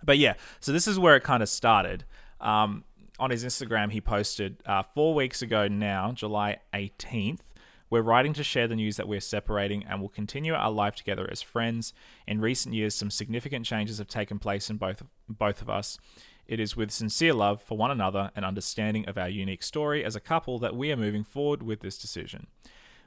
but 0.03 0.19
yeah, 0.19 0.35
so 0.61 0.73
this 0.73 0.89
is 0.89 0.99
where 0.99 1.17
it 1.17 1.23
kind 1.23 1.43
of 1.43 1.49
started. 1.49 2.05
Um, 2.41 2.85
on 3.19 3.31
his 3.31 3.45
Instagram, 3.45 3.93
he 3.93 4.01
posted 4.01 4.57
uh, 4.67 4.83
four 4.95 5.15
weeks 5.15 5.43
ago 5.43 5.69
now, 5.69 6.13
July 6.13 6.59
18th. 6.75 7.41
We're 7.89 8.03
writing 8.03 8.33
to 8.35 8.43
share 8.43 8.67
the 8.67 8.75
news 8.75 8.97
that 8.97 9.07
we're 9.07 9.21
separating 9.21 9.85
and 9.85 10.01
will 10.01 10.09
continue 10.09 10.55
our 10.55 10.71
life 10.71 10.95
together 10.95 11.29
as 11.31 11.43
friends. 11.43 11.93
In 12.27 12.41
recent 12.41 12.75
years, 12.75 12.95
some 12.95 13.11
significant 13.11 13.67
changes 13.67 13.99
have 13.99 14.09
taken 14.09 14.39
place 14.39 14.71
in 14.71 14.79
both 14.79 15.03
both 15.29 15.61
of 15.61 15.69
us. 15.69 15.99
It 16.47 16.61
is 16.61 16.77
with 16.77 16.91
sincere 16.91 17.35
love 17.35 17.63
for 17.63 17.79
one 17.79 17.91
another 17.91 18.31
and 18.35 18.45
understanding 18.45 19.09
of 19.09 19.17
our 19.17 19.29
unique 19.29 19.63
story 19.63 20.05
as 20.05 20.17
a 20.17 20.21
couple 20.21 20.59
that 20.59 20.77
we 20.77 20.91
are 20.93 20.97
moving 20.97 21.25
forward 21.25 21.63
with 21.63 21.81
this 21.81 21.99
decision. 21.99 22.47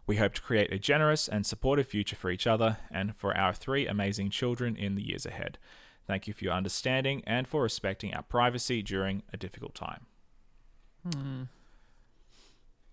We 0.07 0.17
hope 0.17 0.33
to 0.35 0.41
create 0.41 0.71
a 0.71 0.79
generous 0.79 1.27
and 1.27 1.45
supportive 1.45 1.87
future 1.87 2.15
for 2.15 2.29
each 2.29 2.45
other 2.47 2.77
and 2.91 3.15
for 3.15 3.35
our 3.35 3.53
three 3.53 3.87
amazing 3.87 4.29
children 4.29 4.75
in 4.75 4.95
the 4.95 5.01
years 5.01 5.25
ahead. 5.25 5.57
Thank 6.07 6.27
you 6.27 6.33
for 6.33 6.43
your 6.43 6.53
understanding 6.53 7.23
and 7.25 7.47
for 7.47 7.63
respecting 7.63 8.13
our 8.13 8.21
privacy 8.21 8.83
during 8.83 9.23
a 9.33 9.37
difficult 9.37 9.73
time. 9.73 10.05
Hmm. 11.11 11.43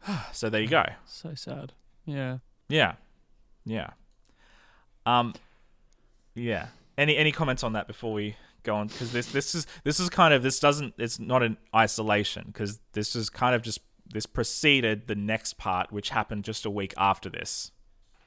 so 0.33 0.49
there 0.49 0.63
you 0.63 0.69
go. 0.69 0.85
So 1.07 1.35
sad. 1.35 1.73
Yeah. 2.07 2.39
Yeah. 2.69 2.95
Yeah. 3.65 3.91
Um 5.05 5.35
yeah. 6.35 6.69
Any 6.97 7.17
any 7.17 7.33
comments 7.33 7.63
on 7.63 7.75
that 7.75 7.87
before 7.87 8.13
we 8.13 8.37
go 8.63 8.77
on 8.77 8.89
because 8.89 9.13
this 9.13 9.27
this 9.33 9.55
is 9.55 9.67
this 9.85 10.01
is 10.01 10.09
kind 10.11 10.33
of 10.35 10.43
this 10.43 10.61
doesn't 10.61 10.95
it's 10.99 11.19
not 11.19 11.43
an 11.43 11.57
isolation 11.75 12.45
because 12.47 12.81
this 12.93 13.15
is 13.17 13.31
kind 13.31 13.55
of 13.55 13.63
just 13.63 13.81
this 14.13 14.27
preceded 14.27 15.07
the 15.07 15.15
next 15.15 15.59
part, 15.59 15.91
which 15.91 16.11
happened 16.11 16.45
just 16.45 16.65
a 16.65 16.71
week 16.71 16.95
after 16.97 17.29
this. 17.29 17.71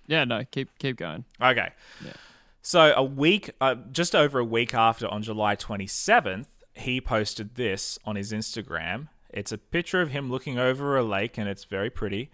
Yeah, 0.07 0.23
no, 0.23 0.43
keep 0.45 0.77
keep 0.79 0.97
going. 0.97 1.25
Okay. 1.41 1.69
Yeah. 2.03 2.13
So 2.61 2.93
a 2.95 3.03
week, 3.03 3.51
uh, 3.61 3.75
just 3.91 4.15
over 4.15 4.39
a 4.39 4.45
week 4.45 4.73
after, 4.73 5.07
on 5.07 5.21
July 5.21 5.55
27th, 5.55 6.47
he 6.73 6.99
posted 6.99 7.55
this 7.55 7.99
on 8.05 8.15
his 8.15 8.31
Instagram. 8.31 9.09
It's 9.29 9.51
a 9.51 9.57
picture 9.57 10.01
of 10.01 10.09
him 10.09 10.31
looking 10.31 10.57
over 10.57 10.97
a 10.97 11.03
lake, 11.03 11.37
and 11.37 11.47
it's 11.47 11.65
very 11.65 11.91
pretty. 11.91 12.31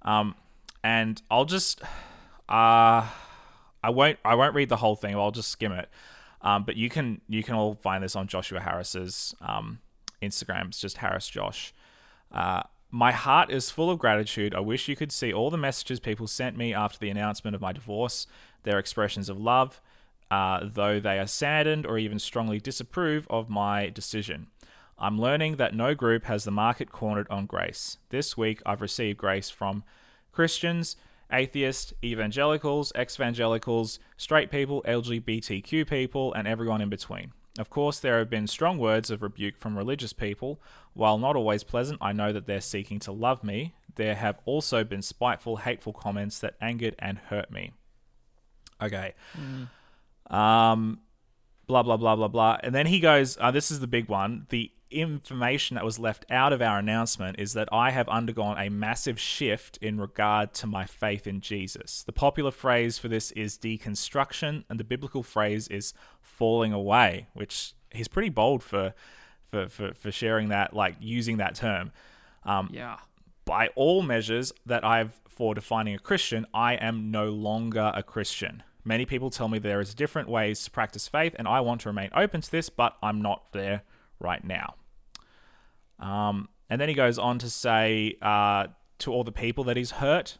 Um, 0.00 0.36
and 0.82 1.20
I'll 1.30 1.44
just, 1.44 1.82
uh, 2.48 3.06
I 3.82 3.90
won't, 3.90 4.18
I 4.24 4.34
won't 4.36 4.54
read 4.54 4.70
the 4.70 4.76
whole 4.76 4.96
thing. 4.96 5.14
I'll 5.14 5.30
just 5.30 5.50
skim 5.50 5.72
it. 5.72 5.90
Um, 6.44 6.62
but 6.64 6.76
you 6.76 6.88
can, 6.88 7.22
you 7.28 7.42
can 7.42 7.54
all 7.54 7.74
find 7.74 8.04
this 8.04 8.14
on 8.14 8.28
Joshua 8.28 8.60
Harris's 8.60 9.34
um, 9.40 9.80
Instagram. 10.22 10.68
It's 10.68 10.80
just 10.80 10.98
Harris 10.98 11.28
Josh. 11.28 11.74
Uh, 12.30 12.62
my 12.90 13.10
heart 13.10 13.50
is 13.50 13.70
full 13.70 13.90
of 13.90 13.98
gratitude. 13.98 14.54
I 14.54 14.60
wish 14.60 14.86
you 14.86 14.94
could 14.94 15.10
see 15.10 15.32
all 15.32 15.50
the 15.50 15.56
messages 15.56 15.98
people 15.98 16.28
sent 16.28 16.56
me 16.56 16.72
after 16.72 16.98
the 16.98 17.10
announcement 17.10 17.56
of 17.56 17.60
my 17.60 17.72
divorce, 17.72 18.28
their 18.62 18.78
expressions 18.78 19.28
of 19.28 19.40
love, 19.40 19.80
uh, 20.30 20.60
though 20.62 21.00
they 21.00 21.18
are 21.18 21.26
saddened 21.26 21.86
or 21.86 21.98
even 21.98 22.18
strongly 22.18 22.60
disapprove 22.60 23.26
of 23.28 23.50
my 23.50 23.88
decision. 23.88 24.48
I'm 24.98 25.20
learning 25.20 25.56
that 25.56 25.74
no 25.74 25.94
group 25.94 26.24
has 26.24 26.44
the 26.44 26.50
market 26.50 26.92
cornered 26.92 27.26
on 27.30 27.46
grace. 27.46 27.98
This 28.10 28.36
week, 28.36 28.62
I've 28.64 28.80
received 28.80 29.18
grace 29.18 29.50
from 29.50 29.82
Christians, 30.30 30.96
atheists, 31.34 31.92
evangelicals, 32.02 32.92
ex-evangelicals, 32.94 33.98
straight 34.16 34.50
people, 34.50 34.82
LGBTQ 34.86 35.88
people, 35.88 36.32
and 36.32 36.48
everyone 36.48 36.80
in 36.80 36.88
between. 36.88 37.32
Of 37.58 37.70
course, 37.70 38.00
there 38.00 38.18
have 38.18 38.30
been 38.30 38.46
strong 38.46 38.78
words 38.78 39.10
of 39.10 39.22
rebuke 39.22 39.58
from 39.58 39.76
religious 39.76 40.12
people. 40.12 40.60
While 40.92 41.18
not 41.18 41.36
always 41.36 41.62
pleasant, 41.62 41.98
I 42.00 42.12
know 42.12 42.32
that 42.32 42.46
they're 42.46 42.60
seeking 42.60 42.98
to 43.00 43.12
love 43.12 43.44
me. 43.44 43.74
There 43.94 44.14
have 44.14 44.38
also 44.44 44.82
been 44.82 45.02
spiteful, 45.02 45.58
hateful 45.58 45.92
comments 45.92 46.40
that 46.40 46.54
angered 46.60 46.96
and 46.98 47.18
hurt 47.18 47.50
me. 47.50 47.72
Okay. 48.82 49.14
Mm. 49.38 50.34
Um, 50.34 51.00
blah, 51.66 51.82
blah, 51.84 51.96
blah, 51.96 52.16
blah, 52.16 52.28
blah. 52.28 52.58
And 52.62 52.74
then 52.74 52.86
he 52.86 52.98
goes, 52.98 53.38
uh, 53.40 53.52
this 53.52 53.70
is 53.70 53.78
the 53.80 53.86
big 53.86 54.08
one. 54.08 54.46
The 54.48 54.72
information 54.94 55.74
that 55.74 55.84
was 55.84 55.98
left 55.98 56.24
out 56.30 56.52
of 56.52 56.62
our 56.62 56.78
announcement 56.78 57.38
is 57.38 57.52
that 57.54 57.68
I 57.72 57.90
have 57.90 58.08
undergone 58.08 58.58
a 58.58 58.68
massive 58.68 59.20
shift 59.20 59.76
in 59.78 60.00
regard 60.00 60.54
to 60.54 60.66
my 60.66 60.86
faith 60.86 61.26
in 61.26 61.40
Jesus. 61.40 62.02
The 62.02 62.12
popular 62.12 62.50
phrase 62.50 62.98
for 62.98 63.08
this 63.08 63.30
is 63.32 63.58
deconstruction, 63.58 64.64
and 64.68 64.80
the 64.80 64.84
biblical 64.84 65.22
phrase 65.22 65.68
is 65.68 65.94
falling 66.22 66.72
away, 66.72 67.28
which 67.34 67.74
he's 67.90 68.08
pretty 68.08 68.30
bold 68.30 68.62
for 68.62 68.94
for 69.50 69.68
for, 69.68 69.94
for 69.94 70.10
sharing 70.10 70.48
that, 70.48 70.74
like 70.74 70.96
using 71.00 71.36
that 71.38 71.54
term. 71.54 71.92
Um, 72.44 72.70
yeah. 72.72 72.98
By 73.44 73.68
all 73.74 74.02
measures 74.02 74.52
that 74.64 74.84
I've 74.84 75.20
for 75.28 75.54
defining 75.54 75.94
a 75.94 75.98
Christian, 75.98 76.46
I 76.54 76.74
am 76.74 77.10
no 77.10 77.26
longer 77.26 77.92
a 77.94 78.02
Christian. 78.02 78.62
Many 78.84 79.06
people 79.06 79.30
tell 79.30 79.48
me 79.48 79.58
there 79.58 79.80
is 79.80 79.94
different 79.94 80.28
ways 80.28 80.62
to 80.64 80.70
practice 80.70 81.08
faith, 81.08 81.34
and 81.38 81.48
I 81.48 81.60
want 81.60 81.80
to 81.82 81.88
remain 81.88 82.10
open 82.14 82.40
to 82.42 82.50
this, 82.50 82.68
but 82.68 82.96
I'm 83.02 83.22
not 83.22 83.52
there 83.52 83.82
right 84.20 84.44
now. 84.44 84.74
Um, 85.98 86.48
and 86.68 86.80
then 86.80 86.88
he 86.88 86.94
goes 86.94 87.18
on 87.18 87.38
to 87.38 87.50
say 87.50 88.16
uh, 88.22 88.68
to 88.98 89.12
all 89.12 89.24
the 89.24 89.32
people 89.32 89.64
that 89.64 89.76
he's 89.76 89.92
hurt 89.92 90.38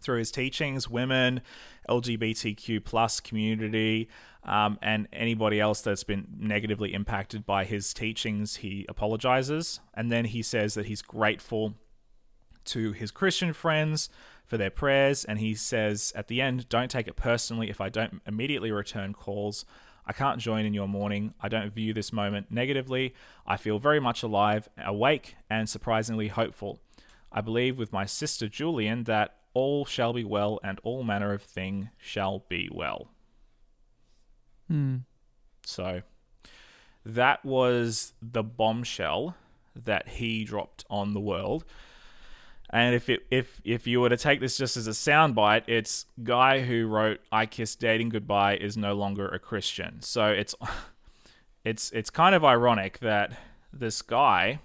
through 0.00 0.18
his 0.18 0.30
teachings, 0.30 0.88
women, 0.88 1.40
LGBTQ 1.88 2.84
plus 2.84 3.20
community, 3.20 4.08
um, 4.44 4.78
and 4.82 5.08
anybody 5.12 5.58
else 5.58 5.80
that's 5.80 6.04
been 6.04 6.26
negatively 6.38 6.92
impacted 6.92 7.46
by 7.46 7.64
his 7.64 7.94
teachings, 7.94 8.56
he 8.56 8.84
apologizes. 8.88 9.80
And 9.94 10.12
then 10.12 10.26
he 10.26 10.42
says 10.42 10.74
that 10.74 10.86
he's 10.86 11.00
grateful 11.00 11.74
to 12.66 12.92
his 12.92 13.10
Christian 13.10 13.52
friends 13.52 14.10
for 14.44 14.58
their 14.58 14.70
prayers. 14.70 15.24
And 15.24 15.38
he 15.38 15.54
says 15.54 16.12
at 16.14 16.28
the 16.28 16.40
end, 16.42 16.68
don't 16.68 16.90
take 16.90 17.08
it 17.08 17.16
personally 17.16 17.70
if 17.70 17.80
I 17.80 17.88
don't 17.88 18.20
immediately 18.26 18.70
return 18.70 19.14
calls. 19.14 19.64
I 20.06 20.12
can't 20.12 20.38
join 20.38 20.66
in 20.66 20.74
your 20.74 20.88
mourning. 20.88 21.34
I 21.40 21.48
don't 21.48 21.72
view 21.72 21.92
this 21.94 22.12
moment 22.12 22.50
negatively. 22.50 23.14
I 23.46 23.56
feel 23.56 23.78
very 23.78 24.00
much 24.00 24.22
alive, 24.22 24.68
awake, 24.82 25.36
and 25.48 25.68
surprisingly 25.68 26.28
hopeful. 26.28 26.78
I 27.32 27.40
believe 27.40 27.78
with 27.78 27.92
my 27.92 28.04
sister 28.04 28.48
Julian 28.48 29.04
that 29.04 29.36
all 29.54 29.84
shall 29.84 30.12
be 30.12 30.24
well 30.24 30.60
and 30.62 30.80
all 30.82 31.02
manner 31.04 31.32
of 31.32 31.42
thing 31.42 31.90
shall 31.96 32.44
be 32.48 32.68
well. 32.70 33.08
Hmm. 34.68 34.98
So 35.64 36.02
that 37.04 37.44
was 37.44 38.12
the 38.20 38.42
bombshell 38.42 39.36
that 39.74 40.08
he 40.08 40.44
dropped 40.44 40.84
on 40.90 41.14
the 41.14 41.20
world. 41.20 41.64
And 42.74 42.92
if 42.94 43.08
it, 43.08 43.24
if 43.30 43.60
if 43.64 43.86
you 43.86 44.00
were 44.00 44.08
to 44.08 44.16
take 44.16 44.40
this 44.40 44.58
just 44.58 44.76
as 44.76 44.88
a 44.88 44.90
soundbite, 44.90 45.62
it's 45.68 46.06
guy 46.24 46.62
who 46.62 46.88
wrote 46.88 47.20
"I 47.30 47.46
Kiss 47.46 47.76
Dating 47.76 48.08
Goodbye" 48.08 48.56
is 48.56 48.76
no 48.76 48.94
longer 48.94 49.28
a 49.28 49.38
Christian. 49.38 50.02
So 50.02 50.26
it's 50.26 50.56
it's 51.64 51.90
it's 51.92 52.10
kind 52.10 52.34
of 52.34 52.44
ironic 52.44 52.98
that 52.98 53.32
this 53.72 54.02
guy, 54.02 54.58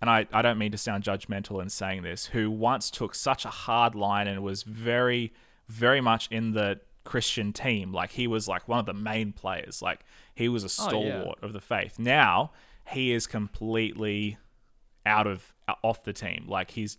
and 0.00 0.08
I, 0.08 0.26
I 0.32 0.40
don't 0.40 0.56
mean 0.58 0.70
to 0.70 0.78
sound 0.78 1.02
judgmental 1.02 1.60
in 1.60 1.68
saying 1.68 2.02
this, 2.02 2.26
who 2.26 2.48
once 2.48 2.90
took 2.90 3.14
such 3.14 3.44
a 3.44 3.48
hard 3.50 3.96
line 3.96 4.28
and 4.28 4.40
was 4.44 4.62
very, 4.62 5.32
very 5.68 6.00
much 6.00 6.28
in 6.30 6.52
the 6.52 6.78
Christian 7.02 7.52
team. 7.52 7.92
Like 7.92 8.12
he 8.12 8.28
was 8.28 8.46
like 8.46 8.68
one 8.68 8.78
of 8.78 8.86
the 8.86 8.94
main 8.94 9.32
players. 9.32 9.82
Like 9.82 10.00
he 10.32 10.48
was 10.48 10.62
a 10.62 10.66
Oh, 10.84 11.02
yeah. 11.02 11.08
stalwart 11.22 11.42
of 11.42 11.52
the 11.52 11.60
faith. 11.60 11.98
Now 11.98 12.52
he 12.92 13.10
is 13.12 13.26
completely 13.26 14.38
out 15.04 15.26
of 15.26 15.54
off 15.82 16.04
the 16.04 16.12
team. 16.12 16.44
Like 16.46 16.70
he's 16.72 16.98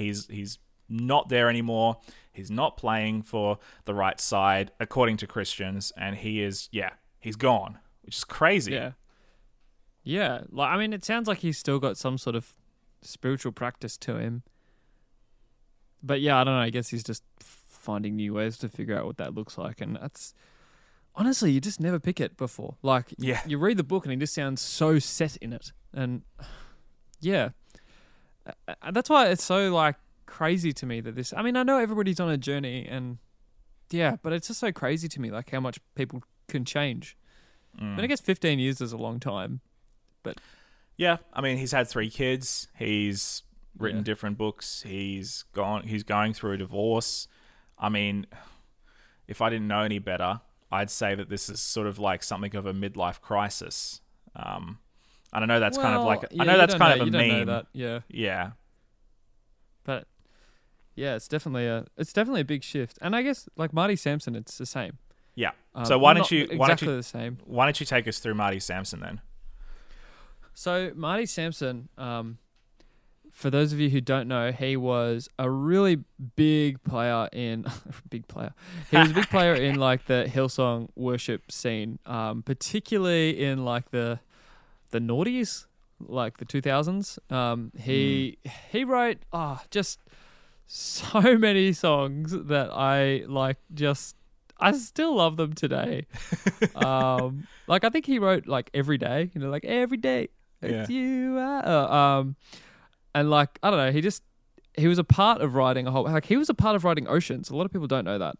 he's 0.00 0.26
he's 0.26 0.58
not 0.88 1.28
there 1.28 1.48
anymore. 1.48 1.98
He's 2.32 2.50
not 2.50 2.76
playing 2.76 3.22
for 3.22 3.58
the 3.84 3.94
right 3.94 4.20
side 4.20 4.72
according 4.80 5.18
to 5.18 5.26
Christians, 5.26 5.92
and 5.96 6.16
he 6.16 6.42
is 6.42 6.68
yeah 6.72 6.90
he's 7.20 7.36
gone, 7.36 7.78
which 8.02 8.16
is 8.16 8.24
crazy. 8.24 8.72
Yeah. 8.72 8.92
Yeah. 10.02 10.42
Like 10.50 10.70
I 10.70 10.78
mean 10.78 10.92
it 10.92 11.04
sounds 11.04 11.28
like 11.28 11.38
he's 11.38 11.58
still 11.58 11.78
got 11.78 11.96
some 11.96 12.18
sort 12.18 12.34
of 12.36 12.56
spiritual 13.02 13.52
practice 13.52 13.96
to 13.98 14.16
him. 14.16 14.42
But 16.02 16.20
yeah, 16.20 16.40
I 16.40 16.44
don't 16.44 16.54
know, 16.54 16.60
I 16.60 16.70
guess 16.70 16.88
he's 16.88 17.04
just 17.04 17.22
finding 17.40 18.16
new 18.16 18.34
ways 18.34 18.58
to 18.58 18.68
figure 18.68 18.98
out 18.98 19.06
what 19.06 19.16
that 19.18 19.34
looks 19.34 19.56
like 19.58 19.80
and 19.80 19.96
that's 19.96 20.34
honestly 21.14 21.50
you 21.50 21.60
just 21.60 21.80
never 21.80 21.98
pick 21.98 22.20
it 22.20 22.36
before. 22.36 22.76
Like 22.82 23.14
Yeah. 23.18 23.40
you 23.46 23.58
read 23.58 23.76
the 23.76 23.84
book 23.84 24.04
and 24.04 24.12
he 24.12 24.16
just 24.18 24.34
sounds 24.34 24.60
so 24.60 24.98
set 24.98 25.36
in 25.36 25.52
it 25.52 25.72
and 25.92 26.22
yeah. 27.20 27.50
Uh, 28.46 28.74
uh, 28.82 28.90
That's 28.90 29.10
why 29.10 29.28
it's 29.28 29.44
so 29.44 29.72
like 29.74 29.96
crazy 30.26 30.72
to 30.72 30.86
me 30.86 31.00
that 31.00 31.16
this 31.16 31.32
I 31.36 31.42
mean 31.42 31.56
I 31.56 31.62
know 31.64 31.78
everybody's 31.78 32.20
on 32.20 32.30
a 32.30 32.36
journey 32.38 32.86
and 32.88 33.18
yeah, 33.90 34.16
but 34.22 34.32
it's 34.32 34.46
just 34.48 34.60
so 34.60 34.70
crazy 34.70 35.08
to 35.08 35.20
me 35.20 35.30
like 35.30 35.50
how 35.50 35.58
much 35.60 35.78
people 35.96 36.22
can 36.48 36.64
change. 36.64 37.16
Mm. 37.80 37.96
But 37.96 38.04
I 38.04 38.06
guess 38.06 38.20
15 38.20 38.58
years 38.58 38.80
is 38.80 38.92
a 38.92 38.96
long 38.96 39.18
time. 39.20 39.60
But 40.22 40.38
yeah, 40.96 41.16
I 41.32 41.40
mean, 41.40 41.58
he's 41.58 41.72
had 41.72 41.88
three 41.88 42.10
kids. 42.10 42.68
He's 42.78 43.42
written 43.76 43.98
Yeah. 43.98 44.04
different 44.04 44.38
books. 44.38 44.82
He's 44.82 45.44
gone. 45.52 45.84
He's 45.84 46.02
going 46.04 46.34
through 46.34 46.52
a 46.52 46.56
divorce. 46.58 47.26
I 47.78 47.88
mean, 47.88 48.26
if 49.26 49.40
I 49.40 49.48
didn't 49.50 49.66
know 49.68 49.80
any 49.82 49.98
better, 49.98 50.40
I'd 50.70 50.90
say 50.90 51.14
that 51.16 51.28
this 51.28 51.48
is 51.48 51.60
sort 51.60 51.86
of 51.86 51.98
like 51.98 52.22
something 52.22 52.54
of 52.54 52.66
a 52.66 52.72
midlife 52.72 53.20
crisis. 53.20 54.00
Um, 54.36 54.78
and 55.32 55.44
I 55.44 55.46
know 55.46 55.60
that's 55.60 55.78
kind 55.78 55.94
of 55.96 56.04
like 56.04 56.24
I 56.38 56.44
know 56.44 56.56
that's 56.58 56.74
kind 56.74 57.00
of 57.00 57.08
a 57.08 57.10
don't 57.10 57.28
know 57.28 57.36
meme. 57.38 57.46
that, 57.46 57.66
yeah. 57.72 58.00
Yeah, 58.08 58.50
But 59.84 60.06
yeah, 60.94 61.14
it's 61.16 61.28
definitely 61.28 61.66
a 61.66 61.86
it's 61.96 62.12
definitely 62.12 62.40
a 62.42 62.44
big 62.44 62.62
shift. 62.64 62.98
And 63.00 63.14
I 63.16 63.22
guess 63.22 63.48
like 63.56 63.72
Marty 63.72 63.96
Sampson, 63.96 64.34
it's 64.34 64.58
the 64.58 64.66
same. 64.66 64.98
yeah. 65.34 65.50
Um, 65.74 65.84
So 65.84 65.98
why 65.98 66.14
don't 66.14 66.30
you- 66.30 66.46
why 66.56 66.66
don't 66.66 66.70
exactly 66.74 66.88
you- 66.88 66.96
the 66.96 67.02
same? 67.02 67.38
Why 67.44 67.64
don't 67.66 67.78
you 67.78 67.86
take 67.86 68.08
us 68.08 68.18
through 68.18 68.34
Marty 68.34 68.58
Sampson 68.60 69.00
then? 69.00 69.20
So 70.54 70.92
Marty 70.94 71.26
Sampson, 71.26 71.88
um, 71.96 72.38
for 73.32 73.48
those 73.50 73.72
of 73.72 73.78
you 73.78 73.90
who 73.90 74.00
don't 74.00 74.26
know, 74.26 74.50
he 74.52 74.76
was 74.76 75.28
a 75.38 75.48
really 75.48 76.02
big 76.36 76.82
player 76.82 77.28
in 77.32 77.64
big 78.10 78.26
player. 78.28 78.52
He 78.90 78.96
was 78.96 79.12
a 79.12 79.14
big 79.14 79.30
player 79.30 79.54
in 79.54 79.76
like 79.88 80.06
the 80.06 80.26
Hillsong 80.28 80.88
worship 80.96 81.50
scene, 81.52 81.98
um, 82.04 82.42
particularly 82.42 83.40
in 83.42 83.64
like 83.64 83.90
the 83.92 84.18
the 84.90 84.98
noughties, 85.00 85.66
like 86.00 86.38
the 86.38 86.44
two 86.44 86.60
thousands. 86.60 87.18
Um, 87.28 87.72
he 87.78 88.38
he 88.70 88.84
wrote 88.84 89.18
ah 89.32 89.62
just 89.70 90.00
so 90.66 91.36
many 91.38 91.72
songs 91.72 92.32
that 92.32 92.70
I 92.72 93.24
like 93.26 93.58
just 93.74 94.16
I 94.58 94.72
still 94.72 95.16
love 95.16 95.36
them 95.36 95.52
today. 95.54 96.06
um, 96.74 97.46
like 97.66 97.84
I 97.84 97.88
think 97.88 98.06
he 98.06 98.18
wrote 98.18 98.46
like 98.46 98.70
every 98.74 98.98
day, 98.98 99.30
you 99.34 99.40
know, 99.40 99.50
like 99.50 99.64
every 99.64 99.96
day. 99.96 100.28
It's 100.62 100.90
you. 100.90 101.38
I-" 101.38 101.60
Uh, 101.60 101.94
um, 101.94 102.36
and 103.14 103.30
like 103.30 103.58
I 103.62 103.70
don't 103.70 103.78
know, 103.78 103.92
he 103.92 104.00
just 104.00 104.22
he 104.76 104.86
was 104.86 104.98
a 104.98 105.04
part 105.04 105.40
of 105.40 105.54
writing 105.54 105.86
a 105.86 105.90
whole 105.90 106.04
like 106.04 106.26
he 106.26 106.36
was 106.36 106.48
a 106.48 106.54
part 106.54 106.76
of 106.76 106.84
writing 106.84 107.08
Oceans. 107.08 107.50
A 107.50 107.56
lot 107.56 107.64
of 107.64 107.72
people 107.72 107.86
don't 107.86 108.04
know 108.04 108.18
that. 108.18 108.36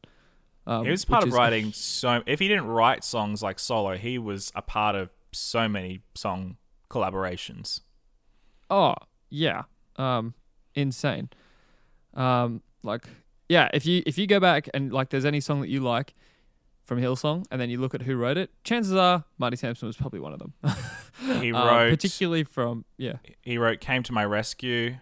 Um, 0.67 0.85
He 0.85 0.91
was 0.91 1.05
part 1.05 1.25
of 1.25 1.33
writing 1.33 1.73
so. 1.73 2.23
If 2.27 2.39
he 2.39 2.49
didn't 2.49 2.67
write 2.67 3.03
songs 3.03 3.43
like 3.43 3.59
solo, 3.59 3.97
he 3.97 4.19
was 4.19 4.53
a 4.55 4.63
part 4.63 4.95
of 4.95 5.11
so 5.33 5.69
many 5.69 6.01
song 6.15 6.57
collaborations. 6.91 7.81
Oh 8.69 8.95
yeah, 9.29 9.65
um, 9.97 10.35
insane. 10.75 11.31
Um, 12.15 12.63
like 12.83 13.05
yeah, 13.49 13.69
if 13.75 13.87
you 13.87 14.03
if 14.07 14.19
you 14.19 14.27
go 14.27 14.41
back 14.41 14.69
and 14.75 14.93
like 14.93 15.11
there's 15.11 15.25
any 15.25 15.41
song 15.41 15.61
that 15.61 15.69
you 15.69 15.81
like 15.81 16.15
from 16.85 17.01
Hillsong, 17.01 17.45
and 17.51 17.61
then 17.61 17.71
you 17.71 17.79
look 17.79 17.95
at 17.95 18.03
who 18.03 18.17
wrote 18.17 18.37
it, 18.37 18.51
chances 18.65 18.95
are 18.95 19.25
Marty 19.39 19.57
Sampson 19.57 19.87
was 19.87 19.97
probably 19.97 20.21
one 20.21 20.33
of 20.33 20.39
them. 20.39 20.55
He 21.43 21.53
Uh, 21.53 21.65
wrote 21.67 21.91
particularly 21.91 22.45
from 22.45 22.85
yeah, 22.97 23.17
he 23.43 23.59
wrote 23.59 23.81
"Came 23.81 24.03
to 24.05 24.13
My 24.13 24.25
Rescue," 24.25 24.97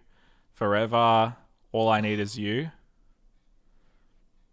"Forever," 0.53 1.37
"All 1.73 1.89
I 1.89 2.01
Need 2.01 2.19
Is 2.19 2.37
You." 2.39 2.71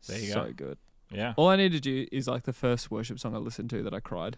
There 0.08 0.20
you 0.20 0.32
so 0.32 0.44
go. 0.46 0.52
good. 0.54 0.78
Yeah, 1.12 1.34
All 1.38 1.48
I 1.50 1.56
need 1.56 1.72
to 1.72 1.80
do 1.80 2.06
is 2.12 2.28
like 2.28 2.44
the 2.44 2.54
first 2.54 2.92
worship 2.92 3.20
song 3.20 3.36
I 3.36 3.38
listened 3.40 3.70
to 3.72 3.82
that 3.84 3.94
I 3.94 4.00
cried. 4.00 4.38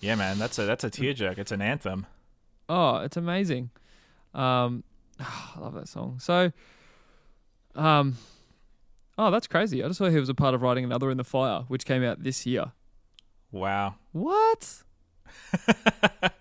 Yeah, 0.00 0.14
man, 0.14 0.38
that's 0.38 0.58
a 0.58 0.64
that's 0.64 0.84
a 0.84 0.90
tearjerk. 0.90 1.38
It's 1.38 1.52
an 1.52 1.62
anthem. 1.62 2.06
Oh, 2.68 2.96
it's 2.96 3.16
amazing. 3.16 3.70
Um, 4.34 4.84
I 5.20 5.60
love 5.60 5.74
that 5.74 5.88
song. 5.88 6.18
So, 6.20 6.52
um, 7.74 8.16
oh, 9.18 9.30
that's 9.30 9.46
crazy. 9.46 9.82
I 9.82 9.88
just 9.88 9.98
saw 9.98 10.08
he 10.08 10.18
was 10.18 10.28
a 10.28 10.34
part 10.34 10.54
of 10.54 10.62
writing 10.62 10.84
another 10.84 11.10
in 11.10 11.16
the 11.16 11.24
fire, 11.24 11.64
which 11.68 11.84
came 11.84 12.02
out 12.02 12.22
this 12.22 12.46
year. 12.46 12.72
Wow. 13.52 13.96
What? 14.12 14.82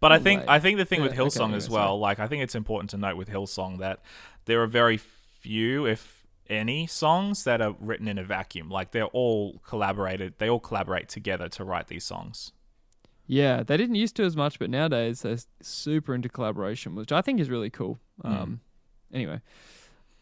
But 0.00 0.12
I 0.12 0.18
think 0.18 0.42
way. 0.42 0.46
I 0.48 0.60
think 0.60 0.78
the 0.78 0.84
thing 0.84 1.02
with 1.02 1.14
Yeah, 1.14 1.22
okay, 1.22 1.30
Hillsong 1.30 1.44
anyway, 1.44 1.56
as 1.56 1.70
well, 1.70 1.98
like 1.98 2.18
I 2.18 2.26
think 2.26 2.42
it's 2.42 2.54
important 2.54 2.90
to 2.90 2.96
note 2.96 3.16
with 3.16 3.28
Hillsong 3.28 3.78
that 3.78 4.00
there 4.44 4.62
are 4.62 4.66
very 4.66 4.98
few, 4.98 5.86
if 5.86 6.15
any, 6.48 6.86
songs 6.86 7.44
that 7.44 7.60
are 7.60 7.74
written 7.80 8.08
in 8.08 8.18
a 8.18 8.24
vacuum. 8.24 8.68
Like 8.68 8.92
they're 8.92 9.04
all 9.06 9.58
collaborated. 9.66 10.34
They 10.38 10.48
all 10.48 10.60
collaborate 10.60 11.08
together 11.08 11.48
to 11.50 11.64
write 11.64 11.88
these 11.88 12.04
songs. 12.04 12.52
Yeah, 13.26 13.62
they 13.62 13.76
didn't 13.76 13.96
used 13.96 14.14
to 14.16 14.24
as 14.24 14.36
much, 14.36 14.58
but 14.58 14.70
nowadays 14.70 15.22
they're 15.22 15.38
super 15.60 16.14
into 16.14 16.28
collaboration, 16.28 16.94
which 16.94 17.10
I 17.10 17.22
think 17.22 17.40
is 17.40 17.50
really 17.50 17.70
cool. 17.70 17.98
Hmm. 18.22 18.32
Um, 18.32 18.60
anyway, 19.12 19.40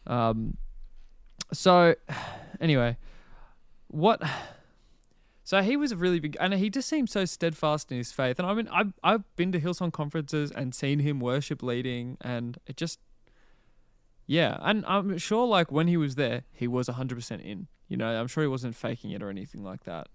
um, 0.07 0.57
so 1.53 1.95
anyway, 2.59 2.97
what? 3.87 4.21
So 5.47 5.61
he 5.61 5.77
was 5.77 5.91
a 5.91 5.95
really 5.95 6.19
big, 6.19 6.35
and 6.39 6.55
he 6.55 6.71
just 6.71 6.89
seemed 6.89 7.07
so 7.07 7.23
steadfast 7.23 7.91
in 7.91 7.99
his 7.99 8.11
faith. 8.11 8.39
And 8.39 8.47
I 8.47 8.55
mean, 8.55 8.67
I've 8.69 8.93
I've 9.03 9.35
been 9.35 9.51
to 9.51 9.61
Hillsong 9.61 9.93
conferences 9.93 10.49
and 10.49 10.73
seen 10.73 10.97
him 10.97 11.19
worship 11.19 11.61
leading, 11.61 12.17
and 12.19 12.57
it 12.65 12.77
just, 12.77 12.99
yeah. 14.27 14.57
And 14.61 14.83
I'm 14.87 15.17
sure, 15.17 15.45
like 15.47 15.71
when 15.71 15.87
he 15.87 15.97
was 15.97 16.15
there, 16.15 16.43
he 16.51 16.67
was 16.67 16.87
hundred 16.87 17.15
percent 17.15 17.41
in. 17.41 17.67
You 17.87 17.97
know, 17.97 18.07
I'm 18.07 18.27
sure 18.27 18.43
he 18.43 18.47
wasn't 18.47 18.75
faking 18.75 19.11
it 19.11 19.21
or 19.21 19.29
anything 19.29 19.63
like 19.63 19.83
that. 19.83 20.07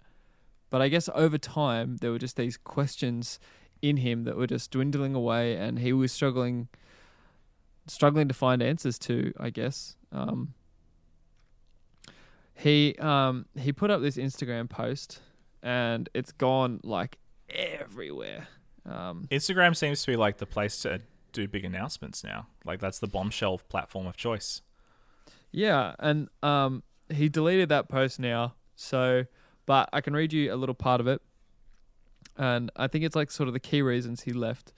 But 0.69 0.81
I 0.81 0.87
guess 0.87 1.09
over 1.13 1.37
time, 1.37 1.97
there 1.97 2.11
were 2.11 2.19
just 2.19 2.37
these 2.37 2.57
questions 2.57 3.39
in 3.81 3.97
him 3.97 4.23
that 4.23 4.37
were 4.37 4.47
just 4.47 4.71
dwindling 4.71 5.15
away, 5.15 5.55
and 5.55 5.79
he 5.79 5.93
was 5.93 6.11
struggling, 6.11 6.67
struggling 7.87 8.27
to 8.27 8.33
find 8.33 8.61
answers 8.61 8.99
to. 8.99 9.33
I 9.39 9.49
guess. 9.49 9.95
Um, 10.11 10.53
he 12.53 12.95
um 12.99 13.45
he 13.57 13.71
put 13.71 13.89
up 13.89 14.01
this 14.01 14.17
Instagram 14.17 14.69
post, 14.69 15.21
and 15.63 16.09
it's 16.13 16.31
gone 16.31 16.79
like 16.83 17.17
everywhere. 17.49 18.47
Um, 18.85 19.27
Instagram 19.31 19.75
seems 19.75 20.01
to 20.01 20.11
be 20.11 20.15
like 20.15 20.37
the 20.37 20.45
place 20.45 20.81
to 20.81 21.01
do 21.31 21.47
big 21.47 21.65
announcements 21.65 22.23
now. 22.23 22.47
Like 22.65 22.79
that's 22.79 22.99
the 22.99 23.07
bombshell 23.07 23.59
platform 23.69 24.07
of 24.07 24.17
choice. 24.17 24.61
Yeah, 25.51 25.95
and 25.99 26.29
um, 26.41 26.83
he 27.09 27.29
deleted 27.29 27.69
that 27.69 27.89
post 27.89 28.19
now. 28.19 28.55
So, 28.75 29.25
but 29.65 29.89
I 29.93 30.01
can 30.01 30.13
read 30.13 30.33
you 30.33 30.53
a 30.53 30.55
little 30.55 30.75
part 30.75 31.01
of 31.01 31.07
it, 31.07 31.21
and 32.37 32.71
I 32.75 32.87
think 32.87 33.03
it's 33.03 33.15
like 33.15 33.31
sort 33.31 33.47
of 33.47 33.53
the 33.53 33.59
key 33.59 33.81
reasons 33.81 34.23
he 34.23 34.33
left, 34.33 34.73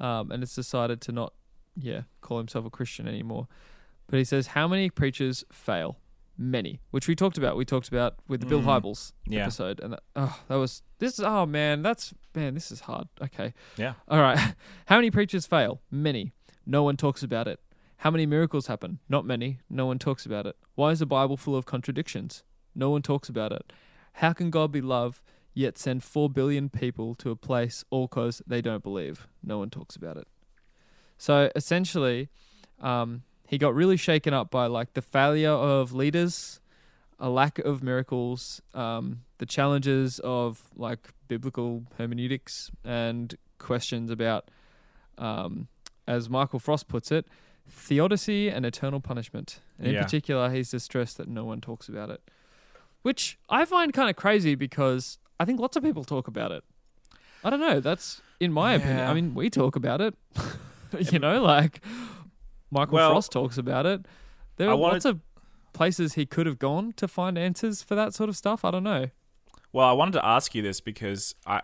um, 0.00 0.30
and 0.30 0.42
it's 0.42 0.54
decided 0.54 1.00
to 1.02 1.12
not, 1.12 1.34
yeah, 1.76 2.02
call 2.20 2.38
himself 2.38 2.64
a 2.64 2.70
Christian 2.70 3.06
anymore. 3.06 3.48
But 4.06 4.18
he 4.18 4.24
says, 4.24 4.48
"How 4.48 4.68
many 4.68 4.88
preachers 4.88 5.44
fail? 5.50 5.98
Many." 6.36 6.80
Which 6.90 7.06
we 7.08 7.14
talked 7.14 7.38
about. 7.38 7.56
We 7.56 7.64
talked 7.64 7.88
about 7.88 8.16
with 8.28 8.40
the 8.40 8.46
Bill 8.46 8.60
Mm. 8.62 8.66
Hybels 8.82 9.12
Yeah. 9.26 9.42
episode, 9.42 9.80
and 9.80 9.92
that, 9.94 10.02
oh, 10.16 10.40
that 10.48 10.56
was 10.56 10.82
this. 10.98 11.18
is 11.18 11.24
Oh 11.24 11.46
man, 11.46 11.82
that's 11.82 12.12
man, 12.34 12.54
this 12.54 12.70
is 12.72 12.80
hard. 12.80 13.08
Okay, 13.22 13.54
Yeah. 13.76 13.94
all 14.08 14.20
right. 14.20 14.54
How 14.86 14.96
many 14.96 15.10
preachers 15.10 15.46
fail? 15.46 15.80
Many. 15.90 16.32
No 16.66 16.82
one 16.82 16.96
talks 16.96 17.22
about 17.22 17.46
it. 17.48 17.60
How 17.98 18.10
many 18.10 18.26
miracles 18.26 18.66
happen? 18.66 18.98
Not 19.08 19.24
many. 19.24 19.60
No 19.70 19.86
one 19.86 19.98
talks 19.98 20.26
about 20.26 20.46
it. 20.46 20.56
Why 20.74 20.90
is 20.90 20.98
the 20.98 21.06
Bible 21.06 21.36
full 21.36 21.56
of 21.56 21.64
contradictions? 21.66 22.42
No 22.74 22.90
one 22.90 23.02
talks 23.02 23.28
about 23.28 23.52
it. 23.52 23.72
How 24.14 24.32
can 24.32 24.50
God 24.50 24.72
be 24.72 24.80
love 24.80 25.22
yet 25.54 25.78
send 25.78 26.02
4 26.02 26.28
billion 26.28 26.68
people 26.68 27.14
to 27.16 27.30
a 27.30 27.36
place 27.36 27.84
all 27.90 28.08
cause 28.08 28.42
they 28.46 28.60
don't 28.60 28.82
believe? 28.82 29.28
No 29.42 29.58
one 29.58 29.70
talks 29.70 29.94
about 29.96 30.16
it. 30.16 30.26
So 31.16 31.50
essentially, 31.54 32.28
um, 32.80 33.22
he 33.46 33.58
got 33.58 33.74
really 33.74 33.96
shaken 33.96 34.32
up 34.34 34.50
by 34.50 34.66
like 34.66 34.94
the 34.94 35.02
failure 35.02 35.50
of 35.50 35.92
leaders, 35.92 36.60
a 37.18 37.28
lack 37.28 37.58
of 37.60 37.82
miracles, 37.82 38.60
um, 38.74 39.20
the 39.38 39.46
challenges 39.46 40.18
of 40.24 40.62
like 40.76 41.12
biblical 41.28 41.84
hermeneutics 41.98 42.70
and 42.84 43.34
questions 43.58 44.10
about, 44.10 44.50
um, 45.18 45.68
as 46.06 46.28
Michael 46.28 46.58
Frost 46.58 46.88
puts 46.88 47.10
it, 47.12 47.26
theodicy 47.68 48.48
and 48.48 48.66
eternal 48.66 49.00
punishment. 49.00 49.60
And 49.78 49.88
in 49.88 49.94
Yeah. 49.94 50.02
particular, 50.02 50.50
he's 50.50 50.70
distressed 50.70 51.16
that 51.18 51.28
no 51.28 51.44
one 51.44 51.60
talks 51.60 51.88
about 51.88 52.10
it, 52.10 52.20
which 53.02 53.38
I 53.48 53.64
find 53.64 53.92
kind 53.92 54.10
of 54.10 54.16
crazy 54.16 54.54
because 54.54 55.18
I 55.40 55.44
think 55.44 55.60
lots 55.60 55.76
of 55.76 55.82
people 55.82 56.04
talk 56.04 56.28
about 56.28 56.52
it. 56.52 56.64
I 57.42 57.50
don't 57.50 57.60
know. 57.60 57.80
That's 57.80 58.22
in 58.40 58.52
my 58.52 58.72
opinion. 58.74 59.06
I 59.06 59.14
mean, 59.14 59.34
we 59.34 59.50
talk 59.50 59.76
about 59.76 60.00
it. 60.00 60.14
you 61.12 61.18
know, 61.18 61.42
like 61.42 61.80
Michael 62.70 62.94
Well, 62.96 63.10
Frost 63.10 63.32
talks 63.32 63.58
about 63.58 63.86
it. 63.86 64.06
There 64.56 64.68
are 64.68 64.76
wanted- 64.76 64.92
lots 64.94 65.04
of 65.04 65.20
places 65.72 66.14
he 66.14 66.24
could 66.26 66.46
have 66.46 66.58
gone 66.58 66.92
to 66.96 67.08
find 67.08 67.36
answers 67.36 67.82
for 67.82 67.94
that 67.94 68.14
sort 68.14 68.28
of 68.28 68.36
stuff. 68.36 68.64
I 68.64 68.70
don't 68.70 68.84
know. 68.84 69.06
Well, 69.72 69.88
I 69.88 69.92
wanted 69.92 70.12
to 70.12 70.24
ask 70.24 70.54
you 70.54 70.62
this 70.62 70.80
because 70.80 71.34
I 71.46 71.62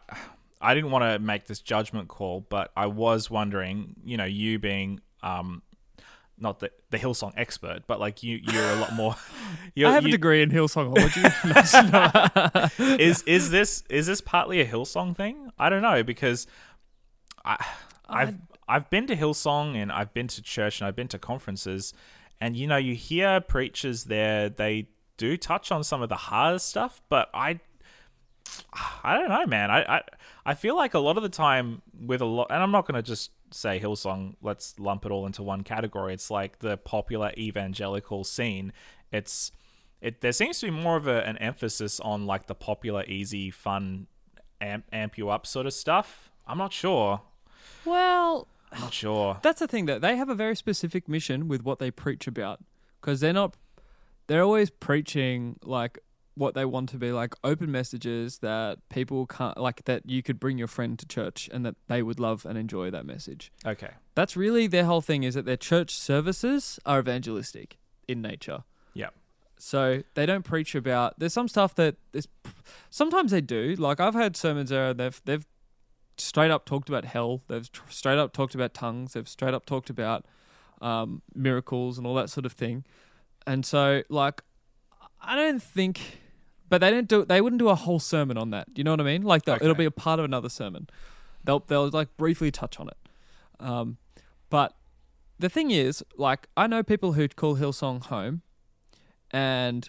I 0.61 0.75
didn't 0.75 0.91
want 0.91 1.05
to 1.05 1.19
make 1.21 1.47
this 1.47 1.61
judgment 1.61 2.09
call, 2.09 2.45
but 2.51 2.71
I 2.77 2.87
was 2.87 3.31
wondering, 3.31 3.95
you 4.05 4.17
know, 4.17 4.25
you 4.25 4.59
being 4.59 5.01
um 5.23 5.63
not 6.37 6.59
the 6.59 6.73
the 6.91 6.99
Hillsong 6.99 7.33
expert, 7.37 7.83
but 7.87 8.01
like 8.01 8.23
you 8.25 8.41
you're 8.43 8.71
a 8.73 8.77
lot 8.77 8.93
more 8.95 9.15
you're, 9.77 9.89
I 9.89 9.93
have 9.93 10.05
a 10.05 10.11
degree 10.11 10.43
in 10.43 10.51
Hillsongology. 10.51 11.23
Is 13.01 13.23
is 13.23 13.51
this 13.51 13.85
is 13.89 14.07
this 14.09 14.21
partly 14.21 14.61
a 14.61 14.67
Hillsong 14.67 15.17
thing? 15.17 15.53
I 15.59 15.71
don't 15.71 15.83
know 15.83 16.03
because 16.03 16.47
I 17.45 17.65
I've 18.09 18.37
I've 18.71 18.89
been 18.89 19.09
to 19.09 19.17
Hillsong 19.17 19.75
and 19.75 19.91
I've 19.91 20.15
been 20.15 20.29
to 20.29 20.41
church 20.41 20.81
and 20.81 20.87
I've 20.87 20.95
been 20.95 21.09
to 21.09 21.19
conferences 21.19 21.93
and 22.41 22.55
you 22.55 22.69
know 22.69 22.77
you 22.77 22.95
hear 22.95 23.41
preachers 23.41 24.05
there 24.05 24.49
they 24.49 24.89
do 25.17 25.37
touch 25.37 25.73
on 25.73 25.83
some 25.83 26.03
of 26.03 26.09
the 26.09 26.17
hard 26.17 26.61
stuff 26.61 27.03
but 27.09 27.29
I 27.35 27.59
I 29.03 29.19
don't 29.19 29.29
know 29.29 29.45
man. 29.47 29.73
I 29.73 29.97
I, 29.97 30.03
I 30.47 30.55
feel 30.55 30.77
like 30.77 30.95
a 30.95 31.01
lot 31.01 31.17
of 31.17 31.25
the 31.25 31.29
time 31.29 31.83
with 32.01 32.21
a 32.21 32.25
lot 32.25 32.47
and 32.51 32.63
I'm 32.63 32.71
not 32.71 32.87
going 32.87 32.95
to 32.95 33.03
just 33.03 33.33
say 33.51 33.81
Hillsong 33.81 34.37
let's 34.41 34.79
lump 34.79 35.05
it 35.05 35.11
all 35.11 35.27
into 35.27 35.43
one 35.43 35.65
category. 35.65 36.15
It's 36.15 36.31
like 36.31 36.61
the 36.61 36.77
popular 36.77 37.33
evangelical 37.37 38.23
scene. 38.23 38.73
It's 39.11 39.51
it 40.01 40.21
there 40.21 40.33
seems 40.33 40.61
to 40.61 40.67
be 40.67 40.71
more 40.71 40.97
of 40.97 41.09
a, 41.09 41.27
an 41.27 41.39
emphasis 41.39 41.99
on 41.99 42.25
like 42.25 42.47
the 42.47 42.55
popular 42.55 43.03
easy 43.05 43.51
fun 43.51 44.07
amp, 44.61 44.85
amp 44.93 45.19
you 45.19 45.29
up 45.29 45.45
sort 45.45 45.67
of 45.67 45.73
stuff. 45.73 46.31
I'm 46.47 46.59
not 46.59 46.73
sure. 46.73 47.23
Well, 47.85 48.47
not 48.79 48.93
sure. 48.93 49.39
That's 49.43 49.61
the 49.61 49.69
thing 49.69 49.87
that 49.87 50.01
they 50.01 50.17
have 50.17 50.29
a 50.29 50.35
very 50.35 50.55
specific 50.55 51.09
mission 51.09 51.49
with 51.49 51.65
what 51.65 51.79
they 51.79 51.91
preach 51.91 52.27
about 52.27 52.61
because 53.01 53.21
they're 53.21 53.33
not 53.33 53.57
they're 54.27 54.43
always 54.43 54.71
preaching 54.71 55.59
like 55.65 55.99
what 56.35 56.55
they 56.55 56.65
want 56.65 56.89
to 56.89 56.97
be 56.97 57.13
like 57.13 57.35
open 57.43 57.71
messages 57.71 58.39
that 58.39 58.79
people 58.89 59.27
can't 59.27 59.59
like 59.59 59.85
that 59.85 60.09
you 60.09 60.23
could 60.23 60.39
bring 60.41 60.57
your 60.57 60.69
friend 60.69 60.99
to 60.99 61.07
church 61.07 61.51
and 61.53 61.67
that 61.67 61.75
they 61.89 62.03
would 62.03 62.21
love 62.21 62.47
and 62.47 62.57
enjoy 62.57 62.91
that 62.91 63.05
message. 63.05 63.53
Okay. 63.67 63.91
That's 64.15 64.37
really 64.37 64.67
their 64.67 64.85
whole 64.85 65.01
thing 65.01 65.23
is 65.23 65.35
that 65.35 65.45
their 65.45 65.57
church 65.57 65.95
services 65.95 66.79
are 66.87 67.01
evangelistic 67.01 67.79
in 68.07 68.23
nature. 68.23 68.65
Yeah. 68.95 69.11
So 69.59 70.03
they 70.15 70.25
don't 70.25 70.45
preach 70.45 70.75
about. 70.75 71.19
There's 71.19 71.35
some 71.35 71.49
stuff 71.49 71.75
that 71.75 71.97
there's, 72.13 72.29
sometimes 72.89 73.33
they 73.33 73.43
do. 73.43 73.75
Like 73.77 74.01
I've 74.01 74.15
heard 74.15 74.37
sermons 74.37 74.71
there, 74.71 74.95
they've 74.95 75.21
they've 75.25 75.47
straight 76.23 76.51
up 76.51 76.65
talked 76.65 76.89
about 76.89 77.05
hell. 77.05 77.43
They've 77.49 77.71
tr- 77.71 77.83
straight 77.89 78.19
up 78.19 78.33
talked 78.33 78.55
about 78.55 78.75
tongues. 78.75 79.13
They've 79.15 79.29
straight 79.29 79.55
up 79.55 79.67
talked 79.67 79.91
about 79.91 80.25
um, 80.81 81.23
miracles 81.35 81.99
and 81.99 82.07
all 82.07 82.15
that 82.15 82.31
sort 82.31 82.47
of 82.47 82.53
thing. 82.53 82.85
And 83.47 83.65
so, 83.67 84.03
like, 84.09 84.43
I 85.21 85.35
don't 85.37 85.63
think, 85.63 86.19
but 86.69 86.81
they 86.81 86.91
don't 86.91 87.09
do. 87.09 87.25
They 87.25 87.41
wouldn't 87.41 87.59
do 87.61 87.69
a 87.69 87.75
whole 87.75 87.99
sermon 88.01 88.37
on 88.39 88.51
that. 88.51 88.69
You 88.75 88.85
know 88.85 88.93
what 88.93 89.01
I 89.01 89.05
mean? 89.05 89.23
Like, 89.23 89.45
they'll- 89.45 89.57
it'll 89.61 89.75
be 89.75 89.85
a 89.85 89.91
part 89.91 90.19
of 90.19 90.25
another 90.25 90.49
sermon. 90.49 90.89
They'll 91.45 91.61
they'll 91.61 91.89
like 91.89 92.17
briefly 92.17 92.51
touch 92.51 92.79
on 92.79 92.89
it. 92.89 92.99
Um, 93.59 93.97
but 94.51 94.77
the 95.39 95.49
thing 95.49 95.71
is, 95.71 96.05
like, 96.17 96.49
I 96.57 96.67
know 96.67 96.83
people 96.83 97.15
who 97.15 97.27
call 97.29 97.57
Hillsong 97.57 98.05
home, 98.07 98.43
and 99.31 99.89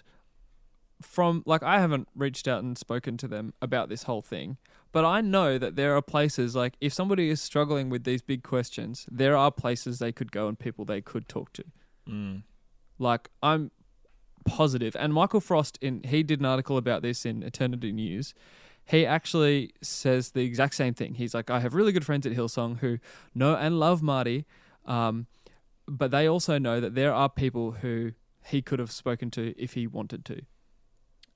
from 1.02 1.42
like 1.46 1.62
I 1.62 1.78
haven't 1.80 2.08
reached 2.14 2.46
out 2.48 2.62
and 2.62 2.78
spoken 2.78 3.16
to 3.18 3.28
them 3.28 3.52
about 3.60 3.88
this 3.88 4.04
whole 4.04 4.22
thing, 4.22 4.56
but 4.92 5.04
I 5.04 5.22
know 5.22 5.58
that 5.58 5.74
there 5.74 5.96
are 5.96 6.02
places 6.02 6.54
like 6.54 6.74
if 6.80 6.92
somebody 6.92 7.30
is 7.30 7.40
struggling 7.40 7.88
with 7.88 8.04
these 8.04 8.22
big 8.22 8.42
questions, 8.42 9.06
there 9.10 9.36
are 9.36 9.50
places 9.50 9.98
they 9.98 10.12
could 10.12 10.30
go 10.30 10.48
and 10.48 10.58
people 10.58 10.84
they 10.84 11.00
could 11.00 11.28
talk 11.28 11.52
to. 11.54 11.64
mm. 12.08 12.42
Like 12.98 13.30
I'm 13.42 13.70
positive, 14.44 14.94
and 14.98 15.12
Michael 15.12 15.40
Frost 15.40 15.78
in 15.80 16.02
he 16.04 16.22
did 16.22 16.40
an 16.40 16.46
article 16.46 16.76
about 16.76 17.02
this 17.02 17.24
in 17.24 17.42
Eternity 17.42 17.90
News. 17.90 18.34
He 18.84 19.06
actually 19.06 19.72
says 19.80 20.32
the 20.32 20.44
exact 20.44 20.74
same 20.74 20.92
thing. 20.92 21.14
He's 21.14 21.34
like, 21.34 21.50
I 21.50 21.60
have 21.60 21.74
really 21.74 21.92
good 21.92 22.04
friends 22.04 22.26
at 22.26 22.32
Hillsong 22.32 22.78
who 22.78 22.98
know 23.34 23.54
and 23.54 23.78
love 23.78 24.02
Marty, 24.02 24.44
um, 24.86 25.26
but 25.86 26.10
they 26.10 26.28
also 26.28 26.58
know 26.58 26.80
that 26.80 26.94
there 26.94 27.14
are 27.14 27.28
people 27.28 27.72
who 27.72 28.12
he 28.46 28.60
could 28.60 28.80
have 28.80 28.90
spoken 28.90 29.30
to 29.32 29.54
if 29.56 29.74
he 29.74 29.86
wanted 29.86 30.24
to. 30.26 30.42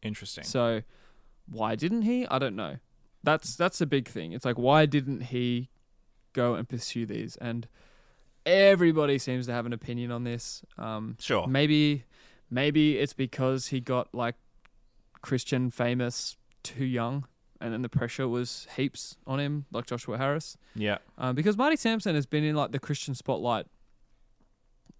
interesting 0.02 0.44
So 0.44 0.82
why 1.48 1.74
didn't 1.76 2.02
he? 2.02 2.26
I 2.26 2.38
don't 2.38 2.56
know. 2.56 2.78
That's 3.26 3.56
that's 3.56 3.80
a 3.80 3.86
big 3.86 4.06
thing. 4.08 4.30
It's 4.32 4.44
like 4.44 4.56
why 4.56 4.86
didn't 4.86 5.20
he 5.34 5.68
go 6.32 6.54
and 6.54 6.68
pursue 6.68 7.04
these? 7.04 7.36
And 7.36 7.66
everybody 8.46 9.18
seems 9.18 9.46
to 9.46 9.52
have 9.52 9.66
an 9.66 9.72
opinion 9.72 10.12
on 10.12 10.22
this. 10.22 10.62
Um, 10.78 11.16
sure 11.18 11.46
maybe 11.48 12.04
maybe 12.50 12.98
it's 12.98 13.12
because 13.12 13.66
he 13.66 13.80
got 13.80 14.14
like 14.14 14.36
Christian 15.22 15.70
famous 15.70 16.36
too 16.62 16.84
young, 16.84 17.26
and 17.60 17.72
then 17.72 17.82
the 17.82 17.88
pressure 17.88 18.28
was 18.28 18.68
heaps 18.76 19.16
on 19.26 19.40
him, 19.40 19.66
like 19.72 19.86
Joshua 19.86 20.18
Harris. 20.18 20.56
yeah 20.76 20.98
Um, 21.18 21.34
because 21.34 21.56
Marty 21.56 21.76
Sampson 21.76 22.14
has 22.14 22.26
been 22.26 22.44
in 22.44 22.54
like 22.54 22.70
the 22.70 22.78
Christian 22.78 23.16
spotlight. 23.16 23.66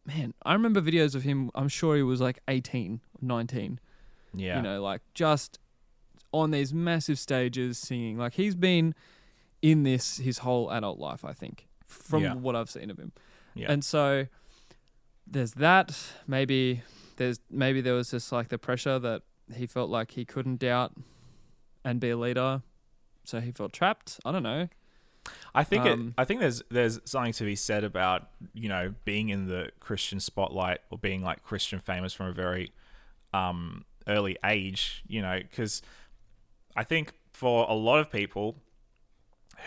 Man, 0.04 0.34
I 0.44 0.52
remember 0.52 0.80
videos 0.80 1.14
of 1.14 1.22
him. 1.22 1.50
I'm 1.54 1.68
sure 1.68 1.94
he 1.96 2.02
was 2.02 2.20
like 2.20 2.40
18, 2.48 3.00
19 3.22 3.80
yeah 4.34 4.56
you 4.56 4.62
know, 4.62 4.82
like 4.82 5.00
just 5.14 5.58
on 6.40 6.51
these 6.51 6.72
massive 6.75 7.18
stages 7.18 7.79
singing. 7.79 8.18
Like 8.18 8.35
he's 8.35 8.55
been 8.55 8.94
in 9.62 9.83
this 9.83 10.18
his 10.18 10.38
whole 10.38 10.70
adult 10.70 10.99
life, 10.99 11.25
I 11.25 11.33
think, 11.33 11.66
from 11.87 12.22
Yeah. 12.22 12.35
what 12.35 12.55
I've 12.57 12.70
seen 12.70 12.90
of 12.90 12.99
him. 12.99 13.12
yeah 13.55 13.70
And 13.72 13.85
so 13.85 14.27
there's 15.27 15.53
that. 15.55 15.96
Maybe 16.27 16.83
there's 17.16 17.40
maybe 17.51 17.81
there 17.81 17.94
was 17.94 18.11
just 18.11 18.31
like 18.33 18.49
the 18.49 18.59
pressure 18.59 18.99
that 18.99 19.22
he 19.55 19.66
felt 19.66 19.90
like 19.90 20.12
he 20.12 20.25
couldn't 20.25 20.59
doubt 20.61 20.92
and 21.85 22.01
be 22.01 22.11
a 22.11 22.16
leader, 22.16 22.62
so 23.25 23.40
he 23.40 23.51
felt 23.53 23.72
trapped. 23.72 24.18
I 24.25 24.33
don't 24.33 24.42
know. 24.42 24.68
I 25.55 25.64
think 25.64 25.85
Um, 25.87 26.09
it, 26.16 26.20
I 26.20 26.25
think 26.25 26.40
there's 26.40 26.62
there's 26.70 27.01
something 27.05 27.33
to 27.35 27.44
be 27.44 27.57
said 27.57 27.83
about 27.83 28.29
you 28.55 28.68
know 28.68 28.94
being 29.05 29.29
in 29.31 29.46
the 29.46 29.70
Christian 29.81 30.20
spotlight 30.20 30.81
or 30.90 30.99
being 30.99 31.22
like 31.22 31.42
Christian 31.42 31.81
famous 31.81 32.12
from 32.12 32.27
a 32.27 32.33
very 32.33 32.70
um, 33.35 33.85
early 34.07 34.37
age. 34.44 35.03
You 35.09 35.22
know, 35.22 35.40
because 35.40 35.83
I 36.76 36.84
think 36.84 37.14
for 37.32 37.66
a 37.68 37.74
lot 37.74 37.98
of 37.98 38.10
people 38.10 38.56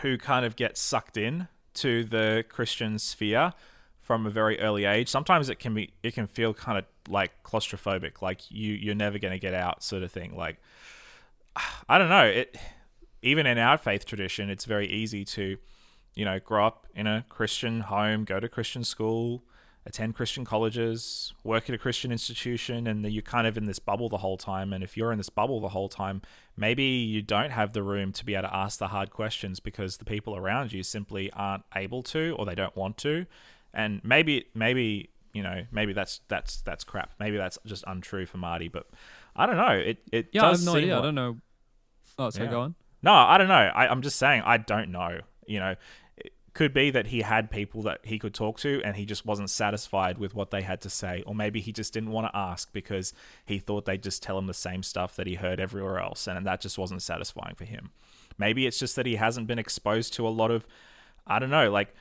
who 0.02 0.18
kind 0.18 0.46
of 0.46 0.56
get 0.56 0.78
sucked 0.78 1.18
in 1.18 1.48
to 1.76 2.04
the 2.04 2.46
Christian 2.48 3.00
sphere 3.00 3.54
from 4.02 4.26
a 4.26 4.30
very 4.30 4.60
early 4.60 4.86
age, 4.86 5.10
sometimes 5.10 5.50
it 5.50 5.60
can 5.60 5.74
be 5.74 5.94
it 6.04 6.14
can 6.14 6.28
feel 6.28 6.54
kind 6.54 6.78
of 6.78 6.86
like 7.08 7.44
claustrophobic, 7.44 8.22
like 8.22 8.50
you 8.52 8.74
you're 8.74 8.96
never 8.96 9.18
going 9.20 9.34
to 9.34 9.40
get 9.40 9.54
out, 9.54 9.84
sort 9.84 10.04
of 10.04 10.12
thing. 10.12 10.36
Like 10.36 10.58
I 11.90 11.98
don't 11.98 12.10
know 12.10 12.26
it 12.26 12.56
even 13.22 13.46
in 13.46 13.58
our 13.58 13.78
faith 13.78 14.06
tradition, 14.06 14.50
it's 14.50 14.66
very 14.66 14.88
easy 14.88 15.26
to, 15.26 15.58
you 16.16 16.26
know, 16.26 16.40
grow 16.40 16.66
up 16.66 16.88
in 16.96 17.08
a 17.08 17.26
Christian 17.30 17.82
home, 17.82 18.24
go 18.24 18.40
to 18.40 18.48
Christian 18.48 18.84
school, 18.84 19.44
attend 19.90 20.16
Christian 20.16 20.46
colleges, 20.46 21.34
work 21.44 21.68
at 21.68 21.76
a 21.76 21.78
Christian 21.78 22.12
institution, 22.12 22.88
and 22.88 23.04
then 23.04 23.12
you're 23.12 23.22
kind 23.22 23.48
of 23.48 23.58
in 23.58 23.66
this 23.66 23.80
bubble 23.80 24.08
the 24.08 24.18
whole 24.20 24.38
time. 24.38 24.72
And 24.72 24.84
if 24.84 24.96
you're 24.96 25.12
in 25.12 25.18
this 25.18 25.30
bubble 25.30 25.60
the 25.60 25.70
whole 25.70 25.90
time, 25.90 26.22
maybe 26.56 26.84
you 26.84 27.22
don't 27.22 27.50
have 27.52 27.74
the 27.74 27.84
room 27.84 28.12
to 28.14 28.24
be 28.26 28.36
able 28.36 28.48
to 28.50 28.56
ask 28.56 28.80
the 28.80 28.88
hard 28.90 29.10
questions 29.10 29.60
because 29.60 29.98
the 29.98 30.06
people 30.06 30.36
around 30.38 30.72
you 30.72 30.84
simply 30.84 31.32
aren't 31.34 31.64
able 31.76 32.04
to 32.04 32.36
or 32.40 32.46
they 32.46 32.56
don't 32.56 32.76
want 32.78 32.98
to. 33.00 33.26
And 33.74 34.00
maybe, 34.04 34.46
maybe 34.54 35.10
you 35.34 35.44
know, 35.44 35.66
maybe 35.72 35.94
that's 35.94 36.22
that's 36.28 36.62
that's 36.62 36.84
crap. 36.84 37.12
Maybe 37.20 37.38
that's 37.38 37.58
just 37.66 37.84
untrue 37.86 38.26
for 38.26 38.38
Marty, 38.38 38.68
but 38.68 38.88
I 39.36 39.46
don't 39.46 39.58
know. 39.58 39.72
It 39.74 39.98
it 40.12 40.30
Yeah, 40.32 40.46
I 40.46 40.50
does 40.52 40.60
have 40.66 40.74
no 40.74 40.78
idea. 40.80 40.98
I 40.98 41.02
don't 41.02 41.16
know. 41.16 41.38
Oh, 42.18 42.30
sorry, 42.30 42.46
Yeah. 42.46 42.52
go 42.52 42.62
on. 42.62 42.76
no, 43.04 43.14
I 43.14 43.38
don't 43.38 43.48
know. 43.48 43.54
I, 43.76 43.88
I'm 43.88 44.02
just 44.02 44.18
saying 44.18 44.42
I 44.46 44.58
don't 44.58 44.92
know. 44.92 45.20
You 45.48 45.60
know, 45.60 45.76
could 46.54 46.74
be 46.74 46.90
that 46.92 47.08
he 47.08 47.22
had 47.22 47.52
people 47.52 47.82
that 47.84 48.00
he 48.04 48.18
could 48.18 48.34
talk 48.34 48.58
to 48.60 48.82
and 48.84 48.96
he 48.96 49.06
just 49.06 49.26
wasn't 49.26 49.50
satisfied 49.50 50.18
with 50.18 50.34
what 50.34 50.52
they 50.52 50.62
had 50.62 50.82
to 50.82 50.90
say. 50.90 51.24
Or 51.26 51.36
maybe 51.36 51.62
he 51.62 51.72
just 51.72 51.94
didn't 51.94 52.12
want 52.12 52.28
to 52.28 52.38
ask 52.38 52.72
because 52.74 53.14
he 53.46 53.60
thought 53.60 53.86
they'd 53.86 54.04
just 54.04 54.24
tell 54.24 54.38
him 54.38 54.48
the 54.48 54.54
same 54.54 54.84
stuff 54.84 55.16
that 55.16 55.28
he 55.28 55.36
heard 55.36 55.60
everywhere 55.60 56.00
else. 56.00 56.28
And 56.28 56.46
that 56.46 56.62
just 56.62 56.78
wasn't 56.78 57.02
satisfying 57.02 57.56
for 57.56 57.66
him. 57.66 57.92
Maybe 58.38 58.66
it's 58.66 58.80
just 58.80 58.96
that 58.96 59.06
he 59.06 59.16
hasn't 59.16 59.48
been 59.48 59.60
exposed 59.60 60.14
to 60.14 60.28
a 60.28 60.30
lot 60.30 60.50
of, 60.50 60.66
I 61.28 61.40
don't 61.40 61.50
know, 61.50 61.70
like 61.70 61.94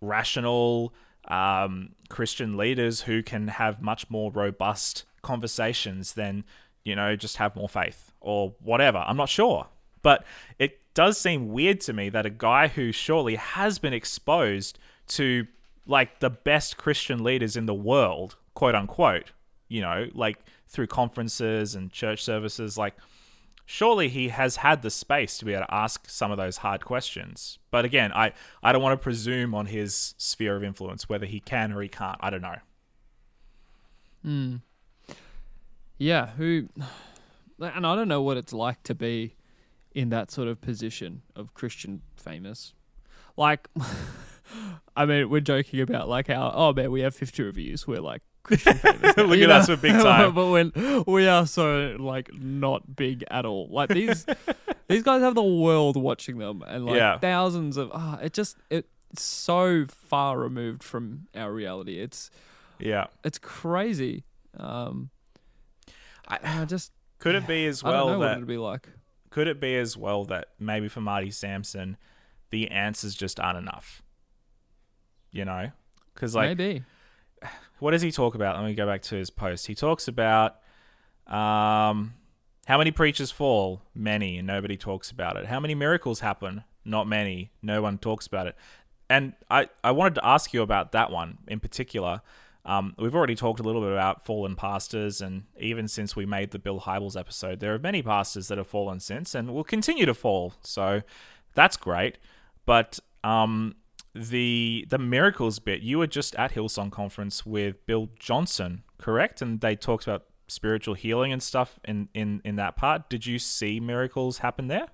rational 0.00 0.94
um, 1.28 1.90
Christian 2.08 2.56
leaders 2.56 3.02
who 3.02 3.22
can 3.22 3.48
have 3.48 3.80
much 3.80 4.10
more 4.10 4.30
robust 4.30 5.04
conversations 5.22 6.12
than, 6.12 6.44
you 6.84 6.94
know, 6.94 7.16
just 7.16 7.38
have 7.38 7.56
more 7.56 7.68
faith 7.68 8.12
or 8.20 8.54
whatever. 8.60 8.98
I'm 8.98 9.16
not 9.16 9.28
sure. 9.28 9.68
But 10.02 10.24
it 10.58 10.81
does 10.94 11.18
seem 11.18 11.48
weird 11.48 11.80
to 11.82 11.92
me 11.92 12.08
that 12.10 12.26
a 12.26 12.30
guy 12.30 12.68
who 12.68 12.92
surely 12.92 13.36
has 13.36 13.78
been 13.78 13.92
exposed 13.92 14.78
to 15.08 15.46
like 15.86 16.20
the 16.20 16.30
best 16.30 16.76
Christian 16.76 17.24
leaders 17.24 17.56
in 17.56 17.66
the 17.66 17.74
world, 17.74 18.36
quote 18.54 18.74
unquote, 18.74 19.32
you 19.68 19.80
know, 19.80 20.08
like 20.12 20.38
through 20.66 20.86
conferences 20.86 21.74
and 21.74 21.90
church 21.90 22.22
services, 22.22 22.76
like 22.76 22.94
surely 23.64 24.08
he 24.08 24.28
has 24.28 24.56
had 24.56 24.82
the 24.82 24.90
space 24.90 25.38
to 25.38 25.44
be 25.44 25.52
able 25.52 25.66
to 25.66 25.74
ask 25.74 26.08
some 26.08 26.30
of 26.30 26.36
those 26.36 26.58
hard 26.58 26.84
questions. 26.84 27.58
But 27.70 27.84
again, 27.84 28.12
I, 28.12 28.32
I 28.62 28.72
don't 28.72 28.82
want 28.82 28.98
to 28.98 29.02
presume 29.02 29.54
on 29.54 29.66
his 29.66 30.14
sphere 30.18 30.56
of 30.56 30.64
influence, 30.64 31.08
whether 31.08 31.26
he 31.26 31.40
can 31.40 31.72
or 31.72 31.80
he 31.80 31.88
can't. 31.88 32.18
I 32.20 32.30
don't 32.30 32.42
know. 32.42 32.58
Hmm. 34.22 34.56
Yeah, 35.98 36.26
who 36.30 36.68
and 37.60 37.86
I 37.86 37.94
don't 37.94 38.08
know 38.08 38.22
what 38.22 38.36
it's 38.36 38.52
like 38.52 38.82
to 38.84 38.94
be 38.94 39.36
in 39.94 40.08
that 40.10 40.30
sort 40.30 40.48
of 40.48 40.60
position 40.60 41.22
of 41.36 41.54
Christian 41.54 42.02
famous. 42.16 42.74
Like 43.36 43.68
I 44.96 45.06
mean, 45.06 45.30
we're 45.30 45.40
joking 45.40 45.80
about 45.80 46.08
like 46.08 46.28
how 46.28 46.52
oh 46.54 46.72
man, 46.72 46.90
we 46.90 47.00
have 47.00 47.14
fifty 47.14 47.42
reviews. 47.42 47.86
We're 47.86 48.00
like 48.00 48.22
Christian 48.42 48.74
famous. 48.78 49.16
Look 49.16 49.38
at 49.40 49.50
us, 49.50 49.68
we're 49.68 49.76
big 49.76 49.92
time. 49.92 50.34
but 50.34 50.46
when 50.50 51.04
we 51.06 51.26
are 51.28 51.46
so 51.46 51.96
like 51.98 52.30
not 52.34 52.94
big 52.96 53.24
at 53.30 53.46
all. 53.46 53.68
Like 53.70 53.88
these 53.90 54.26
these 54.88 55.02
guys 55.02 55.22
have 55.22 55.34
the 55.34 55.42
world 55.42 55.96
watching 55.96 56.38
them 56.38 56.62
and 56.66 56.84
like 56.86 56.96
Yeah. 56.96 57.18
thousands 57.18 57.76
of 57.76 57.90
ah, 57.94 58.18
it 58.20 58.32
just 58.32 58.56
it's 58.70 58.88
so 59.14 59.86
far 59.86 60.38
removed 60.38 60.82
from 60.82 61.26
our 61.34 61.52
reality. 61.52 61.98
It's 62.00 62.30
Yeah. 62.78 63.06
it's 63.24 63.38
crazy. 63.38 64.24
Um 64.58 65.10
I, 66.28 66.38
I 66.42 66.64
just 66.66 66.92
could 67.18 67.34
it 67.34 67.46
be 67.46 67.66
as 67.66 67.82
I 67.84 67.90
don't 67.90 67.98
know 67.98 68.06
well 68.06 68.18
what 68.18 68.24
that 68.26 68.36
it'd 68.38 68.46
be 68.46 68.58
like. 68.58 68.88
Could 69.32 69.48
it 69.48 69.60
be 69.60 69.76
as 69.76 69.96
well 69.96 70.24
that 70.26 70.48
maybe 70.58 70.88
for 70.88 71.00
Marty 71.00 71.30
Sampson, 71.30 71.96
the 72.50 72.70
answers 72.70 73.14
just 73.14 73.40
aren't 73.40 73.58
enough? 73.58 74.02
You 75.30 75.46
know, 75.46 75.70
because 76.14 76.34
like 76.34 76.56
Maybe. 76.56 76.84
what 77.78 77.92
does 77.92 78.02
he 78.02 78.12
talk 78.12 78.34
about? 78.34 78.56
Let 78.56 78.66
me 78.66 78.74
go 78.74 78.86
back 78.86 79.00
to 79.02 79.14
his 79.16 79.30
post. 79.30 79.66
He 79.66 79.74
talks 79.74 80.06
about 80.06 80.56
um, 81.26 82.12
how 82.66 82.76
many 82.76 82.90
preachers 82.90 83.30
fall? 83.30 83.80
Many, 83.94 84.36
and 84.36 84.46
nobody 84.46 84.76
talks 84.76 85.10
about 85.10 85.36
it. 85.36 85.46
How 85.46 85.58
many 85.58 85.74
miracles 85.74 86.20
happen? 86.20 86.64
Not 86.84 87.08
many. 87.08 87.52
No 87.62 87.80
one 87.80 87.96
talks 87.96 88.26
about 88.26 88.46
it. 88.46 88.56
And 89.08 89.32
I, 89.50 89.68
I 89.82 89.92
wanted 89.92 90.16
to 90.16 90.26
ask 90.26 90.52
you 90.52 90.60
about 90.60 90.92
that 90.92 91.10
one 91.10 91.38
in 91.48 91.58
particular. 91.58 92.20
Um, 92.64 92.94
we've 92.96 93.14
already 93.14 93.34
talked 93.34 93.58
a 93.58 93.62
little 93.64 93.80
bit 93.80 93.92
about 93.92 94.24
fallen 94.24 94.54
pastors, 94.54 95.20
and 95.20 95.44
even 95.58 95.88
since 95.88 96.14
we 96.14 96.26
made 96.26 96.52
the 96.52 96.58
Bill 96.58 96.80
Hybels 96.80 97.18
episode, 97.18 97.60
there 97.60 97.74
are 97.74 97.78
many 97.78 98.02
pastors 98.02 98.48
that 98.48 98.58
have 98.58 98.68
fallen 98.68 99.00
since 99.00 99.34
and 99.34 99.52
will 99.52 99.64
continue 99.64 100.06
to 100.06 100.14
fall. 100.14 100.54
So 100.62 101.02
that's 101.54 101.76
great. 101.76 102.18
But 102.64 103.00
um, 103.24 103.74
the 104.14 104.86
the 104.88 104.98
miracles 104.98 105.58
bit, 105.58 105.80
you 105.82 105.98
were 105.98 106.06
just 106.06 106.36
at 106.36 106.52
Hillsong 106.52 106.92
conference 106.92 107.44
with 107.44 107.84
Bill 107.86 108.08
Johnson, 108.18 108.84
correct? 108.98 109.42
And 109.42 109.60
they 109.60 109.74
talked 109.74 110.06
about 110.06 110.26
spiritual 110.46 110.94
healing 110.94 111.32
and 111.32 111.42
stuff 111.42 111.80
in 111.84 112.08
in 112.14 112.42
in 112.44 112.56
that 112.56 112.76
part. 112.76 113.08
Did 113.08 113.26
you 113.26 113.38
see 113.38 113.80
miracles 113.80 114.38
happen 114.38 114.68
there? 114.68 114.86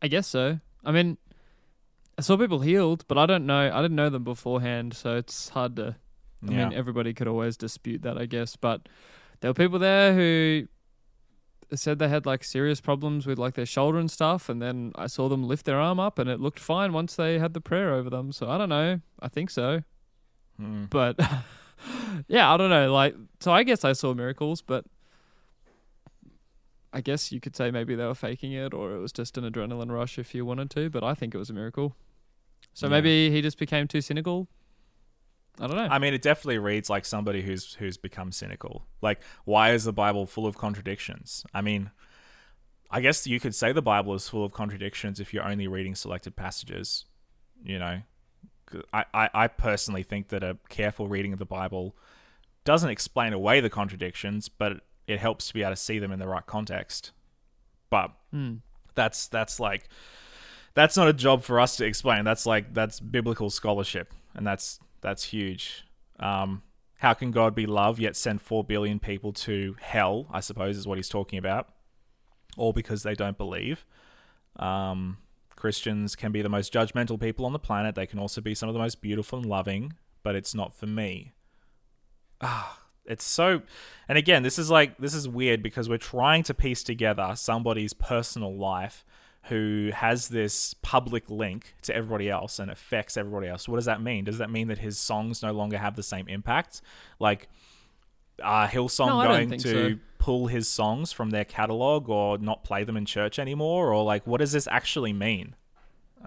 I 0.00 0.08
guess 0.08 0.26
so. 0.26 0.60
I 0.84 0.92
mean, 0.92 1.18
I 2.18 2.20
saw 2.20 2.36
people 2.36 2.58
healed, 2.60 3.04
but 3.06 3.16
I 3.16 3.26
don't 3.26 3.46
know. 3.46 3.70
I 3.72 3.80
didn't 3.80 3.94
know 3.96 4.10
them 4.10 4.24
beforehand, 4.24 4.92
so 4.94 5.16
it's 5.16 5.50
hard 5.50 5.76
to. 5.76 5.96
I 6.46 6.52
Yeah. 6.52 6.68
mean, 6.68 6.72
everybody 6.76 7.14
could 7.14 7.28
always 7.28 7.56
dispute 7.56 8.02
that, 8.02 8.18
I 8.18 8.26
guess. 8.26 8.56
But 8.56 8.88
there 9.40 9.50
were 9.50 9.54
people 9.54 9.78
there 9.78 10.14
who 10.14 10.66
said 11.74 11.98
they 11.98 12.08
had 12.08 12.26
like 12.26 12.42
serious 12.44 12.80
problems 12.80 13.26
with 13.26 13.38
like 13.38 13.54
their 13.54 13.66
shoulder 13.66 13.98
and 13.98 14.10
stuff, 14.10 14.48
and 14.48 14.60
then 14.60 14.92
I 14.96 15.06
saw 15.06 15.28
them 15.28 15.44
lift 15.46 15.64
their 15.64 15.78
arm 15.80 16.00
up, 16.00 16.18
and 16.18 16.28
it 16.28 16.40
looked 16.40 16.58
fine 16.58 16.92
once 16.92 17.14
they 17.14 17.38
had 17.38 17.54
the 17.54 17.60
prayer 17.60 17.92
over 17.94 18.10
them. 18.10 18.32
So 18.32 18.48
I 18.50 18.58
don't 18.58 18.68
know. 18.68 19.00
I 19.20 19.28
think 19.28 19.50
so, 19.50 19.82
Hmm. 20.58 20.86
but 20.90 21.18
yeah, 22.28 22.52
I 22.52 22.56
don't 22.56 22.70
know. 22.70 22.92
Like, 22.92 23.14
so 23.40 23.52
I 23.52 23.62
guess 23.62 23.84
I 23.84 23.92
saw 23.92 24.12
miracles, 24.12 24.60
but. 24.60 24.84
I 26.90 27.02
guess 27.02 27.30
you 27.30 27.38
could 27.38 27.54
say 27.54 27.70
maybe 27.70 27.94
they 27.94 28.06
were 28.06 28.14
faking 28.14 28.52
it 28.52 28.72
or 28.72 28.92
it 28.94 28.98
was 28.98 29.12
just 29.12 29.36
an 29.36 29.44
adrenaline 29.44 29.92
rush 29.92 30.18
if 30.18 30.34
you 30.34 30.46
wanted 30.46 30.70
to, 30.70 30.88
but 30.88 31.04
I 31.04 31.12
think 31.12 31.34
it 31.34 31.38
was 31.38 31.50
a 31.50 31.52
miracle. 31.52 31.94
So 32.78 32.86
Yeah. 32.86 32.92
maybe 32.92 33.28
he 33.32 33.42
just 33.42 33.58
became 33.58 33.88
too 33.88 34.00
cynical. 34.00 34.46
I 35.58 35.66
don't 35.66 35.74
know. 35.74 35.88
I 35.90 35.98
mean, 35.98 36.14
it 36.14 36.22
definitely 36.22 36.58
reads 36.58 36.88
like 36.88 37.04
somebody 37.04 37.42
who's 37.42 37.74
who's 37.74 37.96
become 37.96 38.30
cynical. 38.30 38.86
Like, 39.02 39.20
why 39.44 39.72
is 39.72 39.82
the 39.82 39.92
Bible 39.92 40.26
full 40.26 40.46
of 40.46 40.56
contradictions? 40.56 41.44
I 41.52 41.60
mean, 41.60 41.90
I 42.88 43.00
guess 43.00 43.26
you 43.26 43.40
could 43.40 43.56
say 43.56 43.72
the 43.72 43.82
Bible 43.82 44.14
is 44.14 44.28
full 44.28 44.44
of 44.44 44.52
contradictions 44.52 45.18
if 45.18 45.34
you're 45.34 45.42
only 45.44 45.66
reading 45.66 45.96
selected 45.96 46.36
passages. 46.36 47.04
You 47.64 47.80
know, 47.80 48.02
I, 48.92 49.04
I, 49.12 49.30
I 49.34 49.48
personally 49.48 50.04
think 50.04 50.28
that 50.28 50.44
a 50.44 50.58
careful 50.68 51.08
reading 51.08 51.32
of 51.32 51.40
the 51.40 51.44
Bible 51.46 51.96
doesn't 52.64 52.90
explain 52.90 53.32
away 53.32 53.58
the 53.58 53.70
contradictions, 53.70 54.48
but 54.48 54.82
it 55.08 55.18
helps 55.18 55.48
to 55.48 55.54
be 55.54 55.62
able 55.62 55.72
to 55.72 55.76
see 55.76 55.98
them 55.98 56.12
in 56.12 56.20
the 56.20 56.28
right 56.28 56.46
context. 56.46 57.10
But 57.90 58.12
Hmm. 58.30 58.56
that's 58.94 59.26
that's 59.26 59.58
like 59.58 59.88
that's 60.78 60.96
not 60.96 61.08
a 61.08 61.12
job 61.12 61.42
for 61.42 61.58
us 61.58 61.76
to 61.76 61.84
explain. 61.84 62.24
That's 62.24 62.46
like 62.46 62.72
that's 62.72 63.00
biblical 63.00 63.50
scholarship, 63.50 64.14
and 64.34 64.46
that's 64.46 64.78
that's 65.00 65.24
huge. 65.24 65.84
Um, 66.20 66.62
how 66.98 67.14
can 67.14 67.32
God 67.32 67.54
be 67.54 67.66
love 67.66 67.98
yet 67.98 68.14
send 68.14 68.40
four 68.40 68.62
billion 68.62 69.00
people 69.00 69.32
to 69.32 69.76
hell? 69.80 70.26
I 70.30 70.38
suppose 70.38 70.76
is 70.76 70.86
what 70.86 70.96
he's 70.96 71.08
talking 71.08 71.38
about, 71.38 71.68
all 72.56 72.72
because 72.72 73.02
they 73.02 73.14
don't 73.14 73.36
believe. 73.36 73.84
Um, 74.54 75.18
Christians 75.56 76.14
can 76.14 76.30
be 76.30 76.42
the 76.42 76.48
most 76.48 76.72
judgmental 76.72 77.20
people 77.20 77.44
on 77.44 77.52
the 77.52 77.58
planet. 77.58 77.96
They 77.96 78.06
can 78.06 78.20
also 78.20 78.40
be 78.40 78.54
some 78.54 78.68
of 78.68 78.72
the 78.72 78.80
most 78.80 79.00
beautiful 79.00 79.40
and 79.40 79.48
loving, 79.48 79.94
but 80.22 80.36
it's 80.36 80.54
not 80.54 80.74
for 80.76 80.86
me. 80.86 81.32
Ah, 82.40 82.78
it's 83.04 83.24
so 83.24 83.62
and 84.08 84.16
again 84.16 84.44
this 84.44 84.60
is 84.60 84.70
like 84.70 84.96
this 84.98 85.14
is 85.14 85.26
weird 85.26 85.60
because 85.60 85.88
we're 85.88 85.98
trying 85.98 86.44
to 86.44 86.54
piece 86.54 86.84
together 86.84 87.32
somebody's 87.34 87.94
personal 87.94 88.56
life 88.56 89.04
who 89.48 89.90
has 89.94 90.28
this 90.28 90.74
public 90.82 91.28
link 91.30 91.74
to 91.82 91.94
everybody 91.94 92.28
else 92.30 92.58
and 92.58 92.70
affects 92.70 93.16
everybody 93.16 93.46
else 93.48 93.68
what 93.68 93.76
does 93.76 93.84
that 93.86 94.00
mean 94.00 94.24
does 94.24 94.38
that 94.38 94.50
mean 94.50 94.68
that 94.68 94.78
his 94.78 94.98
songs 94.98 95.42
no 95.42 95.52
longer 95.52 95.78
have 95.78 95.96
the 95.96 96.02
same 96.02 96.26
impact 96.28 96.80
like 97.18 97.48
are 98.42 98.68
hillsong 98.68 99.08
No, 99.08 99.22
going 99.24 99.50
to 99.58 99.58
so. 99.94 99.98
pull 100.18 100.46
his 100.46 100.68
songs 100.68 101.12
from 101.12 101.30
their 101.30 101.44
catalog 101.44 102.08
or 102.08 102.38
not 102.38 102.62
play 102.64 102.84
them 102.84 102.96
in 102.96 103.04
church 103.04 103.38
anymore 103.38 103.92
or 103.92 104.04
like 104.04 104.26
what 104.26 104.38
does 104.38 104.52
this 104.52 104.68
actually 104.70 105.12
mean 105.12 105.54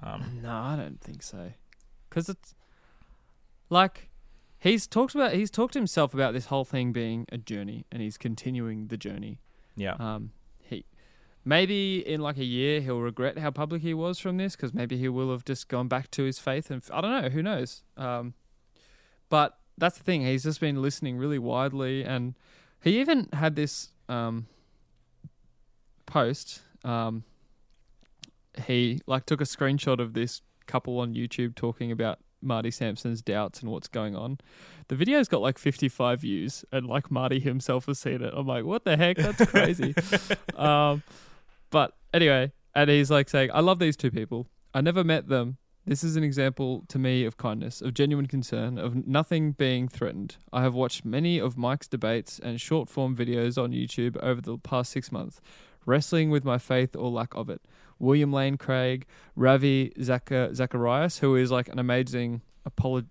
um, 0.02 0.40
no, 0.42 0.50
I 0.52 0.78
don't 0.78 1.02
think 1.02 1.22
so. 1.22 1.52
Because 2.10 2.30
it's 2.30 2.56
like 3.70 4.10
he's 4.58 4.88
talked 4.88 5.16
about. 5.16 5.34
He's 5.34 5.52
talked 5.52 5.74
to 5.74 5.80
himself 5.80 6.14
about 6.14 6.34
this 6.34 6.46
whole 6.46 6.64
thing 6.64 6.94
being 6.94 7.26
a 7.30 7.38
journey, 7.38 7.86
and 7.92 8.02
he's 8.02 8.18
continuing 8.18 8.88
the 8.88 8.96
journey. 8.96 9.40
yeah 9.76 9.96
Um, 10.00 10.32
maybe 11.44 12.06
in 12.08 12.22
like 12.22 12.38
a 12.38 12.44
year 12.44 12.82
he'll 12.82 13.00
regret 13.00 13.38
how 13.38 13.52
public 13.52 13.82
he 13.82 13.94
was 13.94 14.20
from 14.20 14.38
this 14.38 14.56
because 14.56 14.74
maybe 14.74 14.98
he 14.98 15.10
will 15.10 15.32
have 15.32 15.44
just 15.44 15.68
gone 15.68 15.88
back 15.88 16.12
to 16.12 16.24
his 16.24 16.40
faith 16.40 16.70
and 16.70 16.84
I 16.92 17.02
don't 17.02 17.22
know 17.24 17.30
who 17.30 17.42
knows. 17.42 17.84
Um, 17.98 18.34
but 19.30 19.58
that's 19.78 19.98
the 19.98 20.04
thing. 20.04 20.22
He's 20.26 20.44
just 20.44 20.60
been 20.60 20.82
listening 20.82 21.18
really 21.18 21.40
widely, 21.40 22.04
and 22.04 22.36
he 22.82 23.00
even 23.00 23.28
had 23.34 23.56
this 23.56 23.90
um 24.08 24.48
post. 26.06 26.62
Um, 26.84 27.24
he 28.66 29.02
like 29.08 29.26
took 29.26 29.42
a 29.42 29.46
screenshot 29.46 30.00
of 30.00 30.14
this 30.14 30.42
couple 30.68 31.00
on 31.00 31.14
YouTube 31.14 31.56
talking 31.56 31.92
about 31.92 32.20
Marty 32.42 32.72
Sampson's 32.72 33.22
doubts 33.22 33.62
and 33.62 33.72
what's 33.72 33.88
going 33.88 34.16
on. 34.16 34.40
The 34.88 34.96
video's 34.96 35.28
got 35.28 35.42
like 35.42 35.58
55 35.58 36.22
views, 36.22 36.66
and 36.72 36.86
like 36.86 37.10
Marty 37.10 37.40
himself 37.40 37.86
has 37.86 38.00
seen 38.00 38.22
it. 38.22 38.34
I'm 38.36 38.48
like, 38.48 38.66
what 38.66 38.84
the 38.84 38.98
heck? 38.98 39.18
That's 39.18 39.46
crazy. 39.46 39.96
um, 40.56 41.04
but 41.72 41.98
anyway, 42.14 42.52
and 42.76 42.90
he's 42.90 43.10
like 43.10 43.30
saying, 43.30 43.50
I 43.54 43.62
love 43.62 43.80
these 43.80 43.98
two 43.98 44.12
people. 44.12 44.48
I 44.74 44.82
never 44.82 45.04
met 45.04 45.28
them. 45.28 45.58
This 45.86 46.04
is 46.04 46.16
an 46.16 46.24
example 46.24 46.84
to 46.90 47.00
me 47.00 47.26
of 47.26 47.38
kindness, 47.38 47.82
of 47.82 47.96
genuine 47.96 48.28
concern, 48.28 48.78
of 48.78 49.08
nothing 49.08 49.54
being 49.54 49.88
threatened. 49.88 50.38
I 50.54 50.62
have 50.62 50.76
watched 50.76 51.04
many 51.04 51.40
of 51.40 51.58
Mike's 51.58 51.88
debates 51.88 52.38
and 52.38 52.62
short 52.62 52.88
form 52.88 53.16
videos 53.16 53.62
on 53.62 53.72
YouTube 53.72 54.16
over 54.22 54.40
the 54.42 54.60
past 54.60 54.92
six 54.92 55.12
months, 55.12 55.42
wrestling 55.88 56.30
with 56.30 56.46
my 56.46 56.60
faith 56.60 56.96
or 56.96 57.10
lack 57.10 57.34
of 57.34 57.50
it. 57.50 57.62
William 57.98 58.32
Lane 58.32 58.58
Craig, 58.58 59.08
Ravi 59.36 59.92
Zachar- 60.02 60.54
Zacharias, 60.54 61.20
who 61.20 61.36
is 61.36 61.50
like 61.52 61.68
an 61.68 61.80
amazing 61.80 62.42
apolog- 62.70 63.08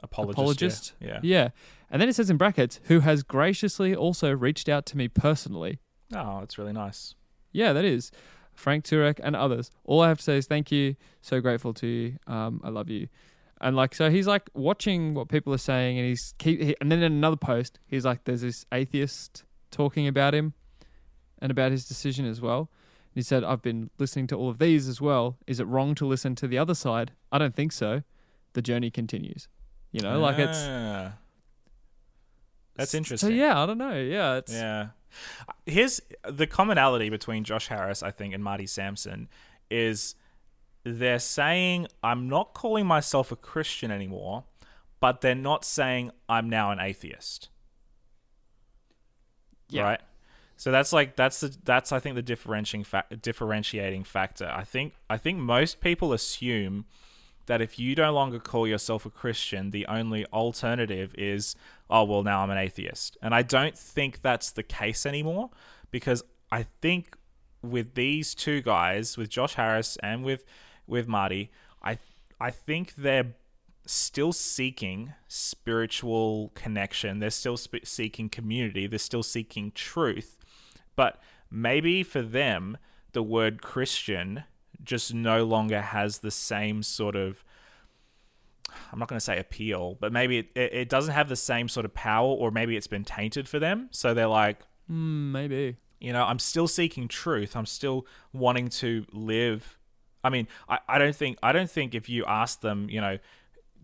apologist, 0.00 0.38
apologist. 0.38 0.92
yeah, 1.00 1.08
yeah. 1.08 1.20
yeah. 1.22 1.48
And 1.90 2.00
then 2.00 2.08
it 2.08 2.14
says 2.14 2.30
in 2.30 2.36
brackets, 2.36 2.80
who 2.84 3.00
has 3.00 3.22
graciously 3.24 3.94
also 3.94 4.30
reached 4.30 4.68
out 4.68 4.86
to 4.86 4.96
me 4.96 5.08
personally. 5.08 5.80
oh 6.14 6.40
it's 6.40 6.58
really 6.58 6.72
nice 6.72 7.14
Yeah, 7.52 7.72
that 7.72 7.84
is. 7.84 8.10
Frank 8.54 8.84
Turek 8.84 9.20
and 9.22 9.36
others. 9.36 9.70
All 9.84 10.00
I 10.00 10.08
have 10.08 10.18
to 10.18 10.24
say 10.24 10.36
is 10.36 10.46
thank 10.46 10.72
you. 10.72 10.96
So 11.20 11.40
grateful 11.40 11.72
to 11.74 11.86
you. 11.86 12.18
Um, 12.26 12.60
I 12.64 12.70
love 12.70 12.88
you. 12.88 13.08
And 13.60 13.76
like, 13.76 13.94
so 13.94 14.10
he's 14.10 14.26
like 14.26 14.50
watching 14.54 15.14
what 15.14 15.28
people 15.28 15.52
are 15.52 15.58
saying, 15.58 15.98
and 15.98 16.06
he's 16.08 16.34
keep. 16.38 16.60
He, 16.60 16.76
and 16.80 16.90
then 16.92 16.98
in 17.02 17.12
another 17.12 17.36
post, 17.36 17.78
he's 17.86 18.04
like, 18.04 18.24
"There's 18.24 18.42
this 18.42 18.64
atheist 18.72 19.42
talking 19.70 20.06
about 20.06 20.34
him," 20.34 20.54
and 21.40 21.50
about 21.50 21.72
his 21.72 21.84
decision 21.86 22.24
as 22.26 22.40
well. 22.40 22.70
He 23.14 23.22
said, 23.22 23.42
I've 23.42 23.62
been 23.62 23.90
listening 23.98 24.28
to 24.28 24.36
all 24.36 24.48
of 24.48 24.58
these 24.58 24.86
as 24.86 25.00
well. 25.00 25.38
Is 25.48 25.58
it 25.58 25.64
wrong 25.66 25.96
to 25.96 26.06
listen 26.06 26.36
to 26.36 26.46
the 26.46 26.56
other 26.58 26.74
side? 26.74 27.12
I 27.32 27.38
don't 27.38 27.54
think 27.56 27.72
so. 27.72 28.02
The 28.52 28.62
journey 28.62 28.90
continues. 28.92 29.48
You 29.90 30.02
know, 30.02 30.20
like 30.20 30.38
it's. 30.38 30.58
Ah. 30.60 31.14
That's 32.76 32.92
So 32.92 32.98
interesting. 32.98 33.36
yeah, 33.36 33.60
I 33.60 33.66
don't 33.66 33.78
know. 33.78 33.98
Yeah, 33.98 34.36
it's. 34.36 34.52
Yeah. 34.52 34.88
Here's 35.66 36.00
the 36.28 36.46
commonality 36.46 37.10
between 37.10 37.44
Josh 37.44 37.68
Harris, 37.68 38.02
I 38.02 38.10
think, 38.10 38.34
and 38.34 38.42
Marty 38.42 38.66
Sampson 38.66 39.28
is 39.70 40.14
they're 40.84 41.18
saying, 41.18 41.88
I'm 42.02 42.28
not 42.28 42.54
calling 42.54 42.86
myself 42.86 43.32
a 43.32 43.36
Christian 43.36 43.90
anymore, 43.90 44.44
but 45.00 45.20
they're 45.20 45.34
not 45.34 45.64
saying 45.64 46.10
I'm 46.28 46.48
now 46.48 46.70
an 46.70 46.80
atheist. 46.80 47.48
Yeah. 49.68 49.82
Right? 49.82 50.00
So 50.56 50.72
that's 50.72 50.92
like 50.92 51.14
that's 51.14 51.40
the 51.40 51.56
that's 51.64 51.92
I 51.92 52.00
think 52.00 52.16
the 52.16 52.22
differentiating 52.22 52.84
fa- 52.84 53.04
differentiating 53.22 54.02
factor. 54.04 54.50
I 54.52 54.64
think 54.64 54.94
I 55.08 55.16
think 55.16 55.38
most 55.38 55.80
people 55.80 56.12
assume 56.12 56.86
that 57.48 57.60
if 57.60 57.78
you 57.78 57.94
no 57.94 58.12
longer 58.12 58.38
call 58.38 58.66
yourself 58.68 59.04
a 59.04 59.10
Christian, 59.10 59.70
the 59.70 59.86
only 59.86 60.24
alternative 60.26 61.14
is, 61.18 61.56
oh, 61.90 62.04
well, 62.04 62.22
now 62.22 62.42
I'm 62.42 62.50
an 62.50 62.58
atheist. 62.58 63.16
And 63.20 63.34
I 63.34 63.42
don't 63.42 63.76
think 63.76 64.22
that's 64.22 64.50
the 64.50 64.62
case 64.62 65.04
anymore 65.06 65.50
because 65.90 66.22
I 66.52 66.66
think 66.82 67.16
with 67.62 67.94
these 67.94 68.34
two 68.34 68.60
guys, 68.60 69.16
with 69.16 69.30
Josh 69.30 69.54
Harris 69.54 69.96
and 70.02 70.24
with 70.24 70.44
with 70.86 71.08
Marty, 71.08 71.50
I 71.82 71.98
I 72.38 72.50
think 72.50 72.94
they're 72.96 73.34
still 73.86 74.32
seeking 74.32 75.14
spiritual 75.26 76.52
connection. 76.54 77.18
They're 77.18 77.30
still 77.30 77.56
sp- 77.56 77.84
seeking 77.84 78.28
community. 78.28 78.86
They're 78.86 78.98
still 78.98 79.22
seeking 79.22 79.72
truth. 79.72 80.36
But 80.96 81.20
maybe 81.50 82.02
for 82.02 82.22
them, 82.22 82.76
the 83.12 83.22
word 83.22 83.62
Christian 83.62 84.44
just 84.88 85.12
no 85.14 85.44
longer 85.44 85.80
has 85.80 86.18
the 86.18 86.30
same 86.32 86.82
sort 86.82 87.14
of 87.14 87.44
I'm 88.92 88.98
not 88.98 89.08
going 89.08 89.16
to 89.18 89.24
say 89.24 89.38
appeal, 89.38 89.96
but 90.00 90.12
maybe 90.12 90.38
it, 90.38 90.50
it, 90.54 90.72
it 90.74 90.88
doesn't 90.88 91.14
have 91.14 91.28
the 91.28 91.36
same 91.36 91.68
sort 91.68 91.86
of 91.86 91.94
power, 91.94 92.28
or 92.28 92.50
maybe 92.50 92.76
it's 92.76 92.86
been 92.86 93.04
tainted 93.04 93.48
for 93.48 93.58
them. 93.58 93.88
So 93.92 94.14
they're 94.14 94.26
like, 94.26 94.60
Mm, 94.90 95.30
maybe. 95.32 95.76
you 96.00 96.12
know, 96.12 96.24
I'm 96.24 96.38
still 96.38 96.66
seeking 96.68 97.08
truth. 97.08 97.54
I'm 97.56 97.66
still 97.66 98.06
wanting 98.32 98.68
to 98.82 99.04
live. 99.12 99.78
I 100.24 100.30
mean, 100.30 100.48
I, 100.68 100.78
I 100.88 100.98
don't 100.98 101.14
think 101.16 101.38
I 101.42 101.52
don't 101.52 101.70
think 101.70 101.94
if 101.94 102.08
you 102.08 102.24
ask 102.26 102.60
them, 102.60 102.88
you 102.90 103.00
know, 103.00 103.18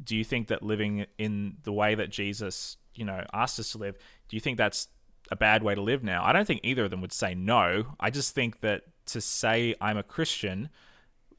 do 0.03 0.17
you 0.17 0.25
think 0.25 0.49
that 0.49 0.63
living 0.63 1.07
in 1.19 1.57
the 1.63 1.73
way 1.73 1.95
that 1.95 2.11
Jesus, 2.11 2.77
you 2.95 3.05
know, 3.05 3.25
asked 3.33 3.59
us 3.61 3.73
to 3.73 3.79
live, 3.79 3.97
do 4.29 4.37
you 4.37 4.41
think 4.41 4.57
that's 4.59 4.89
a 5.31 5.37
bad 5.37 5.63
way 5.63 5.75
to 5.75 5.81
live 5.83 6.03
now? 6.03 6.25
I 6.25 6.33
don't 6.33 6.47
think 6.47 6.61
either 6.63 6.85
of 6.85 6.91
them 6.91 7.01
would 7.01 7.13
say 7.13 7.35
no. 7.35 7.95
I 8.01 8.11
just 8.11 8.35
think 8.35 8.61
that 8.61 8.83
to 9.07 9.21
say 9.21 9.75
I'm 9.81 9.97
a 9.99 10.03
Christian 10.03 10.69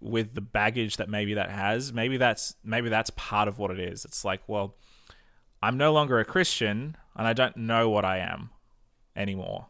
with 0.06 0.36
the 0.36 0.42
baggage 0.42 0.98
that 0.98 1.10
maybe 1.10 1.34
that 1.34 1.50
has, 1.50 1.92
maybe 1.92 2.18
that's 2.18 2.56
maybe 2.64 2.90
that's 2.90 3.10
part 3.12 3.48
of 3.48 3.58
what 3.58 3.72
it 3.72 3.80
is. 3.80 4.06
It's 4.06 4.24
like, 4.24 4.42
well, 4.48 4.76
I'm 5.62 5.78
no 5.78 5.92
longer 5.92 6.20
a 6.20 6.26
Christian 6.26 6.96
and 7.16 7.28
I 7.28 7.34
don't 7.34 7.58
know 7.58 7.90
what 7.90 8.06
I 8.06 8.20
am 8.20 8.52
anymore. 9.16 9.68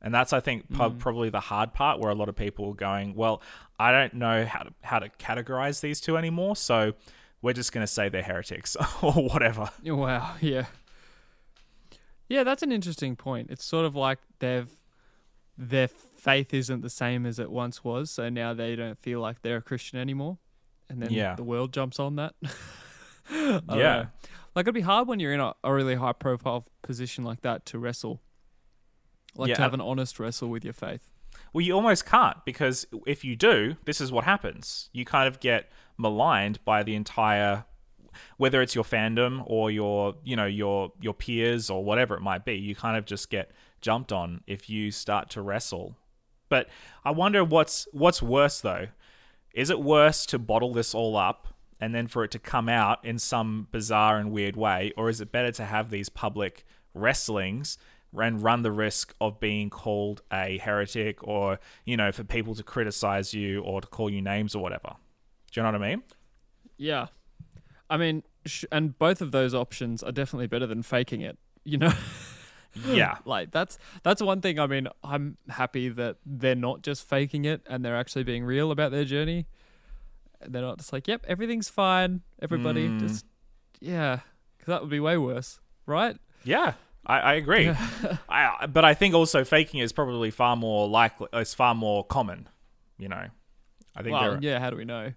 And 0.00 0.14
that's, 0.14 0.32
I 0.32 0.40
think, 0.40 0.70
prob- 0.72 0.96
mm. 0.96 0.98
probably 1.00 1.30
the 1.30 1.40
hard 1.40 1.72
part 1.72 1.98
where 1.98 2.10
a 2.10 2.14
lot 2.14 2.28
of 2.28 2.36
people 2.36 2.70
are 2.70 2.74
going, 2.74 3.14
well, 3.14 3.42
I 3.78 3.90
don't 3.90 4.14
know 4.14 4.44
how 4.44 4.60
to, 4.60 4.72
how 4.82 4.98
to 5.00 5.08
categorize 5.18 5.80
these 5.80 6.00
two 6.00 6.16
anymore. 6.16 6.54
So 6.54 6.92
we're 7.42 7.54
just 7.54 7.72
going 7.72 7.84
to 7.84 7.92
say 7.92 8.08
they're 8.08 8.22
heretics 8.22 8.76
or 9.02 9.12
whatever. 9.12 9.70
Oh, 9.88 9.96
wow. 9.96 10.34
Yeah. 10.40 10.66
Yeah, 12.28 12.44
that's 12.44 12.62
an 12.62 12.70
interesting 12.70 13.16
point. 13.16 13.50
It's 13.50 13.64
sort 13.64 13.86
of 13.86 13.96
like 13.96 14.18
they've 14.38 14.70
their 15.58 15.88
faith 16.16 16.52
isn't 16.54 16.80
the 16.82 16.90
same 16.90 17.26
as 17.26 17.38
it 17.38 17.50
once 17.50 17.84
was, 17.84 18.10
so 18.10 18.28
now 18.28 18.54
they 18.54 18.74
don't 18.76 18.98
feel 18.98 19.20
like 19.20 19.42
they're 19.42 19.58
a 19.58 19.62
Christian 19.62 19.98
anymore, 19.98 20.38
and 20.88 21.00
then 21.02 21.12
Yeah. 21.12 21.34
the 21.34 21.44
world 21.44 21.72
jumps 21.72 21.98
on 22.00 22.16
that. 22.16 22.34
Yeah. 23.28 23.60
know. 23.66 24.06
like 24.54 24.64
it'd 24.64 24.74
be 24.74 24.82
hard 24.82 25.08
when 25.08 25.18
you're 25.18 25.32
in 25.32 25.40
a, 25.40 25.52
a 25.64 25.74
really 25.74 25.96
high 25.96 26.12
profile 26.12 26.64
position 26.82 27.24
like 27.24 27.42
that 27.42 27.66
to 27.66 27.78
wrestle, 27.78 28.20
like 29.34 29.48
Yeah, 29.48 29.56
to 29.56 29.62
have 29.62 29.74
an 29.74 29.80
honest 29.80 30.20
wrestle 30.20 30.48
with 30.48 30.62
your 30.64 30.72
faith. 30.72 31.10
Well, 31.52 31.62
you 31.62 31.72
almost 31.74 32.06
can't 32.06 32.36
because 32.44 32.86
if 33.04 33.24
you 33.24 33.34
do, 33.34 33.76
this 33.84 34.00
is 34.00 34.12
what 34.12 34.24
happens. 34.24 34.90
You 34.92 35.04
kind 35.04 35.26
of 35.26 35.40
get 35.40 35.70
maligned 35.98 36.64
by 36.64 36.82
the 36.82 36.94
entire 36.94 37.64
whether 38.38 38.62
it's 38.62 38.74
your 38.74 38.84
fandom 38.84 39.42
or 39.44 39.70
your, 39.70 40.14
you 40.24 40.36
know, 40.36 40.46
your 40.46 40.92
your 41.00 41.12
peers 41.12 41.68
or 41.68 41.84
whatever 41.84 42.14
it 42.14 42.20
might 42.22 42.44
be. 42.44 42.54
You 42.54 42.74
kind 42.74 42.96
of 42.96 43.04
just 43.04 43.28
get 43.28 43.50
jumped 43.80 44.12
on 44.12 44.42
if 44.46 44.70
you 44.70 44.90
start 44.90 45.28
to 45.30 45.42
wrestle. 45.42 45.96
But 46.48 46.68
I 47.04 47.10
wonder 47.10 47.44
what's 47.44 47.88
what's 47.92 48.22
worse 48.22 48.60
though. 48.60 48.88
Is 49.54 49.70
it 49.70 49.80
worse 49.80 50.26
to 50.26 50.38
bottle 50.38 50.72
this 50.72 50.94
all 50.94 51.16
up 51.16 51.48
and 51.80 51.94
then 51.94 52.06
for 52.06 52.24
it 52.24 52.30
to 52.32 52.38
come 52.38 52.68
out 52.68 53.04
in 53.04 53.18
some 53.18 53.68
bizarre 53.70 54.18
and 54.18 54.30
weird 54.30 54.56
way 54.56 54.92
or 54.96 55.08
is 55.08 55.20
it 55.20 55.32
better 55.32 55.50
to 55.52 55.64
have 55.64 55.90
these 55.90 56.08
public 56.08 56.64
wrestlings 56.94 57.78
and 58.14 58.42
run 58.42 58.62
the 58.62 58.72
risk 58.72 59.14
of 59.20 59.40
being 59.40 59.68
called 59.70 60.22
a 60.32 60.58
heretic 60.58 61.22
or, 61.22 61.58
you 61.84 61.96
know, 61.96 62.12
for 62.12 62.24
people 62.24 62.54
to 62.54 62.62
criticize 62.62 63.34
you 63.34 63.60
or 63.60 63.80
to 63.80 63.86
call 63.86 64.08
you 64.08 64.22
names 64.22 64.54
or 64.54 64.62
whatever. 64.62 64.94
Do 65.52 65.60
you 65.60 65.62
know 65.62 65.72
what 65.72 65.82
I 65.82 65.88
mean? 65.88 66.02
Yeah, 66.78 67.08
I 67.88 67.96
mean, 67.96 68.22
sh- 68.44 68.64
and 68.72 68.98
both 68.98 69.20
of 69.20 69.32
those 69.32 69.54
options 69.54 70.02
are 70.02 70.12
definitely 70.12 70.46
better 70.46 70.66
than 70.66 70.82
faking 70.82 71.20
it. 71.20 71.38
You 71.64 71.78
know. 71.78 71.92
Yeah. 72.84 73.18
like 73.24 73.50
that's 73.52 73.78
that's 74.02 74.20
one 74.20 74.40
thing 74.40 74.58
i 74.60 74.66
mean 74.66 74.88
i'm 75.02 75.36
happy 75.48 75.88
that 75.88 76.16
they're 76.26 76.54
not 76.54 76.82
just 76.82 77.08
faking 77.08 77.44
it 77.44 77.62
and 77.68 77.84
they're 77.84 77.96
actually 77.96 78.24
being 78.24 78.44
real 78.44 78.70
about 78.70 78.90
their 78.90 79.04
journey 79.04 79.46
they're 80.46 80.62
not 80.62 80.78
just 80.78 80.92
like 80.92 81.08
yep 81.08 81.24
everything's 81.28 81.68
fine 81.68 82.20
everybody 82.42 82.88
Mm. 82.88 83.00
just 83.00 83.24
yeah 83.80 84.20
because 84.56 84.66
that 84.72 84.80
would 84.82 84.90
be 84.90 85.00
way 85.00 85.16
worse 85.16 85.60
right 85.86 86.16
Yeah, 86.44 86.74
I, 87.06 87.18
I 87.20 87.32
agree. 87.34 87.70
I, 88.28 88.66
but 88.66 88.84
I 88.84 88.94
think 88.94 89.14
also 89.14 89.44
faking 89.44 89.80
is 89.80 89.92
probably 89.92 90.30
far 90.30 90.56
more 90.56 90.88
likely. 90.88 91.28
It's 91.32 91.54
far 91.54 91.74
more 91.74 92.04
common. 92.04 92.48
You 92.98 93.08
know, 93.08 93.26
I 93.96 94.02
think 94.02 94.12
well 94.14 94.38
yeah 94.42 94.58
how 94.58 94.70
do 94.70 94.76
we 94.76 94.84
know 94.84 95.12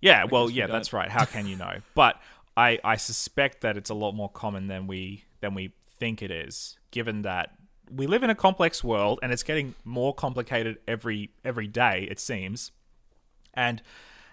Yeah, 0.00 0.24
well, 0.24 0.46
guess 0.46 0.54
we 0.54 0.58
yeah, 0.60 0.66
that's 0.68 0.92
right. 0.92 1.10
How 1.10 1.24
can 1.24 1.46
you 1.46 1.56
know? 1.56 1.76
but 1.94 2.20
I, 2.56 2.78
I 2.84 2.96
suspect 2.96 3.60
that 3.62 3.76
it's 3.76 3.90
a 3.90 3.94
lot 3.94 4.12
more 4.12 4.28
common 4.30 4.68
than 4.68 4.86
we 4.86 5.24
than 5.40 5.54
we 5.54 5.72
think 6.04 6.20
it 6.20 6.30
is, 6.30 6.76
given 6.90 7.22
that 7.22 7.52
we 7.90 8.06
live 8.06 8.22
in 8.22 8.28
a 8.28 8.34
complex 8.34 8.84
world 8.84 9.18
and 9.22 9.32
it's 9.32 9.42
getting 9.42 9.74
more 9.84 10.12
complicated 10.12 10.76
every 10.86 11.30
every 11.42 11.66
day. 11.66 12.06
It 12.10 12.20
seems, 12.20 12.72
and 13.54 13.80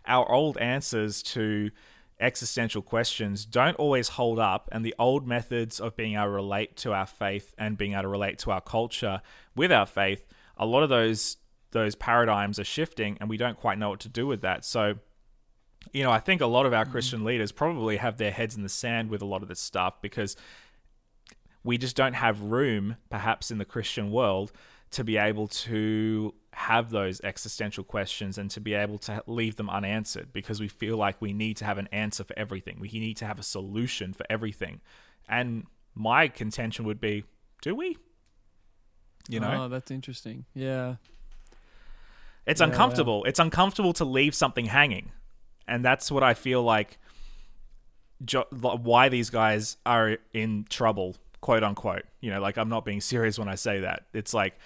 our 0.06 0.30
old 0.30 0.58
answers 0.58 1.24
to 1.24 1.72
existential 2.20 2.82
questions 2.82 3.46
don't 3.46 3.76
always 3.78 4.10
hold 4.10 4.38
up 4.38 4.68
and 4.74 4.84
the 4.84 4.94
old 5.00 5.26
methods 5.26 5.80
of 5.80 5.96
being 5.96 6.16
able 6.16 6.26
to 6.26 6.30
relate 6.30 6.76
to 6.76 6.92
our 6.92 7.08
faith 7.08 7.56
and 7.58 7.78
being 7.78 7.94
able 7.94 8.02
to 8.04 8.08
relate 8.10 8.38
to 8.40 8.52
our 8.52 8.62
culture 8.62 9.22
with 9.56 9.72
our 9.72 9.88
faith 9.88 10.28
a 10.58 10.66
lot 10.66 10.84
of 10.84 10.90
those 10.90 11.38
those 11.72 11.96
paradigms 11.96 12.60
are 12.60 12.64
shifting 12.64 13.18
and 13.20 13.28
we 13.28 13.38
don't 13.38 13.58
quite 13.58 13.80
know 13.80 13.90
what 13.90 14.00
to 14.00 14.10
do 14.10 14.28
with 14.28 14.42
that 14.42 14.64
so 14.64 14.94
you 15.94 16.04
know 16.04 16.12
i 16.12 16.20
think 16.20 16.42
a 16.42 16.46
lot 16.46 16.68
of 16.68 16.74
our 16.74 16.86
mm. 16.86 16.92
christian 16.92 17.24
leaders 17.24 17.52
probably 17.52 17.98
have 17.98 18.18
their 18.18 18.30
heads 18.30 18.56
in 18.56 18.62
the 18.62 18.70
sand 18.70 19.10
with 19.10 19.24
a 19.24 19.26
lot 19.26 19.42
of 19.42 19.48
this 19.48 19.60
stuff 19.60 20.00
because 20.00 20.36
we 21.64 21.78
just 21.78 21.96
don't 21.96 22.14
have 22.14 22.42
room 22.42 22.98
perhaps 23.10 23.52
in 23.52 23.58
the 23.58 23.66
christian 23.66 24.12
world 24.12 24.52
to 24.92 25.04
be 25.04 25.18
able 25.18 25.48
to 25.48 26.34
have 26.54 26.90
those 26.90 27.22
existential 27.22 27.84
questions 27.84 28.38
and 28.38 28.52
to 28.52 28.60
be 28.60 28.74
able 28.74 28.98
to 28.98 29.24
leave 29.26 29.56
them 29.56 29.70
unanswered 29.70 30.34
because 30.34 30.60
we 30.60 30.68
feel 30.68 30.98
like 30.98 31.22
we 31.22 31.32
need 31.32 31.56
to 31.56 31.64
have 31.64 31.78
an 31.78 31.88
answer 31.94 32.26
for 32.26 32.38
everything. 32.38 32.78
We 32.78 32.90
need 32.90 33.16
to 33.18 33.26
have 33.26 33.40
a 33.40 33.44
solution 33.44 34.12
for 34.12 34.26
everything. 34.30 34.82
And 35.30 35.66
my 35.96 36.28
contention 36.28 36.84
would 36.86 37.00
be, 37.00 37.24
do 37.62 37.74
we? 37.74 37.98
You 39.30 39.40
know, 39.40 39.66
oh 39.66 39.68
that's 39.70 39.92
interesting 39.92 40.46
yeah 40.56 40.96
it's 42.46 42.60
yeah, 42.60 42.68
uncomfortable. 42.68 43.24
It's 43.26 43.40
uncomfortable 43.40 43.94
to 43.94 44.06
leave 44.06 44.34
something 44.34 44.66
hanging. 44.66 45.12
And 45.68 45.86
that's 45.86 46.12
what 46.12 46.24
I 46.24 46.34
feel 46.34 46.64
like 46.64 46.98
jo- 48.24 48.48
why 48.52 49.10
these 49.10 49.30
guys 49.30 49.78
are 49.86 50.18
in 50.34 50.66
trouble, 50.70 51.16
quote 51.42 51.64
unquote. 51.64 52.04
You 52.22 52.32
know, 52.32 52.40
like 52.40 52.58
I'm 52.58 52.70
not 52.70 52.86
being 52.86 53.02
serious 53.02 53.38
when 53.38 53.50
I 53.50 53.56
say 53.56 53.82
that. 53.82 54.06
It's 54.14 54.34
like 54.34 54.58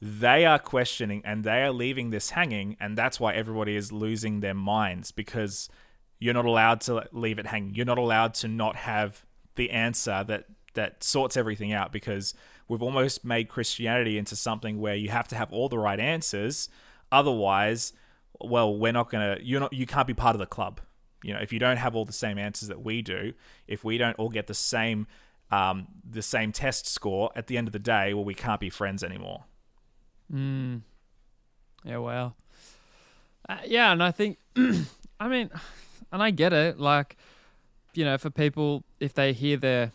they 0.00 0.46
are 0.46 0.58
questioning 0.58 1.22
and 1.24 1.44
they 1.44 1.62
are 1.62 1.72
leaving 1.72 2.10
this 2.10 2.30
hanging, 2.30 2.76
and 2.80 2.96
that's 2.96 3.20
why 3.20 3.34
everybody 3.34 3.76
is 3.76 3.92
losing 3.92 4.40
their 4.40 4.54
minds 4.54 5.10
because 5.10 5.68
you're 6.18 6.34
not 6.34 6.46
allowed 6.46 6.80
to 6.82 7.06
leave 7.12 7.38
it 7.38 7.46
hanging. 7.46 7.74
You're 7.74 7.86
not 7.86 7.98
allowed 7.98 8.34
to 8.34 8.48
not 8.48 8.76
have 8.76 9.24
the 9.56 9.70
answer 9.70 10.24
that 10.28 10.46
that 10.74 11.02
sorts 11.02 11.36
everything 11.36 11.72
out 11.72 11.92
because 11.92 12.34
we've 12.68 12.82
almost 12.82 13.24
made 13.24 13.48
Christianity 13.48 14.16
into 14.16 14.36
something 14.36 14.80
where 14.80 14.94
you 14.94 15.08
have 15.08 15.26
to 15.28 15.36
have 15.36 15.52
all 15.52 15.68
the 15.68 15.78
right 15.78 15.98
answers, 15.98 16.68
otherwise, 17.10 17.92
well, 18.40 18.76
we're 18.76 18.92
not 18.92 19.10
gonna. 19.10 19.38
You're 19.42 19.60
not. 19.60 19.72
You 19.72 19.86
can't 19.86 20.06
be 20.06 20.14
part 20.14 20.36
of 20.36 20.38
the 20.38 20.46
club. 20.46 20.80
You 21.24 21.34
know, 21.34 21.40
if 21.40 21.52
you 21.52 21.58
don't 21.58 21.78
have 21.78 21.96
all 21.96 22.04
the 22.04 22.12
same 22.12 22.38
answers 22.38 22.68
that 22.68 22.84
we 22.84 23.02
do, 23.02 23.32
if 23.66 23.82
we 23.82 23.98
don't 23.98 24.14
all 24.14 24.28
get 24.28 24.46
the 24.46 24.54
same 24.54 25.08
um, 25.50 25.88
the 26.08 26.22
same 26.22 26.52
test 26.52 26.86
score 26.86 27.30
at 27.34 27.46
the 27.46 27.56
end 27.56 27.68
of 27.68 27.72
the 27.72 27.78
day, 27.78 28.14
well, 28.14 28.24
we 28.24 28.34
can't 28.34 28.60
be 28.60 28.70
friends 28.70 29.02
anymore. 29.02 29.44
Mm. 30.32 30.82
Yeah, 31.84 31.98
wow. 31.98 32.34
Uh, 33.48 33.58
yeah, 33.66 33.92
and 33.92 34.02
I 34.02 34.10
think, 34.10 34.38
I 35.20 35.28
mean, 35.28 35.50
and 36.12 36.22
I 36.22 36.30
get 36.30 36.52
it. 36.52 36.78
Like, 36.78 37.16
you 37.94 38.04
know, 38.04 38.18
for 38.18 38.30
people, 38.30 38.84
if 39.00 39.14
they 39.14 39.32
hear 39.32 39.56
their, 39.56 39.92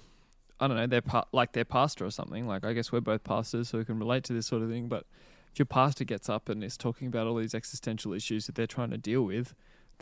I 0.59 0.67
don't 0.67 0.77
know, 0.77 0.87
their 0.87 1.01
pa- 1.01 1.27
like 1.31 1.53
their 1.53 1.65
pastor 1.65 2.05
or 2.05 2.11
something. 2.11 2.47
Like, 2.47 2.63
I 2.63 2.73
guess 2.73 2.91
we're 2.91 3.01
both 3.01 3.23
pastors, 3.23 3.69
so 3.69 3.77
we 3.77 3.85
can 3.85 3.99
relate 3.99 4.23
to 4.25 4.33
this 4.33 4.47
sort 4.47 4.61
of 4.61 4.69
thing. 4.69 4.87
But 4.87 5.05
if 5.51 5.59
your 5.59 5.65
pastor 5.67 6.03
gets 6.03 6.29
up 6.29 6.49
and 6.49 6.63
is 6.63 6.77
talking 6.77 7.07
about 7.07 7.27
all 7.27 7.35
these 7.35 7.53
existential 7.53 8.13
issues 8.13 8.47
that 8.47 8.55
they're 8.55 8.67
trying 8.67 8.89
to 8.89 8.97
deal 8.97 9.23
with, 9.23 9.53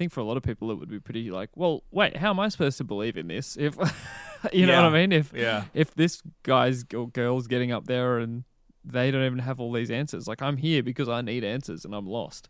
think 0.02 0.12
for 0.12 0.20
a 0.20 0.24
lot 0.24 0.38
of 0.38 0.44
people 0.44 0.72
it 0.72 0.76
would 0.80 0.90
be 0.90 1.00
pretty 1.00 1.30
like, 1.32 1.50
well, 1.56 1.84
wait, 1.92 2.18
how 2.18 2.32
am 2.32 2.40
I 2.40 2.50
supposed 2.50 2.78
to 2.80 2.84
believe 2.84 3.16
in 3.18 3.28
this? 3.28 3.56
If 3.58 3.76
you 4.54 4.66
know 4.66 4.74
Yeah. 4.74 4.84
what 4.84 4.94
I 4.96 5.00
mean? 5.02 5.12
If 5.12 5.32
Yeah. 5.34 5.66
if 5.74 5.94
this 5.94 6.22
guy's 6.44 6.84
or 6.96 7.08
girl's 7.10 7.48
getting 7.48 7.72
up 7.72 7.86
there 7.86 8.18
and 8.18 8.44
they 8.84 9.12
don't 9.12 9.24
even 9.26 9.40
have 9.40 9.60
all 9.60 9.72
these 9.72 9.92
answers, 9.92 10.28
like 10.28 10.42
I'm 10.42 10.58
here 10.58 10.82
because 10.82 11.08
I 11.08 11.22
need 11.22 11.44
answers 11.44 11.86
and 11.86 11.94
I'm 11.94 12.08
lost, 12.08 12.50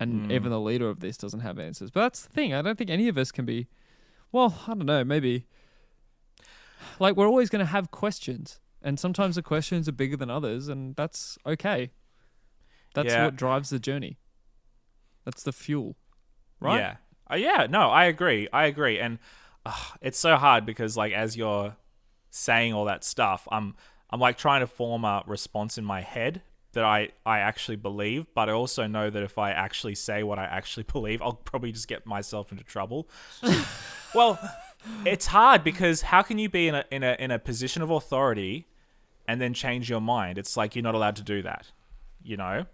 and 0.00 0.28
Mm. 0.28 0.32
even 0.32 0.50
the 0.50 0.60
leader 0.60 0.88
of 0.88 1.00
this 1.00 1.16
doesn't 1.18 1.40
have 1.40 1.58
answers. 1.58 1.90
But 1.90 2.00
that's 2.00 2.22
the 2.22 2.32
thing. 2.32 2.54
I 2.54 2.62
don't 2.62 2.78
think 2.78 2.88
any 2.90 3.08
of 3.08 3.18
us 3.18 3.30
can 3.30 3.44
be. 3.44 3.68
Well, 4.32 4.58
I 4.66 4.74
don't 4.74 4.86
know. 4.86 5.04
Maybe. 5.04 5.44
Like 6.98 7.16
we're 7.16 7.26
always 7.28 7.50
going 7.50 7.60
to 7.60 7.70
have 7.72 7.90
questions, 7.90 8.60
and 8.82 8.98
sometimes 8.98 9.34
the 9.36 9.42
questions 9.42 9.88
are 9.88 9.92
bigger 9.92 10.16
than 10.16 10.30
others, 10.30 10.68
and 10.68 10.96
that's 10.96 11.36
okay. 11.44 11.90
That's 12.94 13.12
Yeah. 13.12 13.26
what 13.26 13.36
drives 13.36 13.68
the 13.70 13.78
journey. 13.78 14.18
That's 15.24 15.42
the 15.42 15.52
fuel, 15.52 15.96
right? 16.60 16.78
Yeah. 16.78 16.96
Uh, 17.30 17.36
yeah, 17.36 17.66
no, 17.68 17.90
I 17.90 18.04
agree. 18.04 18.48
I 18.52 18.66
agree. 18.66 18.98
And 18.98 19.18
uh, 19.66 19.74
it's 20.00 20.18
so 20.18 20.36
hard 20.36 20.64
because 20.64 20.96
like 20.96 21.12
as 21.12 21.36
you're 21.36 21.76
saying 22.30 22.72
all 22.72 22.86
that 22.86 23.04
stuff, 23.04 23.46
I'm 23.50 23.74
I'm 24.10 24.20
like 24.20 24.38
trying 24.38 24.60
to 24.60 24.66
form 24.66 25.04
a 25.04 25.22
response 25.26 25.78
in 25.78 25.84
my 25.84 26.00
head 26.00 26.42
that 26.72 26.84
I 26.84 27.10
I 27.26 27.40
actually 27.40 27.76
believe, 27.76 28.26
but 28.34 28.48
I 28.48 28.52
also 28.52 28.86
know 28.86 29.10
that 29.10 29.22
if 29.22 29.38
I 29.38 29.50
actually 29.50 29.94
say 29.94 30.22
what 30.22 30.38
I 30.38 30.44
actually 30.44 30.84
believe, 30.92 31.20
I'll 31.22 31.32
probably 31.32 31.72
just 31.72 31.88
get 31.88 32.06
myself 32.06 32.50
into 32.52 32.64
trouble. 32.64 33.08
well, 34.14 34.38
it's 35.04 35.26
hard 35.26 35.64
because 35.64 36.02
how 36.02 36.22
can 36.22 36.38
you 36.38 36.48
be 36.48 36.68
in 36.68 36.74
a 36.74 36.84
in 36.90 37.02
a 37.02 37.16
in 37.18 37.30
a 37.30 37.38
position 37.38 37.82
of 37.82 37.90
authority 37.90 38.66
and 39.26 39.40
then 39.40 39.54
change 39.54 39.90
your 39.90 40.00
mind? 40.00 40.38
It's 40.38 40.56
like 40.56 40.74
you're 40.74 40.82
not 40.82 40.94
allowed 40.94 41.16
to 41.16 41.22
do 41.22 41.42
that. 41.42 41.72
You 42.22 42.36
know? 42.36 42.66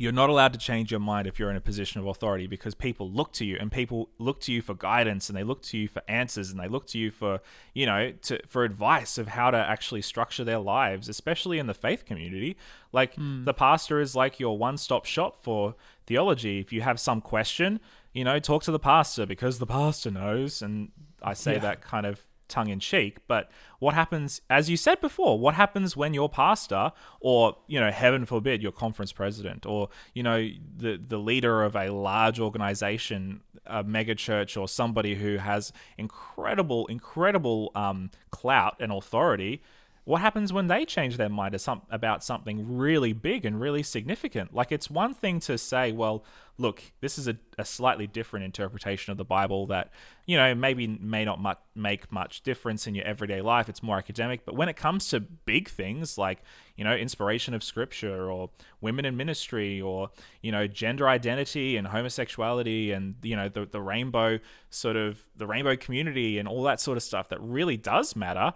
You're 0.00 0.12
not 0.12 0.30
allowed 0.30 0.54
to 0.54 0.58
change 0.58 0.90
your 0.90 0.98
mind 0.98 1.26
if 1.26 1.38
you're 1.38 1.50
in 1.50 1.58
a 1.58 1.60
position 1.60 2.00
of 2.00 2.06
authority 2.06 2.46
because 2.46 2.74
people 2.74 3.10
look 3.10 3.34
to 3.34 3.44
you 3.44 3.58
and 3.60 3.70
people 3.70 4.08
look 4.18 4.40
to 4.40 4.50
you 4.50 4.62
for 4.62 4.72
guidance 4.72 5.28
and 5.28 5.36
they 5.36 5.44
look 5.44 5.60
to 5.64 5.76
you 5.76 5.88
for 5.88 6.00
answers 6.08 6.50
and 6.50 6.58
they 6.58 6.68
look 6.68 6.86
to 6.86 6.98
you 6.98 7.10
for, 7.10 7.40
you 7.74 7.84
know, 7.84 8.10
to 8.22 8.40
for 8.48 8.64
advice 8.64 9.18
of 9.18 9.28
how 9.28 9.50
to 9.50 9.58
actually 9.58 10.00
structure 10.00 10.42
their 10.42 10.58
lives, 10.58 11.06
especially 11.10 11.58
in 11.58 11.66
the 11.66 11.74
faith 11.74 12.06
community. 12.06 12.56
Like 12.92 13.14
hmm. 13.16 13.44
the 13.44 13.52
pastor 13.52 14.00
is 14.00 14.16
like 14.16 14.40
your 14.40 14.56
one-stop 14.56 15.04
shop 15.04 15.36
for 15.42 15.74
theology. 16.06 16.60
If 16.60 16.72
you 16.72 16.80
have 16.80 16.98
some 16.98 17.20
question, 17.20 17.78
you 18.14 18.24
know, 18.24 18.38
talk 18.38 18.62
to 18.62 18.70
the 18.70 18.78
pastor 18.78 19.26
because 19.26 19.58
the 19.58 19.66
pastor 19.66 20.10
knows 20.10 20.62
and 20.62 20.92
I 21.22 21.34
say 21.34 21.52
Yeah. 21.52 21.58
that 21.58 21.82
kind 21.82 22.06
of 22.06 22.22
tongue 22.50 22.68
in 22.68 22.80
cheek, 22.80 23.18
but 23.26 23.50
what 23.78 23.94
happens, 23.94 24.42
as 24.50 24.68
you 24.68 24.76
said 24.76 25.00
before, 25.00 25.38
what 25.38 25.54
happens 25.54 25.96
when 25.96 26.12
your 26.12 26.28
pastor, 26.28 26.92
or 27.20 27.56
you 27.66 27.80
know, 27.80 27.90
heaven 27.90 28.26
forbid, 28.26 28.62
your 28.62 28.72
conference 28.72 29.12
president, 29.12 29.64
or 29.64 29.88
you 30.14 30.22
know, 30.22 30.48
the 30.76 31.00
the 31.04 31.18
leader 31.18 31.62
of 31.62 31.74
a 31.74 31.90
large 31.90 32.38
organization, 32.38 33.40
a 33.64 33.82
mega 33.82 34.14
church, 34.14 34.56
or 34.56 34.68
somebody 34.68 35.14
who 35.14 35.38
has 35.38 35.72
incredible, 35.96 36.86
incredible 36.88 37.72
um, 37.74 38.10
clout 38.30 38.76
and 38.80 38.92
authority. 38.92 39.62
What 40.10 40.22
happens 40.22 40.52
when 40.52 40.66
they 40.66 40.84
change 40.84 41.18
their 41.18 41.28
mind 41.28 41.56
about 41.88 42.24
something 42.24 42.76
really 42.76 43.12
big 43.12 43.44
and 43.44 43.60
really 43.60 43.84
significant? 43.84 44.52
Like, 44.52 44.72
it's 44.72 44.90
one 44.90 45.14
thing 45.14 45.38
to 45.42 45.56
say, 45.56 45.92
well, 45.92 46.24
look, 46.58 46.82
this 47.00 47.16
is 47.16 47.28
a, 47.28 47.36
a 47.58 47.64
slightly 47.64 48.08
different 48.08 48.44
interpretation 48.44 49.12
of 49.12 49.18
the 49.18 49.24
Bible 49.24 49.68
that, 49.68 49.92
you 50.26 50.36
know, 50.36 50.52
maybe 50.52 50.88
may 50.88 51.24
not 51.24 51.40
mu- 51.40 51.52
make 51.76 52.10
much 52.10 52.42
difference 52.42 52.88
in 52.88 52.96
your 52.96 53.04
everyday 53.04 53.40
life. 53.40 53.68
It's 53.68 53.84
more 53.84 53.98
academic. 53.98 54.44
But 54.44 54.56
when 54.56 54.68
it 54.68 54.74
comes 54.76 55.06
to 55.10 55.20
big 55.20 55.68
things 55.68 56.18
like, 56.18 56.42
you 56.76 56.82
know, 56.82 56.94
inspiration 56.94 57.54
of 57.54 57.62
scripture 57.62 58.28
or 58.28 58.50
women 58.80 59.04
in 59.04 59.16
ministry 59.16 59.80
or, 59.80 60.10
you 60.42 60.50
know, 60.50 60.66
gender 60.66 61.08
identity 61.08 61.76
and 61.76 61.86
homosexuality 61.86 62.90
and, 62.90 63.14
you 63.22 63.36
know, 63.36 63.48
the, 63.48 63.64
the 63.64 63.80
rainbow 63.80 64.40
sort 64.70 64.96
of, 64.96 65.20
the 65.36 65.46
rainbow 65.46 65.76
community 65.76 66.36
and 66.36 66.48
all 66.48 66.64
that 66.64 66.80
sort 66.80 66.96
of 66.96 67.04
stuff 67.04 67.28
that 67.28 67.40
really 67.40 67.76
does 67.76 68.16
matter 68.16 68.52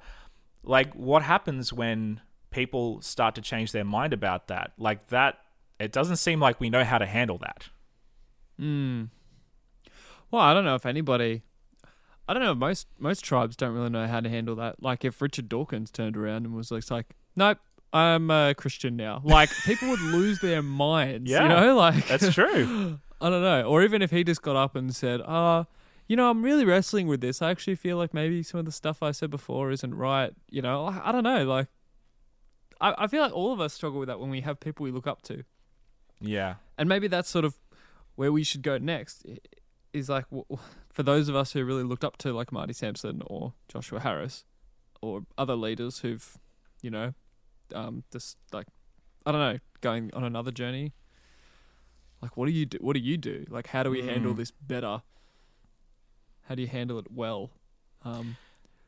like 0.64 0.92
what 0.94 1.22
happens 1.22 1.72
when 1.72 2.20
people 2.50 3.00
start 3.00 3.34
to 3.34 3.40
change 3.40 3.72
their 3.72 3.84
mind 3.84 4.12
about 4.12 4.48
that 4.48 4.72
like 4.78 5.08
that 5.08 5.38
it 5.80 5.90
doesn't 5.92 6.16
seem 6.16 6.38
like 6.40 6.60
we 6.60 6.70
know 6.70 6.84
how 6.84 6.98
to 6.98 7.06
handle 7.06 7.38
that 7.38 7.68
Mm. 8.60 9.08
Well, 10.30 10.42
I 10.42 10.54
don't 10.54 10.64
know 10.64 10.74
if 10.74 10.86
anybody. 10.86 11.42
I 12.28 12.32
don't 12.32 12.42
know. 12.42 12.54
Most 12.54 12.86
most 12.98 13.24
tribes 13.24 13.56
don't 13.56 13.74
really 13.74 13.90
know 13.90 14.06
how 14.06 14.20
to 14.20 14.28
handle 14.28 14.56
that. 14.56 14.82
Like 14.82 15.04
if 15.04 15.20
Richard 15.20 15.48
Dawkins 15.48 15.90
turned 15.90 16.16
around 16.16 16.46
and 16.46 16.54
was 16.54 16.70
like, 16.70 16.90
like 16.90 17.06
"Nope, 17.36 17.58
I'm 17.92 18.30
a 18.30 18.54
Christian 18.54 18.96
now." 18.96 19.20
Like 19.24 19.50
people 19.64 19.88
would 19.88 20.00
lose 20.00 20.40
their 20.40 20.62
minds. 20.62 21.30
Yeah, 21.30 21.42
you 21.42 21.48
know, 21.48 21.76
like 21.76 22.06
that's 22.06 22.32
true 22.32 22.98
I 23.20 23.30
don't 23.30 23.42
know. 23.42 23.62
Or 23.62 23.82
even 23.82 24.02
if 24.02 24.10
he 24.10 24.24
just 24.24 24.42
got 24.42 24.56
up 24.56 24.74
and 24.74 24.94
said, 24.94 25.20
"Uh, 25.20 25.64
you 26.06 26.16
know, 26.16 26.28
I'm 26.30 26.42
really 26.42 26.64
wrestling 26.64 27.06
with 27.06 27.20
this. 27.20 27.40
I 27.42 27.50
actually 27.50 27.76
feel 27.76 27.96
like 27.96 28.12
maybe 28.14 28.42
some 28.42 28.60
of 28.60 28.66
the 28.66 28.72
stuff 28.72 29.02
I 29.02 29.10
said 29.12 29.30
before 29.30 29.70
isn't 29.70 29.94
right." 29.94 30.32
You 30.50 30.62
know, 30.62 30.86
I, 30.86 31.08
I 31.08 31.12
don't 31.12 31.24
know. 31.24 31.44
Like, 31.44 31.68
I 32.80 32.94
I 32.98 33.06
feel 33.06 33.22
like 33.22 33.32
all 33.32 33.52
of 33.52 33.60
us 33.60 33.72
struggle 33.74 33.98
with 34.00 34.08
that 34.08 34.20
when 34.20 34.30
we 34.30 34.40
have 34.42 34.60
people 34.60 34.84
we 34.84 34.90
look 34.90 35.06
up 35.06 35.22
to 35.22 35.44
yeah 36.20 36.54
and 36.78 36.88
maybe 36.88 37.08
that's 37.08 37.28
sort 37.28 37.44
of 37.44 37.58
where 38.14 38.32
we 38.32 38.44
should 38.44 38.62
go 38.62 38.78
next 38.78 39.26
is 39.92 40.08
like 40.08 40.24
for 40.88 41.02
those 41.02 41.28
of 41.28 41.34
us 41.36 41.52
who 41.52 41.64
really 41.64 41.82
looked 41.82 42.04
up 42.04 42.16
to 42.18 42.32
like 42.32 42.52
Marty 42.52 42.72
Sampson 42.72 43.20
or 43.26 43.52
Joshua 43.68 44.00
Harris 44.00 44.44
or 45.02 45.22
other 45.36 45.56
leaders 45.56 45.98
who've 45.98 46.38
you 46.82 46.90
know 46.90 47.12
um 47.74 48.04
just 48.12 48.38
like 48.52 48.66
I 49.26 49.32
don't 49.32 49.40
know 49.40 49.58
going 49.80 50.10
on 50.14 50.24
another 50.24 50.50
journey 50.52 50.94
like 52.22 52.36
what 52.36 52.46
do 52.46 52.52
you 52.52 52.64
do 52.66 52.78
what 52.80 52.94
do 52.94 53.00
you 53.00 53.16
do 53.16 53.44
like 53.50 53.68
how 53.68 53.82
do 53.82 53.90
we 53.90 54.02
handle 54.02 54.32
Mm. 54.34 54.36
this 54.38 54.50
better 54.50 55.02
how 56.44 56.54
do 56.54 56.62
you 56.62 56.68
handle 56.68 56.98
it 56.98 57.10
well 57.10 57.50
um 58.04 58.36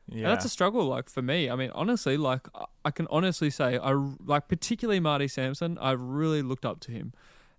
yeah 0.09 0.29
that's 0.29 0.45
a 0.45 0.49
struggle, 0.49 0.85
like 0.85 1.09
for 1.09 1.21
me. 1.21 1.49
I 1.49 1.55
mean, 1.57 1.69
honestly, 1.75 2.15
like 2.15 2.47
I- 2.85 2.91
can 2.91 3.07
honestly 3.09 3.49
say, 3.49 3.77
I 3.77 3.91
like 4.23 4.47
particularly 4.47 5.01
Marty 5.01 5.27
Sampson. 5.27 5.77
I've 5.79 5.99
really 6.01 6.41
looked 6.41 6.65
up 6.65 6.79
to 6.81 6.91
him, 6.91 7.11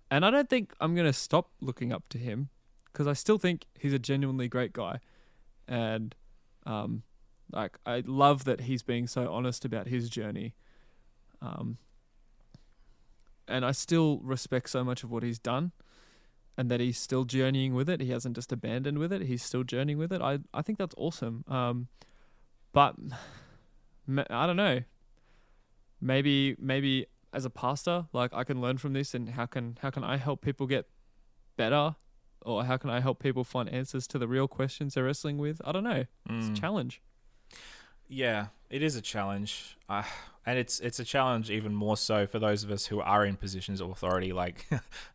and 0.09 0.25
I 0.25 0.31
don't 0.31 0.49
think 0.49 0.73
I'm 0.81 0.95
gonna 0.95 1.13
stop 1.13 1.51
looking 1.61 1.93
up 1.93 2.09
to 2.09 2.17
him 2.17 2.49
because 2.85 3.05
I 3.05 3.13
still 3.13 3.37
think 3.37 3.67
he's 3.79 3.93
a 3.93 3.99
genuinely 3.99 4.47
great 4.47 4.73
guy, 4.73 4.99
and 5.67 6.15
um, 6.65 7.03
like 7.51 7.77
I 7.85 8.01
love 8.07 8.45
that 8.45 8.61
he's 8.61 8.81
being 8.81 9.05
so 9.05 9.31
honest 9.31 9.63
about 9.63 9.85
his 9.85 10.09
journey, 10.09 10.55
um, 11.43 11.77
and 13.47 13.63
I 13.63 13.73
still 13.73 14.19
respect 14.23 14.69
so 14.69 14.83
much 14.83 15.03
of 15.03 15.11
what 15.11 15.21
he's 15.21 15.37
done. 15.39 15.71
And 16.59 16.69
that 16.69 16.79
he's 16.81 16.97
still 16.97 17.23
journeying 17.23 17.73
with 17.73 17.89
it. 17.89 18.01
He 18.01 18.09
hasn't 18.11 18.35
just 18.35 18.51
abandoned 18.51 18.97
with 18.99 19.13
it. 19.13 19.21
He's 19.21 19.41
still 19.41 19.63
journeying 19.63 19.97
with 19.97 20.11
it. 20.11 20.21
I 20.21 20.39
I 20.53 20.61
think 20.61 20.77
that's 20.77 20.95
awesome. 20.97 21.45
Um, 21.47 21.87
but 22.73 22.95
I 24.29 24.45
don't 24.45 24.57
know. 24.57 24.81
Maybe 26.01 26.55
maybe 26.59 27.05
as 27.31 27.45
a 27.45 27.49
pastor, 27.49 28.07
like 28.13 28.33
I 28.33 28.43
can 28.43 28.59
learn 28.59 28.77
from 28.77 28.93
this, 28.93 29.13
and 29.13 29.29
how 29.29 29.45
can 29.45 29.77
how 29.81 29.89
can 29.89 30.03
I 30.03 30.17
help 30.17 30.41
people 30.41 30.67
get 30.67 30.87
better, 31.57 31.95
or 32.41 32.65
how 32.65 32.77
can 32.77 32.89
I 32.89 32.99
help 33.01 33.19
people 33.19 33.43
find 33.43 33.69
answers 33.69 34.07
to 34.07 34.17
the 34.19 34.27
real 34.27 34.47
questions 34.47 34.95
they're 34.95 35.03
wrestling 35.05 35.37
with? 35.37 35.61
I 35.65 35.71
don't 35.71 35.83
know. 35.83 36.05
It's 36.29 36.47
Mm. 36.49 36.57
a 36.57 36.59
challenge. 36.59 37.01
Yeah, 38.07 38.47
it 38.69 38.81
is 38.81 38.95
a 38.95 39.01
challenge, 39.01 39.77
uh, 39.87 40.03
and 40.49 40.57
it's 40.57 40.79
it's 40.79 40.99
a 40.99 41.03
challenge 41.03 41.51
even 41.51 41.75
more 41.75 41.95
so 41.95 42.25
for 42.25 42.39
those 42.39 42.63
of 42.63 42.71
us 42.71 42.87
who 42.87 42.99
are 43.01 43.23
in 43.23 43.35
positions 43.35 43.81
of 43.81 43.91
authority. 43.91 44.33
Like, 44.33 44.67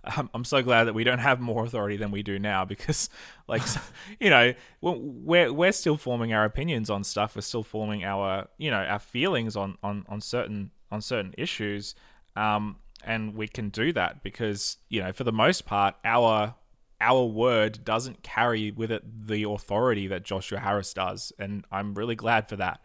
I'm, 0.05 0.31
I'm 0.35 0.45
so 0.45 0.63
glad 0.63 0.85
that 0.85 0.93
we 0.93 1.03
don't 1.03 1.19
have 1.19 1.41
more 1.41 1.65
authority 1.65 1.97
than 1.97 2.13
we 2.13 2.23
do 2.23 2.39
now, 2.39 2.65
because, 2.65 3.11
like, 3.49 3.63
you 4.21 4.31
know, 4.31 4.55
we're 4.81 5.53
we're 5.53 5.73
still 5.73 5.97
forming 5.97 6.33
our 6.33 6.45
opinions 6.45 6.89
on 6.89 7.03
stuff. 7.03 7.35
We're 7.35 7.43
still 7.43 7.65
forming 7.65 8.05
our 8.05 8.47
you 8.59 8.71
know 8.71 8.85
our 8.85 9.01
feelings 9.01 9.57
on 9.57 9.77
on 9.83 10.07
on 10.09 10.21
certain 10.21 10.71
on 10.93 11.01
certain 11.01 11.35
issues, 11.37 11.97
um, 12.37 12.77
and 13.03 13.35
we 13.35 13.49
can 13.49 13.71
do 13.71 13.93
that 13.93 14.23
because 14.23 14.77
you 14.89 15.03
know 15.03 15.13
for 15.13 15.25
the 15.25 15.33
most 15.33 15.67
part 15.67 15.97
our 16.05 16.55
our 17.01 17.25
word 17.25 17.85
doesn't 17.85 18.23
carry 18.23 18.71
with 18.71 18.93
it 18.93 19.27
the 19.27 19.43
authority 19.43 20.07
that 20.07 20.23
Joshua 20.23 20.61
Harris 20.61 20.95
does, 20.95 21.33
and 21.41 21.65
I'm 21.73 21.95
really 21.95 22.15
glad 22.15 22.49
for 22.49 22.55
that. 22.55 22.81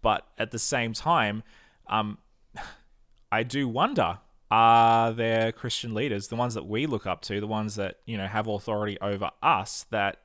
But 0.00 0.26
at 0.38 0.52
the 0.52 0.60
same 0.60 0.92
time, 0.92 1.42
um, 1.88 2.18
I 3.32 3.42
do 3.42 3.68
wonder: 3.68 4.18
Are 4.50 5.12
there 5.12 5.52
Christian 5.52 5.94
leaders, 5.94 6.28
the 6.28 6.36
ones 6.36 6.54
that 6.54 6.66
we 6.66 6.86
look 6.86 7.06
up 7.06 7.22
to, 7.22 7.40
the 7.40 7.46
ones 7.46 7.76
that 7.76 7.96
you 8.06 8.16
know 8.16 8.26
have 8.26 8.46
authority 8.46 8.98
over 9.00 9.30
us, 9.42 9.86
that 9.90 10.18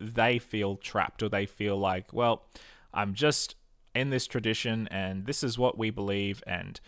they 0.00 0.38
feel 0.38 0.76
trapped 0.76 1.22
or 1.22 1.28
they 1.28 1.46
feel 1.46 1.78
like, 1.78 2.12
well, 2.12 2.44
I'm 2.92 3.14
just 3.14 3.56
in 3.94 4.10
this 4.10 4.26
tradition, 4.26 4.88
and 4.90 5.26
this 5.26 5.42
is 5.42 5.56
what 5.56 5.78
we 5.78 5.90
believe, 5.90 6.42
and 6.46 6.80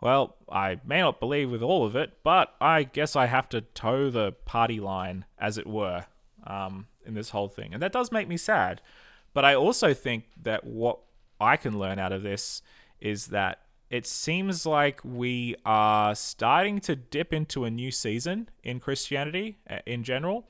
well, 0.00 0.36
I 0.50 0.80
may 0.84 1.00
not 1.00 1.20
believe 1.20 1.50
with 1.50 1.62
all 1.62 1.84
of 1.84 1.96
it, 1.96 2.18
but 2.22 2.54
I 2.60 2.84
guess 2.84 3.16
I 3.16 3.26
have 3.26 3.48
to 3.50 3.60
toe 3.60 4.10
the 4.10 4.32
party 4.44 4.80
line, 4.80 5.24
as 5.38 5.58
it 5.58 5.66
were, 5.66 6.06
um, 6.46 6.86
in 7.04 7.14
this 7.14 7.30
whole 7.30 7.48
thing. 7.48 7.72
And 7.72 7.82
that 7.82 7.92
does 7.92 8.12
make 8.12 8.28
me 8.28 8.36
sad. 8.36 8.80
But 9.34 9.44
I 9.44 9.54
also 9.54 9.94
think 9.94 10.24
that 10.42 10.64
what 10.64 11.00
I 11.40 11.56
can 11.56 11.78
learn 11.78 11.98
out 11.98 12.12
of 12.12 12.22
this 12.22 12.62
is 13.00 13.28
that 13.28 13.60
it 13.90 14.06
seems 14.06 14.66
like 14.66 15.00
we 15.02 15.56
are 15.64 16.14
starting 16.14 16.80
to 16.80 16.94
dip 16.94 17.32
into 17.32 17.64
a 17.64 17.70
new 17.70 17.90
season 17.90 18.48
in 18.62 18.80
Christianity 18.80 19.58
uh, 19.68 19.78
in 19.86 20.04
general. 20.04 20.48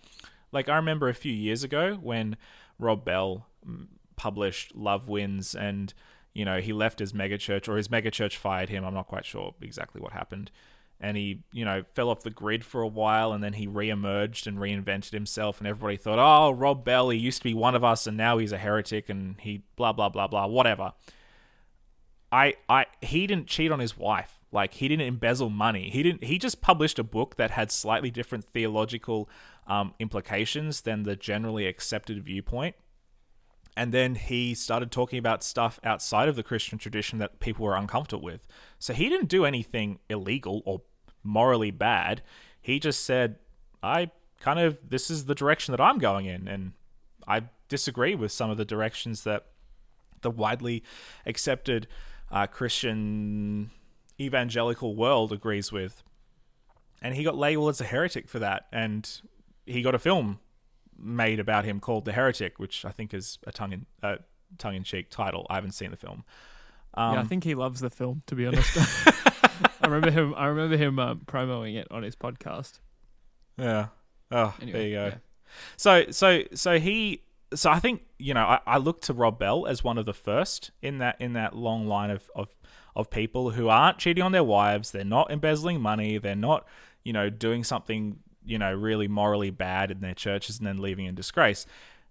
Like, 0.51 0.69
I 0.69 0.77
remember 0.77 1.09
a 1.09 1.15
few 1.15 1.33
years 1.33 1.63
ago 1.63 1.95
when 1.95 2.37
Rob 2.79 3.05
Bell 3.05 3.47
mm, 3.67 3.87
published 4.17 4.75
Love 4.75 5.09
Wins 5.09 5.55
and 5.55 5.95
you 6.39 6.45
know, 6.45 6.61
he 6.61 6.73
left 6.73 7.01
his 7.01 7.13
megachurch 7.13 7.69
or 7.69 7.77
his 7.77 7.89
megachurch 7.89 8.37
fired 8.37 8.69
him. 8.69 8.85
I'm 8.85 8.95
not 8.95 9.09
quite 9.09 9.25
sure 9.25 9.57
exactly 9.61 10.01
what 10.01 10.13
happened. 10.13 10.53
And 11.01 11.17
he, 11.17 11.43
you 11.53 11.65
know, 11.65 11.83
fell 11.95 12.11
off 12.11 12.23
the 12.23 12.31
grid 12.31 12.65
for 12.65 12.81
a 12.81 12.87
while 12.87 13.33
and 13.33 13.43
then 13.43 13.55
he 13.55 13.67
re-emerged 13.67 14.47
and 14.47 14.57
reinvented 14.57 15.11
himself 15.11 15.59
and 15.59 15.67
everybody 15.67 15.97
thought, 15.97 16.21
"Oh, 16.21 16.53
Rob 16.53 16.85
Bell, 16.85 17.11
he 17.11 17.19
used 17.19 17.39
to 17.39 17.45
be 17.45 17.55
one 17.55 17.75
of 17.75 17.83
us 17.83 18.07
and 18.07 18.17
now 18.17 18.39
he's 18.39 18.53
a 18.53 18.59
heretic 18.59 19.09
and 19.09 19.35
he 19.41 19.63
blah 19.75 19.93
blah 19.93 20.09
blah 20.09 20.29
blah 20.29 20.47
whatever." 20.47 20.93
I 22.31 22.55
I 22.69 22.87
he 23.01 23.27
didn't 23.27 23.47
cheat 23.47 23.73
on 23.73 23.79
his 23.79 23.97
wife. 23.97 24.39
Like 24.51 24.75
he 24.75 24.89
didn't 24.89 25.07
embezzle 25.07 25.51
money. 25.51 25.91
He 25.91 26.03
didn't 26.03 26.25
he 26.25 26.39
just 26.39 26.61
published 26.61 26.99
a 26.99 27.05
book 27.05 27.37
that 27.37 27.51
had 27.51 27.71
slightly 27.71 28.11
different 28.11 28.45
theological 28.45 29.29
um, 29.67 29.95
implications 29.99 30.83
than 30.83 31.03
the 31.03 31.17
generally 31.17 31.67
accepted 31.67 32.25
viewpoint 32.25 32.75
and 33.79 33.95
then 33.95 34.17
he 34.17 34.55
started 34.55 34.91
talking 34.91 35.21
about 35.21 35.45
stuff 35.45 35.79
outside 35.85 36.29
of 36.29 36.35
the 36.35 36.43
Christian 36.43 36.79
tradition 36.79 37.21
that 37.21 37.39
people 37.39 37.65
were 37.65 37.77
uncomfortable 37.77 38.25
with. 38.25 38.45
So 38.81 38.93
he 38.93 39.09
didn't 39.09 39.29
do 39.29 39.45
anything 39.45 40.01
illegal 40.11 40.63
or 40.65 40.83
morally 41.23 41.71
bad. 41.71 42.23
He 42.61 42.81
just 42.81 43.05
said, 43.05 43.37
I 43.81 44.11
kind 44.41 44.59
of, 44.59 44.81
this 44.91 45.11
is 45.13 45.27
the 45.27 45.35
direction 45.37 45.71
that 45.71 45.81
I'm 45.81 45.99
going 45.99 46.27
in. 46.27 46.49
And 46.49 46.73
I 47.29 47.43
disagree 47.69 48.17
with 48.17 48.33
some 48.33 48.51
of 48.51 48.57
the 48.57 48.65
directions 48.65 49.23
that 49.23 49.47
the 50.23 50.31
widely 50.33 50.83
accepted 51.25 51.87
uh, 52.31 52.47
Christian 52.47 53.71
evangelical 54.21 54.95
world 54.95 55.33
agrees 55.33 55.73
with. 55.73 56.03
And 57.01 57.15
he 57.15 57.23
got 57.23 57.37
labeled 57.37 57.71
as 57.71 57.81
a 57.81 57.85
heretic 57.85 58.29
for 58.29 58.41
that. 58.41 58.67
And 58.73 59.09
he 59.67 59.83
got 59.83 59.95
a 59.95 59.99
film 59.99 60.41
made 60.99 61.39
about 61.39 61.65
him 61.65 61.81
called 61.81 62.05
The 62.05 62.13
Heretic, 62.13 62.59
which 62.59 62.85
I 62.85 62.91
think 62.91 63.15
is 63.15 63.39
a 63.47 63.53
tongue 63.53 63.73
in 63.73 63.87
uh, 64.03 64.17
tongue 64.57 64.75
in 64.75 64.83
cheek 64.83 65.11
title. 65.11 65.47
I 65.49 65.55
haven't 65.57 65.73
seen 65.73 65.91
the 65.91 65.97
film. 65.97 66.25
Um, 66.95 67.15
yeah, 67.15 67.21
I 67.21 67.25
think 67.25 67.45
he 67.45 67.55
loves 67.55 67.81
the 67.81 67.91
film. 67.91 68.23
To 68.27 68.35
be 68.35 68.47
honest, 68.47 68.77
I 69.81 69.87
remember 69.87 70.11
him. 70.11 70.35
I 70.37 70.47
remember 70.47 70.77
him 70.77 70.99
um, 70.99 71.21
promoting 71.27 71.77
it 71.77 71.87
on 71.91 72.03
his 72.03 72.17
podcast. 72.17 72.81
Yeah. 73.57 73.89
Oh, 74.31 74.55
anyway, 74.61 74.79
there 74.79 74.89
you 74.89 74.95
go. 74.95 75.05
Yeah. 75.07 75.15
So, 75.77 76.11
so, 76.11 76.43
so 76.55 76.79
he. 76.79 77.23
So 77.55 77.71
I 77.71 77.79
think 77.79 78.03
you 78.19 78.35
know 78.35 78.45
I, 78.45 78.61
I 78.67 78.79
look 78.79 79.01
to 79.03 79.13
Rob 79.13 79.39
Bell 79.39 79.67
as 79.67 79.83
one 79.83 79.99
of 79.99 80.07
the 80.07 80.15
first 80.15 80.71
in 80.83 80.99
that 80.99 81.21
in 81.21 81.33
that 81.35 81.57
long 81.57 81.87
line 81.87 82.11
of, 82.11 82.31
of 82.35 82.49
of 82.95 83.11
people 83.11 83.51
who 83.51 83.69
aren't 83.69 83.99
cheating 83.99 84.23
on 84.23 84.33
their 84.33 84.45
wives. 84.45 84.91
They're 84.91 85.05
not 85.05 85.31
embezzling 85.31 85.81
money. 85.81 86.19
They're 86.19 86.37
not 86.37 86.67
you 87.05 87.13
know 87.13 87.31
doing 87.31 87.65
something 87.65 88.19
you 88.49 88.59
know, 88.59 88.73
really 88.73 89.07
morally 89.07 89.51
bad 89.51 89.91
in 89.91 90.01
their 90.01 90.15
churches 90.15 90.59
and 90.59 90.67
then 90.67 90.79
leaving 90.79 91.05
in 91.05 91.15
disgrace. 91.15 91.67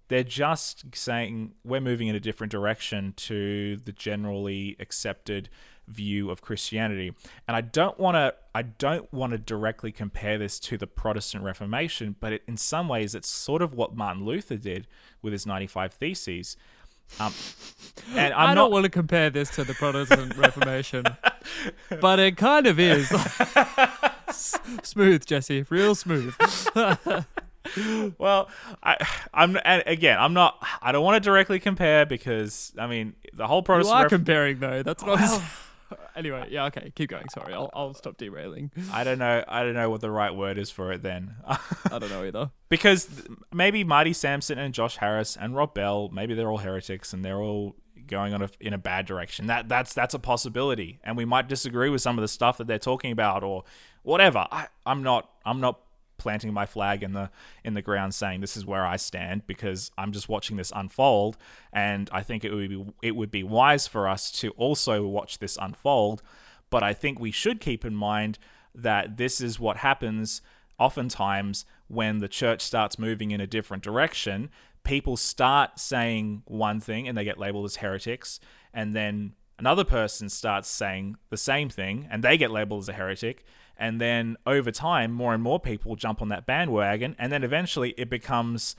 They're 0.07 0.23
just 0.23 0.95
saying 0.95 1.53
we're 1.65 1.81
moving 1.81 2.07
in 2.07 2.15
a 2.15 2.19
different 2.19 2.51
direction 2.51 3.13
to 3.17 3.77
the 3.77 3.91
generally 3.91 4.77
accepted 4.79 5.49
view 5.87 6.29
of 6.29 6.41
Christianity. 6.41 7.13
And 7.47 7.55
I 7.55 7.61
don't 7.61 7.99
want 7.99 8.15
to 8.15 8.33
I 8.53 8.63
don't 8.63 9.11
want 9.13 9.31
to 9.31 9.37
directly 9.37 9.91
compare 9.91 10.37
this 10.37 10.59
to 10.61 10.77
the 10.77 10.87
Protestant 10.87 11.43
Reformation, 11.43 12.15
but 12.19 12.33
it, 12.33 12.43
in 12.47 12.57
some 12.57 12.87
ways 12.87 13.15
it's 13.15 13.29
sort 13.29 13.61
of 13.61 13.73
what 13.73 13.95
Martin 13.95 14.25
Luther 14.25 14.57
did 14.57 14.87
with 15.21 15.33
his 15.33 15.45
95 15.45 15.93
theses. 15.93 16.57
Um, 17.19 17.33
and 18.15 18.33
I'm 18.33 18.49
I 18.49 18.51
do 18.51 18.55
not 18.55 18.71
want 18.71 18.83
to 18.83 18.89
compare 18.89 19.29
this 19.29 19.49
to 19.51 19.63
the 19.63 19.73
Protestant 19.73 20.35
Reformation, 20.37 21.05
but 22.01 22.19
it 22.19 22.35
kind 22.35 22.67
of 22.67 22.79
is. 22.79 23.07
smooth, 24.83 25.25
Jesse, 25.25 25.65
real 25.69 25.95
smooth. 25.95 26.35
well, 28.17 28.49
I, 28.83 28.97
I'm 29.33 29.57
and 29.63 29.83
again, 29.85 30.17
I'm 30.19 30.33
not. 30.33 30.61
I 30.81 30.91
don't 30.91 31.03
want 31.03 31.15
to 31.15 31.25
directly 31.25 31.59
compare 31.59 32.05
because 32.05 32.73
I 32.77 32.87
mean 32.87 33.15
the 33.33 33.47
whole 33.47 33.63
Protestant. 33.63 33.93
You 33.93 33.99
are 33.99 34.03
ref- 34.03 34.09
comparing 34.09 34.59
though. 34.59 34.83
That's 34.83 35.03
what. 35.03 35.19
Well, 35.19 35.43
anyway, 36.15 36.47
yeah, 36.49 36.65
okay, 36.65 36.91
keep 36.95 37.09
going. 37.09 37.29
Sorry, 37.29 37.53
I'll 37.53 37.69
I'll 37.73 37.93
stop 37.93 38.17
derailing. 38.17 38.71
I 38.91 39.03
don't 39.03 39.19
know. 39.19 39.43
I 39.47 39.63
don't 39.63 39.73
know 39.73 39.89
what 39.89 40.01
the 40.01 40.11
right 40.11 40.33
word 40.33 40.57
is 40.57 40.69
for 40.69 40.91
it. 40.91 41.03
Then 41.03 41.35
I 41.45 41.99
don't 41.99 42.09
know 42.09 42.23
either. 42.23 42.51
because 42.69 43.23
maybe 43.53 43.83
Marty 43.83 44.13
Sampson 44.13 44.57
and 44.57 44.73
Josh 44.73 44.97
Harris 44.97 45.37
and 45.37 45.55
Rob 45.55 45.73
Bell, 45.73 46.09
maybe 46.09 46.33
they're 46.33 46.49
all 46.49 46.57
heretics 46.57 47.13
and 47.13 47.23
they're 47.23 47.41
all 47.41 47.75
going 48.07 48.33
on 48.33 48.41
a, 48.41 48.49
in 48.59 48.73
a 48.73 48.77
bad 48.77 49.05
direction. 49.05 49.47
That 49.47 49.69
that's 49.69 49.93
that's 49.93 50.13
a 50.13 50.19
possibility, 50.19 50.99
and 51.03 51.17
we 51.17 51.25
might 51.25 51.47
disagree 51.47 51.89
with 51.89 52.01
some 52.01 52.17
of 52.17 52.21
the 52.21 52.27
stuff 52.27 52.57
that 52.57 52.67
they're 52.67 52.79
talking 52.79 53.11
about, 53.11 53.43
or 53.43 53.63
whatever. 54.03 54.45
I, 54.51 54.67
I'm 54.85 55.03
not 55.03 55.29
I'm 55.45 55.59
not 55.59 55.79
planting 56.17 56.53
my 56.53 56.65
flag 56.65 57.03
in 57.03 57.13
the 57.13 57.29
in 57.63 57.73
the 57.73 57.81
ground 57.81 58.13
saying 58.13 58.41
this 58.41 58.57
is 58.57 58.65
where 58.65 58.85
I 58.85 58.97
stand 58.97 59.47
because 59.47 59.91
I'm 59.97 60.11
just 60.11 60.29
watching 60.29 60.57
this 60.57 60.71
unfold. 60.75 61.37
And 61.71 62.09
I 62.11 62.23
think 62.23 62.43
it 62.43 62.53
would 62.53 62.69
be 62.69 62.85
it 63.01 63.15
would 63.15 63.31
be 63.31 63.43
wise 63.43 63.87
for 63.87 64.07
us 64.07 64.31
to 64.39 64.51
also 64.51 65.05
watch 65.05 65.39
this 65.39 65.57
unfold. 65.59 66.21
But 66.69 66.83
I 66.83 66.93
think 66.93 67.19
we 67.19 67.31
should 67.31 67.61
keep 67.61 67.85
in 67.85 67.95
mind 67.95 68.39
that 68.75 69.17
this 69.17 69.41
is 69.41 69.59
what 69.59 69.77
happens 69.77 70.41
oftentimes 70.79 71.65
when 71.87 72.19
the 72.19 72.27
church 72.27 72.61
starts 72.61 72.99
moving 72.99 73.31
in 73.31 73.41
a 73.41 73.47
different 73.47 73.83
direction. 73.83 74.49
People 74.83 75.17
start 75.17 75.79
saying 75.79 76.43
one 76.45 76.79
thing 76.79 77.07
and 77.07 77.17
they 77.17 77.23
get 77.23 77.37
labeled 77.37 77.65
as 77.65 77.77
heretics. 77.77 78.39
And 78.73 78.95
then 78.95 79.33
another 79.57 79.83
person 79.83 80.29
starts 80.29 80.69
saying 80.69 81.17
the 81.29 81.37
same 81.37 81.69
thing 81.69 82.07
and 82.09 82.23
they 82.23 82.37
get 82.37 82.51
labeled 82.51 82.83
as 82.83 82.89
a 82.89 82.93
heretic 82.93 83.45
and 83.77 84.01
then 84.01 84.37
over 84.45 84.71
time, 84.71 85.11
more 85.11 85.33
and 85.33 85.41
more 85.43 85.59
people 85.59 85.95
jump 85.95 86.21
on 86.21 86.29
that 86.29 86.45
bandwagon. 86.45 87.15
And 87.19 87.31
then 87.31 87.43
eventually 87.43 87.93
it 87.97 88.09
becomes 88.09 88.75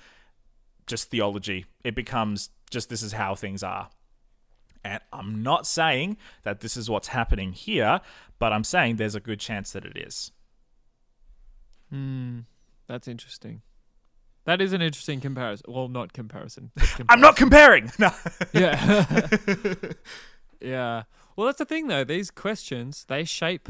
just 0.86 1.10
theology. 1.10 1.66
It 1.84 1.94
becomes 1.94 2.50
just 2.70 2.88
this 2.88 3.02
is 3.02 3.12
how 3.12 3.34
things 3.34 3.62
are. 3.62 3.90
And 4.84 5.00
I'm 5.12 5.42
not 5.42 5.66
saying 5.66 6.16
that 6.42 6.60
this 6.60 6.76
is 6.76 6.88
what's 6.88 7.08
happening 7.08 7.52
here, 7.52 8.00
but 8.38 8.52
I'm 8.52 8.64
saying 8.64 8.96
there's 8.96 9.14
a 9.14 9.20
good 9.20 9.40
chance 9.40 9.72
that 9.72 9.84
it 9.84 9.96
is. 9.96 10.32
Hmm, 11.90 12.40
that's 12.86 13.08
interesting. 13.08 13.62
That 14.44 14.60
is 14.60 14.72
an 14.72 14.80
interesting 14.80 15.20
comparison. 15.20 15.66
Well, 15.68 15.88
not 15.88 16.12
comparison. 16.12 16.70
comparison. 16.74 17.06
I'm 17.10 17.20
not 17.20 17.36
comparing. 17.36 17.92
No. 17.98 18.10
yeah. 18.52 19.28
yeah. 20.60 21.02
Well, 21.36 21.46
that's 21.46 21.58
the 21.58 21.64
thing, 21.66 21.88
though. 21.88 22.04
These 22.04 22.30
questions 22.30 23.04
they 23.08 23.24
shape 23.24 23.68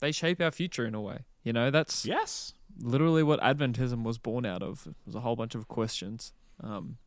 they 0.00 0.12
shape 0.12 0.40
our 0.40 0.50
future 0.50 0.86
in 0.86 0.94
a 0.94 1.00
way. 1.00 1.20
You 1.42 1.52
know, 1.52 1.70
that's 1.70 2.04
yes, 2.04 2.52
literally 2.78 3.22
what 3.22 3.40
Adventism 3.40 4.02
was 4.02 4.18
born 4.18 4.44
out 4.44 4.62
of. 4.62 4.86
It 4.86 4.94
was 5.06 5.14
a 5.14 5.20
whole 5.20 5.36
bunch 5.36 5.54
of 5.54 5.68
questions. 5.68 6.32
Um, 6.62 6.98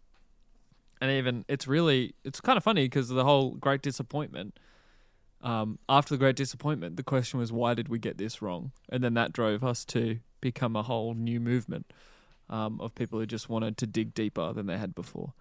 and 1.02 1.12
even 1.12 1.46
it's 1.48 1.68
really 1.68 2.16
it's 2.24 2.40
kind 2.40 2.58
of 2.58 2.64
funny 2.64 2.86
because 2.86 3.10
the 3.10 3.24
whole 3.24 3.52
Great 3.52 3.82
Disappointment. 3.82 4.58
Um, 5.42 5.78
after 5.90 6.14
the 6.14 6.18
Great 6.18 6.38
Disappointment, 6.38 6.96
the 6.96 7.04
question 7.04 7.38
was 7.38 7.52
why 7.52 7.74
did 7.74 7.90
we 7.90 8.00
get 8.00 8.18
this 8.18 8.42
wrong, 8.42 8.72
and 8.88 9.04
then 9.04 9.14
that 9.16 9.34
drove 9.34 9.62
us 9.62 9.84
to 9.86 10.20
become 10.40 10.78
a 10.78 10.84
whole 10.84 11.14
new 11.14 11.42
movement 11.42 11.92
um, 12.50 12.80
of 12.80 12.96
people 12.96 13.20
who 13.20 13.26
just 13.26 13.50
wanted 13.50 13.78
to 13.78 13.88
dig 13.88 14.14
deeper 14.14 14.54
than 14.54 14.68
they 14.68 14.78
had 14.78 14.96
before. 14.96 15.34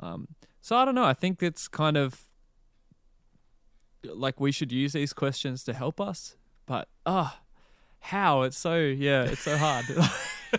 Um, 0.00 0.28
so 0.62 0.76
I 0.76 0.86
don't 0.86 0.94
know. 0.94 1.04
I 1.04 1.12
think 1.12 1.42
it's 1.42 1.68
kind 1.68 1.98
of 1.98 2.24
like 4.02 4.40
we 4.40 4.52
should 4.52 4.72
use 4.72 4.94
these 4.94 5.12
questions 5.12 5.62
to 5.64 5.74
help 5.74 6.00
us 6.00 6.36
but 6.66 6.88
ah, 7.06 7.36
oh, 7.36 7.40
how 8.00 8.42
it's 8.42 8.58
so 8.58 8.76
yeah, 8.76 9.24
it's 9.24 9.42
so 9.42 9.56
hard. 9.56 9.86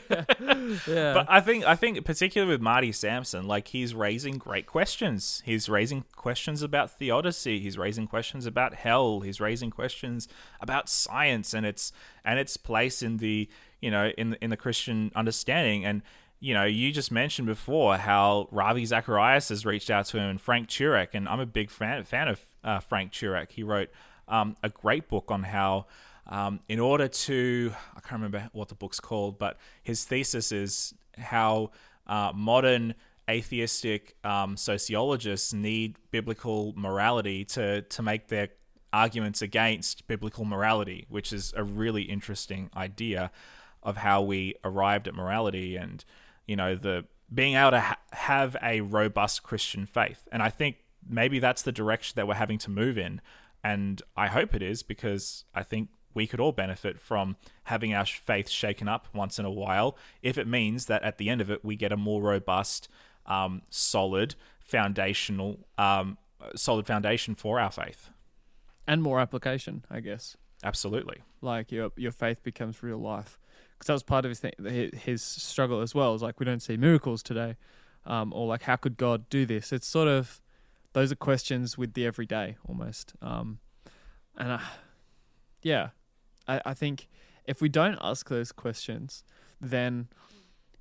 yeah. 0.09 1.13
But 1.13 1.27
I 1.29 1.39
think 1.39 1.65
I 1.65 1.75
think 1.75 2.03
particularly 2.05 2.51
with 2.51 2.61
Marty 2.61 2.91
Sampson, 2.91 3.47
like 3.47 3.69
he's 3.69 3.93
raising 3.93 4.37
great 4.37 4.65
questions. 4.65 5.41
He's 5.45 5.69
raising 5.69 6.03
questions 6.15 6.61
about 6.61 6.91
theodicy. 6.91 7.59
He's 7.59 7.77
raising 7.77 8.07
questions 8.07 8.45
about 8.45 8.75
hell. 8.75 9.21
He's 9.21 9.39
raising 9.39 9.71
questions 9.71 10.27
about 10.59 10.89
science 10.89 11.53
and 11.53 11.65
its 11.65 11.91
and 12.23 12.39
its 12.39 12.57
place 12.57 13.01
in 13.01 13.17
the 13.17 13.49
you 13.81 13.91
know 13.91 14.11
in 14.17 14.37
in 14.41 14.49
the 14.49 14.57
Christian 14.57 15.11
understanding. 15.15 15.85
And 15.85 16.01
you 16.39 16.53
know, 16.53 16.65
you 16.65 16.91
just 16.91 17.11
mentioned 17.11 17.47
before 17.47 17.97
how 17.97 18.47
Ravi 18.51 18.85
Zacharias 18.85 19.49
has 19.49 19.65
reached 19.65 19.89
out 19.89 20.05
to 20.07 20.17
him 20.17 20.29
and 20.29 20.41
Frank 20.41 20.67
Turek, 20.67 21.09
and 21.13 21.27
I'm 21.27 21.39
a 21.39 21.45
big 21.45 21.69
fan 21.69 22.03
fan 22.03 22.27
of 22.27 22.41
uh, 22.63 22.79
Frank 22.79 23.13
Turek. 23.13 23.51
He 23.51 23.63
wrote 23.63 23.89
um, 24.27 24.55
a 24.63 24.69
great 24.69 25.07
book 25.09 25.29
on 25.29 25.43
how, 25.43 25.85
um, 26.27 26.59
in 26.67 26.79
order 26.79 27.07
to, 27.07 27.73
I 27.95 27.99
can't 27.99 28.21
remember 28.21 28.49
what 28.53 28.69
the 28.69 28.75
book's 28.75 28.99
called, 28.99 29.37
but 29.37 29.57
his 29.83 30.05
thesis 30.05 30.51
is 30.51 30.93
how 31.17 31.71
uh, 32.07 32.31
modern 32.33 32.95
atheistic 33.29 34.15
um, 34.23 34.55
sociologists 34.57 35.53
need 35.53 35.97
biblical 36.11 36.73
morality 36.75 37.43
to 37.43 37.81
to 37.81 38.03
make 38.03 38.27
their 38.27 38.49
arguments 38.93 39.41
against 39.41 40.07
biblical 40.07 40.45
morality, 40.45 41.05
which 41.09 41.33
is 41.33 41.53
a 41.57 41.63
really 41.63 42.03
interesting 42.03 42.69
idea 42.75 43.31
of 43.83 43.97
how 43.97 44.21
we 44.21 44.55
arrived 44.63 45.07
at 45.07 45.13
morality 45.13 45.75
and 45.75 46.05
you 46.47 46.55
know 46.55 46.75
the 46.75 47.05
being 47.33 47.55
able 47.55 47.71
to 47.71 47.79
ha- 47.79 47.97
have 48.11 48.55
a 48.61 48.81
robust 48.81 49.43
Christian 49.43 49.85
faith. 49.85 50.27
And 50.31 50.43
I 50.43 50.49
think 50.49 50.77
maybe 51.07 51.39
that's 51.39 51.63
the 51.63 51.71
direction 51.71 52.13
that 52.15 52.27
we're 52.27 52.35
having 52.35 52.59
to 52.59 52.69
move 52.69 52.97
in. 52.97 53.21
And 53.65 53.99
I 54.15 54.27
hope 54.27 54.53
it 54.53 54.61
is 54.61 54.83
because 54.83 55.43
I 55.55 55.63
think 55.63 55.89
we 56.13 56.27
could 56.27 56.39
all 56.39 56.51
benefit 56.51 56.99
from 56.99 57.35
having 57.63 57.95
our 57.95 58.05
faith 58.05 58.47
shaken 58.47 58.87
up 58.87 59.07
once 59.11 59.39
in 59.39 59.45
a 59.45 59.49
while 59.49 59.97
if 60.21 60.37
it 60.37 60.45
means 60.45 60.85
that 60.85 61.01
at 61.01 61.17
the 61.17 61.29
end 61.29 61.41
of 61.41 61.49
it 61.49 61.65
we 61.65 61.75
get 61.75 61.91
a 61.91 61.97
more 61.97 62.21
robust, 62.21 62.87
um, 63.25 63.63
solid, 63.71 64.35
foundational, 64.59 65.65
um, 65.79 66.19
solid 66.55 66.85
foundation 66.85 67.33
for 67.33 67.59
our 67.59 67.71
faith. 67.71 68.11
And 68.85 69.01
more 69.01 69.19
application, 69.19 69.83
I 69.89 69.99
guess. 69.99 70.37
Absolutely. 70.63 71.23
Like 71.41 71.71
your 71.71 71.91
your 71.95 72.11
faith 72.11 72.43
becomes 72.43 72.83
real 72.83 72.99
life 72.99 73.39
because 73.73 73.87
that 73.87 73.93
was 73.93 74.03
part 74.03 74.25
of 74.25 74.29
his 74.29 74.41
thing, 74.41 74.53
his 74.93 75.23
struggle 75.23 75.81
as 75.81 75.95
well. 75.95 76.13
Is 76.13 76.21
like 76.21 76.39
we 76.39 76.45
don't 76.45 76.61
see 76.61 76.77
miracles 76.77 77.23
today, 77.23 77.55
um, 78.05 78.31
or 78.31 78.45
like 78.45 78.61
how 78.61 78.75
could 78.75 78.95
God 78.95 79.27
do 79.31 79.47
this? 79.47 79.73
It's 79.73 79.87
sort 79.87 80.07
of 80.07 80.39
those 80.95 81.11
are 81.11 81.15
questions 81.15 81.77
with 81.77 81.93
the 81.93 82.05
everyday 82.05 82.55
almost. 82.69 83.15
Um, 83.21 83.59
and 84.37 84.53
I, 84.53 84.61
yeah, 85.61 85.89
I, 86.47 86.61
I 86.67 86.73
think 86.73 87.09
if 87.43 87.61
we 87.61 87.67
don't 87.67 87.97
ask 88.01 88.29
those 88.29 88.53
questions, 88.53 89.25
then 89.59 90.07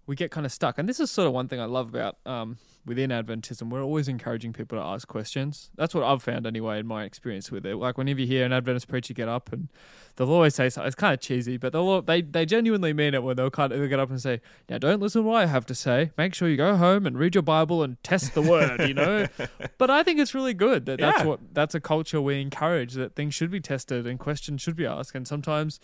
we 0.07 0.15
get 0.15 0.31
kind 0.31 0.47
of 0.47 0.53
stuck. 0.53 0.79
And 0.79 0.89
this 0.89 1.01
is 1.01 1.11
sort 1.11 1.27
of 1.27 1.35
one 1.35 1.49
thing 1.49 1.61
I 1.61 1.65
love 1.65 1.89
about 1.89 2.19
um, 2.25 2.59
within 2.87 3.11
Adventism. 3.11 3.71
We're 3.71 3.83
always 3.83 4.09
encouraging 4.09 4.53
people 4.53 4.79
to 4.79 4.85
ask 4.85 5.09
questions. 5.09 5.71
That's 5.77 5.95
what 5.95 6.05
I've 6.05 6.23
found 6.23 6.47
anyway 6.47 6.79
in 6.81 6.87
my 6.87 7.05
experience 7.05 7.51
with 7.51 7.65
it. 7.67 7.77
Like 7.77 7.97
whenever 7.99 8.21
you 8.21 8.27
hear 8.27 8.45
an 8.45 8.53
Adventist 8.53 8.89
preacher 8.89 9.15
get 9.15 9.29
up 9.29 9.53
and 9.53 9.69
they'll 10.17 10.31
always 10.31 10.55
say 10.55 10.69
something, 10.69 10.87
it's 10.87 10.95
kind 10.95 11.15
of 11.15 11.21
cheesy, 11.21 11.57
but 11.57 11.73
they'll 11.73 12.03
they 12.03 12.21
they 12.23 12.45
genuinely 12.47 12.93
mean 12.93 13.15
it 13.15 13.23
when 13.23 13.37
they'll 13.37 13.51
kind 13.51 13.73
of 13.73 13.79
they'll 13.79 13.89
get 13.89 14.01
up 14.01 14.11
and 14.11 14.21
say, 14.21 14.41
"Now 14.69 14.79
don't 14.79 15.01
listen 15.01 15.23
to 15.23 15.29
what 15.29 15.43
I 15.43 15.47
have 15.47 15.67
to 15.67 15.75
say. 15.75 16.11
Make 16.19 16.35
sure 16.35 16.49
you 16.49 16.57
go 16.57 16.77
home 16.77 17.07
and 17.07 17.19
read 17.19 17.35
your 17.35 17.43
Bible 17.43 17.83
and 17.83 18.03
test 18.03 18.35
the 18.35 18.43
word." 18.43 18.81
You 18.87 18.95
know. 18.95 19.27
but 19.79 19.91
I 19.91 20.03
think 20.03 20.21
it's 20.21 20.35
really 20.35 20.55
good 20.55 20.87
that 20.87 21.01
that's 21.01 21.21
Yeah. 21.21 21.27
what 21.27 21.41
that's 21.55 21.75
a 21.75 21.81
culture 21.81 22.21
we 22.21 22.41
encourage 22.41 22.95
that 22.95 23.15
things 23.17 23.35
should 23.35 23.51
be 23.51 23.61
tested 23.61 24.07
and 24.07 24.19
questions 24.19 24.61
should 24.63 24.77
be 24.77 24.87
asked. 24.87 25.15
And 25.15 25.27
sometimes 25.27 25.81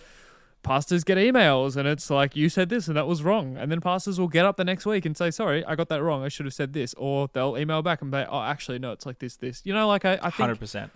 pastors 0.62 1.04
get 1.04 1.16
emails 1.16 1.74
and 1.76 1.88
it's 1.88 2.10
like 2.10 2.36
you 2.36 2.48
said 2.50 2.68
this 2.68 2.86
and 2.86 2.96
that 2.96 3.06
was 3.06 3.22
wrong 3.22 3.56
and 3.56 3.72
then 3.72 3.80
pastors 3.80 4.20
will 4.20 4.28
get 4.28 4.44
up 4.44 4.56
the 4.56 4.64
next 4.64 4.84
week 4.84 5.06
and 5.06 5.16
say 5.16 5.30
sorry 5.30 5.64
i 5.64 5.74
got 5.74 5.88
that 5.88 6.02
wrong 6.02 6.22
i 6.22 6.28
should 6.28 6.44
have 6.44 6.52
said 6.52 6.74
this 6.74 6.92
or 6.98 7.28
they'll 7.32 7.56
email 7.56 7.80
back 7.80 8.02
and 8.02 8.12
say 8.12 8.26
oh 8.30 8.42
actually 8.42 8.78
no 8.78 8.92
it's 8.92 9.06
like 9.06 9.18
this 9.20 9.36
this 9.36 9.62
you 9.64 9.72
know 9.72 9.88
like 9.88 10.04
i, 10.04 10.12
I 10.14 10.16
think 10.24 10.34
Hundred 10.34 10.60
percent. 10.60 10.90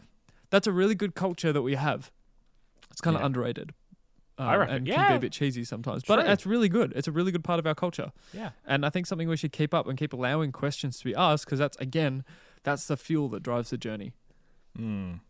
that's 0.51 0.67
a 0.67 0.73
really 0.73 0.95
good 0.95 1.15
culture 1.15 1.51
that 1.53 1.63
we 1.63 1.77
have 1.77 2.11
it's 2.91 3.01
kind 3.01 3.17
of 3.17 3.23
Yeah. 3.23 3.27
underrated 3.27 3.73
um, 4.37 4.49
I 4.49 4.57
reckon- 4.57 4.75
and 4.77 4.87
can 4.87 5.11
be 5.13 5.17
a 5.17 5.21
bit 5.21 5.33
cheesy 5.33 5.65
sometimes 5.65 6.03
but 6.07 6.21
True. 6.21 6.31
it's 6.31 6.45
really 6.45 6.69
good 6.69 6.93
it's 6.95 7.09
a 7.09 7.13
really 7.13 7.33
good 7.33 7.45
part 7.45 7.59
of 7.59 7.67
our 7.67 7.75
culture 7.75 8.13
Yeah. 8.35 8.51
and 8.67 8.85
i 8.85 8.91
think 8.91 9.07
something 9.07 9.29
we 9.29 9.37
should 9.39 9.53
keep 9.53 9.73
up 9.73 9.87
and 9.87 9.97
keep 9.97 10.13
allowing 10.13 10.53
questions 10.53 10.99
to 10.99 11.05
be 11.05 11.15
asked 11.15 11.47
because 11.47 11.59
that's 11.59 11.79
again 11.79 12.23
that's 12.65 12.87
the 12.87 12.99
fuel 12.99 13.29
that 13.31 13.43
drives 13.43 13.71
the 13.71 13.79
journey 13.79 14.13
Mm. 14.79 15.21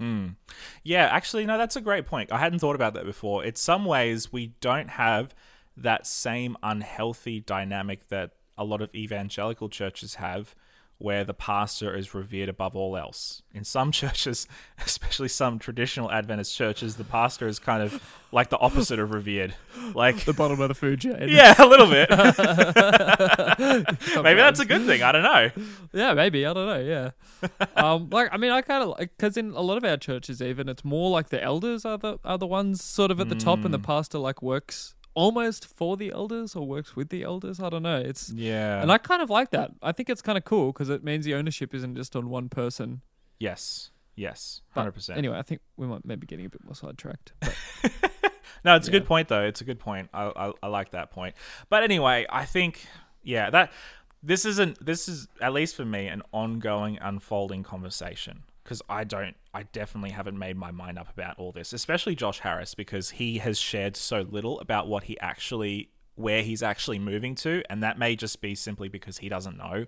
Mm. 0.00 0.36
Yeah, 0.82 1.06
actually, 1.10 1.46
no, 1.46 1.58
that's 1.58 1.76
a 1.76 1.80
great 1.80 2.06
point. 2.06 2.32
I 2.32 2.38
hadn't 2.38 2.58
thought 2.58 2.74
about 2.74 2.94
that 2.94 3.04
before. 3.04 3.44
In 3.44 3.54
some 3.54 3.84
ways, 3.84 4.32
we 4.32 4.54
don't 4.60 4.90
have 4.90 5.34
that 5.76 6.06
same 6.06 6.56
unhealthy 6.62 7.40
dynamic 7.40 8.08
that 8.08 8.32
a 8.58 8.64
lot 8.64 8.82
of 8.82 8.94
evangelical 8.94 9.68
churches 9.68 10.16
have, 10.16 10.54
where 11.02 11.24
the 11.24 11.34
pastor 11.34 11.94
is 11.96 12.14
revered 12.14 12.48
above 12.48 12.76
all 12.76 12.96
else. 12.96 13.42
In 13.52 13.64
some 13.64 13.90
churches, 14.00 14.46
especially 14.84 15.28
some 15.28 15.58
traditional 15.58 16.10
Adventist 16.10 16.56
churches, 16.56 16.96
the 16.96 17.04
pastor 17.04 17.48
is 17.48 17.58
kind 17.58 17.82
of 17.82 18.02
like 18.32 18.48
the 18.50 18.58
opposite 18.58 18.98
of 18.98 19.10
revered. 19.12 19.54
Like, 19.94 20.24
the 20.24 20.32
bottom 20.32 20.60
of 20.60 20.68
the 20.68 20.74
food 20.74 21.00
chain 21.00 21.16
yeah, 21.28 21.54
a 21.58 21.66
little 21.66 21.86
bit. 21.88 22.08
Maybe 24.22 24.40
that's 24.40 24.60
a 24.60 24.64
good 24.64 24.86
thing. 24.86 25.02
I 25.02 25.12
don't 25.12 25.22
know. 25.22 25.50
Yeah, 25.92 26.14
maybe 26.14 26.46
I 26.46 26.52
don't 26.52 26.66
know. 26.66 26.80
Yeah, 26.80 27.10
um, 27.76 28.08
like 28.10 28.28
I 28.32 28.36
mean, 28.36 28.52
I 28.52 28.62
kind 28.62 28.82
of 28.82 28.90
like 28.90 29.10
because 29.16 29.36
in 29.36 29.50
a 29.50 29.60
lot 29.60 29.76
of 29.76 29.84
our 29.84 29.96
churches, 29.96 30.40
even 30.40 30.68
it's 30.68 30.84
more 30.84 31.10
like 31.10 31.28
the 31.30 31.42
elders 31.42 31.84
are 31.84 31.98
the 31.98 32.18
are 32.24 32.38
the 32.38 32.46
ones 32.46 32.82
sort 32.82 33.10
of 33.10 33.20
at 33.20 33.28
the 33.28 33.34
top, 33.34 33.64
and 33.64 33.74
the 33.74 33.78
Mm. 33.78 33.82
pastor 33.84 34.18
like 34.18 34.42
works 34.42 34.94
almost 35.14 35.66
for 35.66 35.96
the 35.96 36.10
elders 36.12 36.54
or 36.56 36.66
works 36.66 36.96
with 36.96 37.08
the 37.10 37.22
elders. 37.22 37.60
I 37.60 37.68
don't 37.68 37.82
know. 37.82 37.98
It's 38.00 38.30
Yeah. 38.30 38.80
and 38.82 38.90
I 38.90 38.98
kind 38.98 39.22
of 39.22 39.30
like 39.30 39.50
that. 39.50 39.72
I 39.82 39.92
think 39.92 40.08
it's 40.10 40.22
kind 40.22 40.38
of 40.38 40.44
cool 40.44 40.72
because 40.72 40.88
it 40.90 41.04
means 41.04 41.24
the 41.24 41.34
ownership 41.34 41.74
isn't 41.74 41.96
just 41.96 42.16
on 42.16 42.28
one 42.30 42.48
person. 42.48 43.02
yes. 43.38 43.90
Yes. 44.14 44.60
100%. 44.76 45.16
Anyway, 45.16 45.38
I 45.38 45.42
think 45.42 45.62
we 45.78 45.86
might 45.86 46.04
maybe 46.04 46.26
getting 46.26 46.44
a 46.44 46.50
bit 46.50 46.62
more 46.64 46.74
sidetracked. 46.74 47.32
But 47.40 47.54
No, 48.64 48.76
it's 48.76 48.86
a 48.86 48.90
good 48.90 49.06
point 49.06 49.28
though. 49.28 49.42
It's 49.42 49.62
a 49.62 49.64
good 49.64 49.78
point. 49.80 50.10
I, 50.12 50.24
I 50.36 50.52
I 50.62 50.66
like 50.68 50.90
that 50.90 51.10
point. 51.10 51.34
But 51.70 51.82
anyway, 51.82 52.26
I 52.28 52.44
think 52.44 52.86
yeah 53.24 53.48
that 53.50 53.72
this 54.22 54.44
isn't 54.44 54.84
this 54.84 55.08
is 55.08 55.28
at 55.40 55.52
least 55.54 55.74
for 55.76 55.86
me 55.86 56.08
an 56.08 56.22
ongoing 56.30 56.98
unfolding 57.00 57.62
conversation 57.62 58.42
because 58.72 58.82
I 58.88 59.04
don't 59.04 59.36
I 59.52 59.64
definitely 59.64 60.10
haven't 60.10 60.38
made 60.38 60.56
my 60.56 60.70
mind 60.70 60.98
up 60.98 61.10
about 61.10 61.38
all 61.38 61.52
this, 61.52 61.74
especially 61.74 62.14
Josh 62.14 62.38
Harris 62.38 62.74
because 62.74 63.10
he 63.10 63.36
has 63.38 63.58
shared 63.58 63.96
so 63.96 64.22
little 64.22 64.58
about 64.60 64.88
what 64.88 65.04
he 65.04 65.20
actually 65.20 65.90
where 66.14 66.42
he's 66.42 66.62
actually 66.62 66.98
moving 66.98 67.34
to, 67.34 67.62
and 67.68 67.82
that 67.82 67.98
may 67.98 68.16
just 68.16 68.40
be 68.40 68.54
simply 68.54 68.88
because 68.88 69.18
he 69.18 69.28
doesn't 69.28 69.58
know 69.58 69.84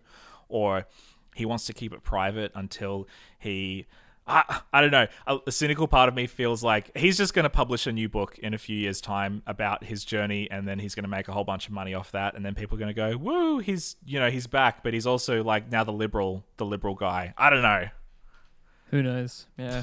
or 0.49 0.87
he 1.35 1.47
wants 1.47 1.65
to 1.67 1.73
keep 1.73 1.95
it 1.95 2.03
private 2.03 2.53
until 2.55 3.09
he 3.39 3.87
I, 4.27 4.61
I 4.73 4.81
don't 4.83 4.91
know. 4.91 5.07
A, 5.27 5.39
a 5.47 5.53
cynical 5.53 5.89
part 5.89 6.11
of 6.11 6.15
me 6.15 6.27
feels 6.27 6.63
like 6.63 6.95
he's 6.95 7.17
just 7.17 7.33
going 7.33 7.45
to 7.45 7.51
publish 7.51 7.87
a 7.87 7.93
new 7.93 8.11
book 8.11 8.39
in 8.39 8.53
a 8.53 8.59
few 8.59 8.77
years' 8.77 9.01
time 9.01 9.43
about 9.47 9.85
his 9.85 10.05
journey, 10.05 10.51
and 10.51 10.69
then 10.69 10.79
he's 10.79 10.95
going 10.95 11.05
to 11.05 11.11
make 11.11 11.29
a 11.29 11.33
whole 11.33 11.45
bunch 11.45 11.67
of 11.67 11.73
money 11.73 11.95
off 11.95 12.13
that, 12.13 12.35
and 12.35 12.45
then 12.45 12.55
people 12.55 12.77
are 12.77 12.81
going 12.81 12.95
to 12.95 12.95
go, 12.95 13.17
"Woo, 13.17 13.59
he's 13.61 13.97
you 14.05 14.21
know 14.21 14.31
he's 14.31 14.47
back," 14.47 14.83
but 14.83 14.93
he's 14.93 15.07
also 15.07 15.43
like 15.43 15.71
now 15.71 15.85
the 15.85 15.93
liberal, 15.93 16.45
the 16.59 16.67
liberal 16.67 16.95
guy. 16.95 17.33
I 17.39 17.49
don't 17.49 17.63
know. 17.63 17.89
Who 18.95 19.03
knows? 19.03 19.47
Yeah. 19.59 19.83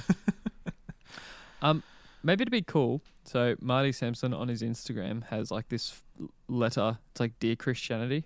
um, 1.62 1.84
maybe 2.24 2.45
to 2.45 2.51
be 2.51 2.62
cool. 2.62 3.01
So 3.26 3.55
Marty 3.59 3.91
Sampson 3.91 4.34
on 4.34 4.47
his 4.47 4.62
Instagram 4.62 5.24
has 5.26 5.51
like 5.51 5.68
this 5.68 6.01
f- 6.22 6.30
letter. 6.47 6.97
It's 7.12 7.20
like 7.20 7.38
dear 7.39 7.55
Christianity. 7.57 8.24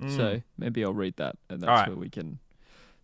Mm, 0.00 0.16
So 0.16 0.42
maybe 0.56 0.82
I'll 0.84 0.94
read 0.94 1.16
that, 1.16 1.36
and 1.50 1.60
that's 1.60 1.68
Alright. 1.68 1.88
where 1.88 1.96
we 1.98 2.08
can 2.08 2.38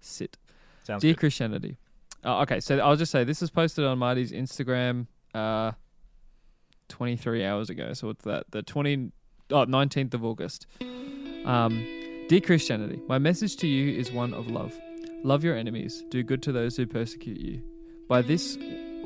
sit. 0.00 0.38
sounds 0.84 1.02
Dear 1.02 1.12
good. 1.12 1.20
Christianity. 1.20 1.76
Uh, 2.24 2.40
okay, 2.40 2.60
so 2.60 2.78
I'll 2.78 2.96
just 2.96 3.12
say 3.12 3.24
this 3.24 3.42
is 3.42 3.50
posted 3.50 3.84
on 3.84 3.98
Marty's 3.98 4.32
Instagram 4.32 5.06
uh, 5.34 5.72
23 6.88 7.44
hours 7.44 7.68
ago. 7.70 7.92
So 7.92 8.08
it's 8.10 8.24
that 8.24 8.44
the 8.50 8.62
20, 8.62 9.12
oh, 9.50 9.66
19th 9.66 10.14
of 10.14 10.24
August. 10.24 10.66
Um, 11.44 11.86
Dear 12.28 12.40
Christianity, 12.40 13.00
my 13.08 13.18
message 13.18 13.56
to 13.56 13.66
you 13.66 13.98
is 13.98 14.10
one 14.12 14.32
of 14.34 14.48
love. 14.48 14.78
Love 15.22 15.44
your 15.44 15.54
enemies. 15.54 16.04
Do 16.08 16.22
good 16.22 16.42
to 16.42 16.52
those 16.52 16.76
who 16.76 16.86
persecute 16.86 17.38
you. 17.38 17.60
By 18.08 18.22
this, 18.22 18.56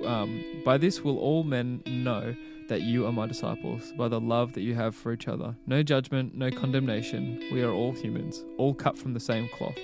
um, 0.04 0.44
by 0.64 0.78
this 0.78 1.02
will 1.02 1.18
all 1.18 1.42
men 1.42 1.82
know 1.86 2.34
that 2.68 2.82
you 2.82 3.06
are 3.06 3.12
my 3.12 3.26
disciples 3.26 3.92
by 3.98 4.08
the 4.08 4.20
love 4.20 4.52
that 4.54 4.62
you 4.62 4.74
have 4.74 4.94
for 4.94 5.12
each 5.12 5.28
other. 5.28 5.56
No 5.66 5.82
judgment, 5.82 6.34
no 6.34 6.50
condemnation. 6.50 7.42
We 7.52 7.62
are 7.62 7.72
all 7.72 7.92
humans, 7.92 8.44
all 8.58 8.74
cut 8.74 8.96
from 8.96 9.12
the 9.12 9.20
same 9.20 9.48
cloth. 9.48 9.76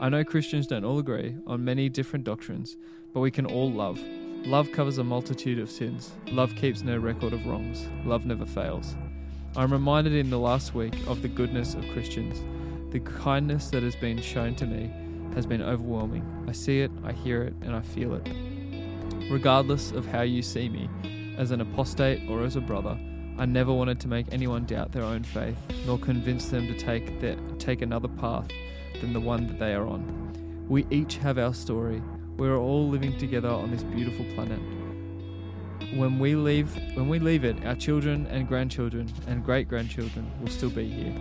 I 0.00 0.08
know 0.08 0.24
Christians 0.24 0.66
don't 0.66 0.84
all 0.84 0.98
agree 0.98 1.36
on 1.46 1.64
many 1.64 1.88
different 1.88 2.24
doctrines, 2.24 2.76
but 3.14 3.20
we 3.20 3.30
can 3.30 3.46
all 3.46 3.70
love. 3.70 4.00
Love 4.44 4.70
covers 4.72 4.98
a 4.98 5.04
multitude 5.04 5.58
of 5.58 5.70
sins. 5.70 6.12
Love 6.30 6.54
keeps 6.54 6.82
no 6.82 6.96
record 6.96 7.32
of 7.32 7.46
wrongs. 7.46 7.88
Love 8.04 8.26
never 8.26 8.46
fails. 8.46 8.96
I'm 9.56 9.72
reminded 9.72 10.12
in 10.12 10.30
the 10.30 10.38
last 10.38 10.74
week 10.74 10.94
of 11.06 11.22
the 11.22 11.28
goodness 11.28 11.74
of 11.74 11.88
Christians. 11.88 12.40
The 12.92 13.00
kindness 13.00 13.70
that 13.70 13.82
has 13.82 13.96
been 13.96 14.20
shown 14.20 14.54
to 14.56 14.66
me 14.66 14.92
has 15.34 15.46
been 15.46 15.62
overwhelming. 15.62 16.24
I 16.48 16.52
see 16.52 16.80
it, 16.80 16.90
I 17.04 17.12
hear 17.12 17.42
it, 17.42 17.54
and 17.62 17.74
I 17.74 17.80
feel 17.80 18.14
it. 18.14 18.28
Regardless 19.30 19.92
of 19.92 20.06
how 20.06 20.22
you 20.22 20.42
see 20.42 20.68
me, 20.68 20.88
as 21.36 21.50
an 21.50 21.60
apostate 21.60 22.28
or 22.28 22.42
as 22.44 22.56
a 22.56 22.60
brother, 22.60 22.98
I 23.38 23.46
never 23.46 23.72
wanted 23.72 24.00
to 24.00 24.08
make 24.08 24.26
anyone 24.32 24.64
doubt 24.64 24.92
their 24.92 25.04
own 25.04 25.22
faith, 25.22 25.56
nor 25.86 25.98
convince 25.98 26.48
them 26.48 26.66
to 26.66 26.76
take 26.76 27.20
their, 27.20 27.36
take 27.58 27.82
another 27.82 28.08
path 28.08 28.48
than 29.00 29.12
the 29.12 29.20
one 29.20 29.46
that 29.46 29.58
they 29.58 29.74
are 29.74 29.86
on. 29.86 30.66
We 30.68 30.86
each 30.90 31.18
have 31.18 31.38
our 31.38 31.54
story. 31.54 32.02
We 32.36 32.48
are 32.48 32.56
all 32.56 32.88
living 32.88 33.16
together 33.18 33.48
on 33.48 33.70
this 33.70 33.84
beautiful 33.84 34.24
planet. 34.34 34.60
When 35.94 36.18
we 36.18 36.34
leave, 36.34 36.74
when 36.94 37.08
we 37.08 37.18
leave 37.18 37.44
it, 37.44 37.64
our 37.64 37.76
children 37.76 38.26
and 38.26 38.48
grandchildren 38.48 39.08
and 39.26 39.44
great 39.44 39.68
grandchildren 39.68 40.30
will 40.40 40.48
still 40.48 40.70
be 40.70 40.88
here. 40.88 41.12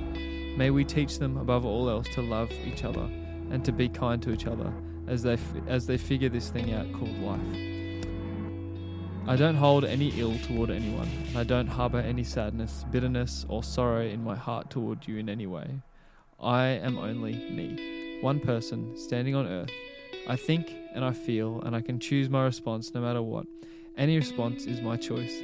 May 0.57 0.71
we 0.71 0.83
teach 0.83 1.19
them 1.19 1.37
above 1.37 1.65
all 1.65 1.89
else 1.89 2.07
to 2.15 2.21
love 2.21 2.51
each 2.65 2.83
other 2.83 3.07
and 3.51 3.63
to 3.65 3.71
be 3.71 3.89
kind 3.89 4.21
to 4.23 4.31
each 4.31 4.45
other 4.47 4.71
as 5.07 5.23
they 5.23 5.33
f- 5.33 5.53
as 5.67 5.87
they 5.87 5.97
figure 5.97 6.29
this 6.29 6.49
thing 6.49 6.73
out 6.73 6.91
called 6.93 7.17
life. 7.19 7.77
I 9.29 9.35
don't 9.35 9.55
hold 9.55 9.83
any 9.83 10.09
ill 10.17 10.37
toward 10.47 10.69
anyone. 10.69 11.09
and 11.27 11.37
I 11.37 11.43
don't 11.43 11.67
harbor 11.67 11.99
any 11.99 12.23
sadness, 12.23 12.85
bitterness, 12.91 13.45
or 13.49 13.61
sorrow 13.61 14.01
in 14.01 14.23
my 14.23 14.37
heart 14.37 14.69
toward 14.69 15.05
you 15.05 15.17
in 15.17 15.27
any 15.27 15.45
way. 15.45 15.81
I 16.39 16.67
am 16.67 16.97
only 16.97 17.33
me, 17.33 18.19
one 18.21 18.39
person 18.39 18.95
standing 18.95 19.35
on 19.35 19.45
earth. 19.47 19.69
I 20.29 20.37
think 20.37 20.73
and 20.93 21.03
I 21.03 21.11
feel, 21.11 21.61
and 21.61 21.75
I 21.75 21.81
can 21.81 21.99
choose 21.99 22.29
my 22.29 22.43
response 22.43 22.93
no 22.93 23.01
matter 23.01 23.21
what. 23.21 23.45
Any 23.97 24.15
response 24.15 24.65
is 24.65 24.79
my 24.81 24.95
choice. 24.95 25.35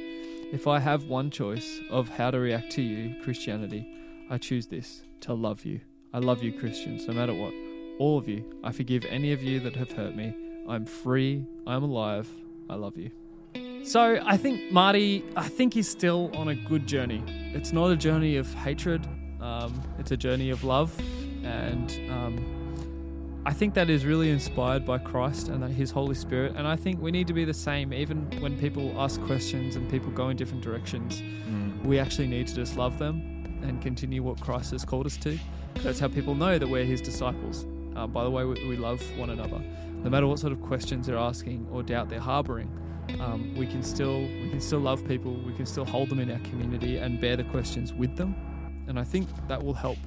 If 0.52 0.66
I 0.66 0.78
have 0.78 1.04
one 1.04 1.30
choice 1.30 1.80
of 1.90 2.08
how 2.08 2.30
to 2.30 2.38
react 2.38 2.70
to 2.72 2.82
you, 2.82 3.20
Christianity, 3.22 3.86
I 4.30 4.38
choose 4.38 4.66
this 4.66 5.02
to 5.22 5.34
love 5.34 5.64
you. 5.64 5.80
I 6.12 6.20
love 6.20 6.42
you, 6.42 6.52
Christians, 6.58 7.06
no 7.06 7.14
matter 7.14 7.34
what. 7.34 7.52
All 7.98 8.18
of 8.18 8.28
you. 8.28 8.44
I 8.62 8.72
forgive 8.72 9.04
any 9.04 9.32
of 9.32 9.42
you 9.42 9.60
that 9.60 9.76
have 9.76 9.92
hurt 9.92 10.16
me. 10.16 10.34
I'm 10.68 10.84
free. 10.84 11.46
I'm 11.66 11.82
alive. 11.82 12.28
I 12.68 12.74
love 12.74 12.96
you. 12.96 13.10
So 13.84 14.18
I 14.24 14.38
think 14.38 14.72
Marty, 14.72 15.22
I 15.36 15.46
think 15.46 15.74
he's 15.74 15.88
still 15.88 16.30
on 16.34 16.48
a 16.48 16.54
good 16.54 16.86
journey. 16.86 17.22
It's 17.54 17.72
not 17.72 17.90
a 17.90 17.96
journey 17.96 18.36
of 18.36 18.52
hatred. 18.54 19.06
Um, 19.40 19.80
it's 19.98 20.10
a 20.10 20.16
journey 20.16 20.48
of 20.48 20.64
love, 20.64 20.98
and 21.42 22.10
um, 22.10 23.42
I 23.44 23.52
think 23.52 23.74
that 23.74 23.90
is 23.90 24.06
really 24.06 24.30
inspired 24.30 24.86
by 24.86 24.96
Christ 24.96 25.48
and 25.48 25.62
His 25.64 25.90
Holy 25.90 26.14
Spirit. 26.14 26.54
And 26.56 26.66
I 26.66 26.76
think 26.76 27.02
we 27.02 27.10
need 27.10 27.26
to 27.26 27.34
be 27.34 27.44
the 27.44 27.52
same, 27.52 27.92
even 27.92 28.22
when 28.40 28.58
people 28.58 28.94
ask 28.98 29.20
questions 29.24 29.76
and 29.76 29.90
people 29.90 30.10
go 30.12 30.30
in 30.30 30.38
different 30.38 30.64
directions. 30.64 31.20
Mm. 31.20 31.84
We 31.84 31.98
actually 31.98 32.26
need 32.26 32.46
to 32.48 32.54
just 32.54 32.78
love 32.78 32.98
them 32.98 33.60
and 33.62 33.82
continue 33.82 34.22
what 34.22 34.40
Christ 34.40 34.70
has 34.70 34.82
called 34.86 35.04
us 35.04 35.18
to. 35.18 35.38
That's 35.82 36.00
how 36.00 36.08
people 36.08 36.34
know 36.34 36.58
that 36.58 36.66
we're 36.66 36.84
His 36.84 37.02
disciples. 37.02 37.66
Uh, 37.96 38.06
by 38.06 38.24
the 38.24 38.30
way, 38.30 38.44
we, 38.44 38.68
we 38.68 38.76
love 38.76 39.00
one 39.16 39.30
another, 39.30 39.60
no 40.02 40.10
matter 40.10 40.26
what 40.26 40.38
sort 40.38 40.52
of 40.52 40.60
questions 40.62 41.06
they're 41.06 41.16
asking 41.16 41.66
or 41.72 41.82
doubt 41.82 42.08
they're 42.08 42.20
harboring 42.20 42.70
um, 43.20 43.54
we 43.54 43.66
can 43.66 43.82
still 43.82 44.22
we 44.22 44.48
can 44.50 44.60
still 44.60 44.80
love 44.80 45.06
people. 45.06 45.34
We 45.34 45.52
can 45.52 45.66
still 45.66 45.84
hold 45.84 46.08
them 46.08 46.20
in 46.20 46.30
our 46.30 46.38
community 46.38 46.96
and 46.96 47.20
bear 47.20 47.36
the 47.36 47.44
questions 47.44 47.92
with 47.92 48.16
them. 48.16 48.34
And 48.88 48.98
I 48.98 49.04
think 49.04 49.28
that 49.46 49.62
will 49.62 49.74
help 49.74 49.98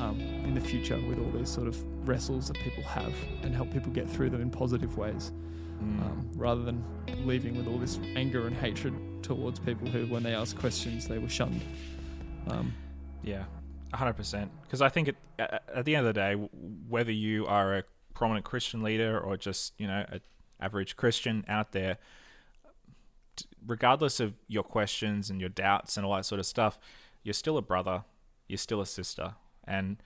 um, 0.00 0.20
in 0.20 0.52
the 0.54 0.60
future 0.60 1.00
with 1.08 1.18
all 1.18 1.30
these 1.30 1.48
sort 1.48 1.68
of 1.68 1.80
wrestles 2.06 2.48
that 2.48 2.56
people 2.58 2.82
have 2.82 3.14
and 3.42 3.54
help 3.54 3.72
people 3.72 3.92
get 3.92 4.08
through 4.10 4.30
them 4.30 4.40
in 4.42 4.50
positive 4.50 4.96
ways, 4.98 5.32
Mm. 5.76 6.00
um, 6.02 6.30
rather 6.36 6.62
than 6.62 6.82
leaving 7.26 7.54
with 7.56 7.68
all 7.68 7.76
this 7.78 8.00
anger 8.16 8.46
and 8.46 8.56
hatred 8.56 8.94
towards 9.22 9.60
people 9.60 9.86
who, 9.86 10.06
when 10.06 10.22
they 10.22 10.34
ask 10.34 10.56
questions, 10.58 11.06
they 11.06 11.18
were 11.18 11.28
shunned. 11.28 11.60
Um, 12.48 12.72
Yeah, 13.22 13.44
hundred 13.94 14.14
percent. 14.14 14.50
Because 14.62 14.82
I 14.82 14.88
think 14.88 15.08
it, 15.08 15.16
at, 15.38 15.84
the 15.84 15.96
end 15.96 16.06
of 16.06 16.14
the 16.14 16.20
day, 16.20 16.34
whether 16.88 17.12
you 17.12 17.46
are 17.46 17.78
a 17.78 17.84
prominent 18.14 18.44
Christian 18.44 18.82
leader 18.82 19.18
or 19.18 19.36
just 19.36 19.72
you 19.78 19.86
know 19.86 20.04
an 20.08 20.20
average 20.60 20.96
Christian 20.96 21.44
out 21.48 21.72
there, 21.72 21.98
regardless 23.66 24.20
of 24.20 24.34
your 24.48 24.62
questions 24.62 25.30
and 25.30 25.40
your 25.40 25.50
doubts 25.50 25.96
and 25.96 26.04
all 26.04 26.14
that 26.14 26.26
sort 26.26 26.38
of 26.38 26.46
stuff, 26.46 26.78
you're 27.22 27.34
still 27.34 27.56
a 27.56 27.62
brother, 27.62 28.04
you're 28.48 28.58
still 28.58 28.80
a 28.80 28.86
sister, 28.86 29.34
and 29.64 29.98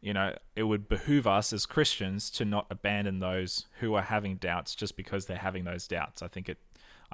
you 0.00 0.12
know 0.12 0.36
it 0.56 0.64
would 0.64 0.88
behoove 0.88 1.26
us 1.26 1.52
as 1.52 1.66
Christians 1.66 2.30
to 2.30 2.44
not 2.44 2.66
abandon 2.70 3.20
those 3.20 3.66
who 3.80 3.94
are 3.94 4.02
having 4.02 4.36
doubts 4.36 4.74
just 4.74 4.96
because 4.96 5.26
they're 5.26 5.38
having 5.38 5.64
those 5.64 5.86
doubts. 5.86 6.22
I 6.22 6.28
think 6.28 6.48
it. 6.48 6.58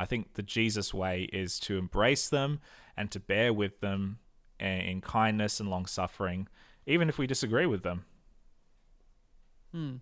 I 0.01 0.05
think 0.05 0.35
the 0.35 0.45
Jesus 0.45 0.95
way 0.95 1.29
is 1.33 1.59
to 1.61 1.77
embrace 1.77 2.29
them 2.29 2.61
and 2.97 3.11
to 3.11 3.19
bear 3.19 3.53
with 3.53 3.81
them 3.81 4.21
in 4.61 5.01
kindness 5.01 5.61
and 5.61 5.69
long 5.69 5.87
suffering, 5.87 6.49
even 6.87 7.09
if 7.09 7.19
we 7.19 7.27
disagree 7.27 7.67
with 7.67 7.83
them. 7.83 8.05
Hmm. 9.73 9.97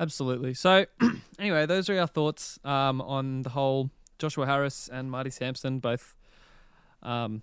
Absolutely. 0.00 0.54
So, 0.54 0.86
anyway, 1.38 1.66
those 1.66 1.88
are 1.88 1.98
our 1.98 2.06
thoughts 2.06 2.58
um, 2.64 3.00
on 3.00 3.42
the 3.42 3.50
whole 3.50 3.90
Joshua 4.18 4.46
Harris 4.46 4.88
and 4.92 5.10
Marty 5.10 5.30
Sampson, 5.30 5.78
both, 5.78 6.14
um, 7.02 7.42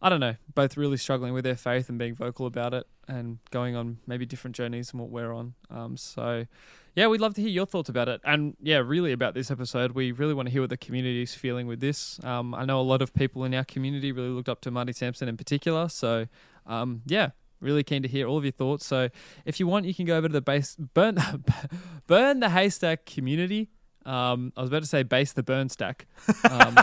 I 0.00 0.08
don't 0.08 0.20
know, 0.20 0.36
both 0.54 0.76
really 0.76 0.96
struggling 0.96 1.32
with 1.32 1.44
their 1.44 1.56
faith 1.56 1.88
and 1.88 1.98
being 1.98 2.14
vocal 2.14 2.46
about 2.46 2.74
it 2.74 2.86
and 3.08 3.38
going 3.50 3.76
on 3.76 3.98
maybe 4.06 4.26
different 4.26 4.56
journeys 4.56 4.90
than 4.90 5.00
what 5.00 5.10
we're 5.10 5.32
on. 5.32 5.54
Um, 5.70 5.96
so, 5.96 6.46
yeah, 6.94 7.06
we'd 7.06 7.20
love 7.20 7.34
to 7.34 7.40
hear 7.40 7.50
your 7.50 7.66
thoughts 7.66 7.88
about 7.88 8.08
it. 8.08 8.20
And 8.24 8.56
yeah, 8.62 8.78
really 8.78 9.12
about 9.12 9.34
this 9.34 9.50
episode. 9.50 9.92
We 9.92 10.12
really 10.12 10.34
want 10.34 10.46
to 10.46 10.52
hear 10.52 10.62
what 10.62 10.70
the 10.70 10.76
community's 10.76 11.34
feeling 11.34 11.66
with 11.66 11.80
this. 11.80 12.22
Um, 12.24 12.54
I 12.54 12.64
know 12.64 12.80
a 12.80 12.82
lot 12.82 13.02
of 13.02 13.14
people 13.14 13.44
in 13.44 13.54
our 13.54 13.64
community 13.64 14.12
really 14.12 14.28
looked 14.28 14.48
up 14.48 14.60
to 14.62 14.70
Marty 14.70 14.92
Sampson 14.92 15.28
in 15.28 15.36
particular. 15.36 15.88
So, 15.88 16.26
um, 16.66 17.02
yeah, 17.06 17.30
really 17.60 17.82
keen 17.82 18.02
to 18.02 18.08
hear 18.08 18.26
all 18.26 18.38
of 18.38 18.44
your 18.44 18.52
thoughts. 18.52 18.86
So 18.86 19.08
if 19.46 19.58
you 19.60 19.66
want, 19.66 19.86
you 19.86 19.94
can 19.94 20.04
go 20.04 20.16
over 20.16 20.28
to 20.28 20.32
the 20.32 20.42
base 20.42 20.76
burn 20.76 21.18
burn 22.06 22.40
the 22.40 22.50
haystack 22.50 23.06
community. 23.06 23.70
Um, 24.04 24.52
I 24.56 24.62
was 24.62 24.68
about 24.68 24.82
to 24.82 24.88
say 24.88 25.04
base 25.04 25.32
the 25.32 25.44
burn 25.44 25.68
stack. 25.68 26.06
Um, 26.50 26.76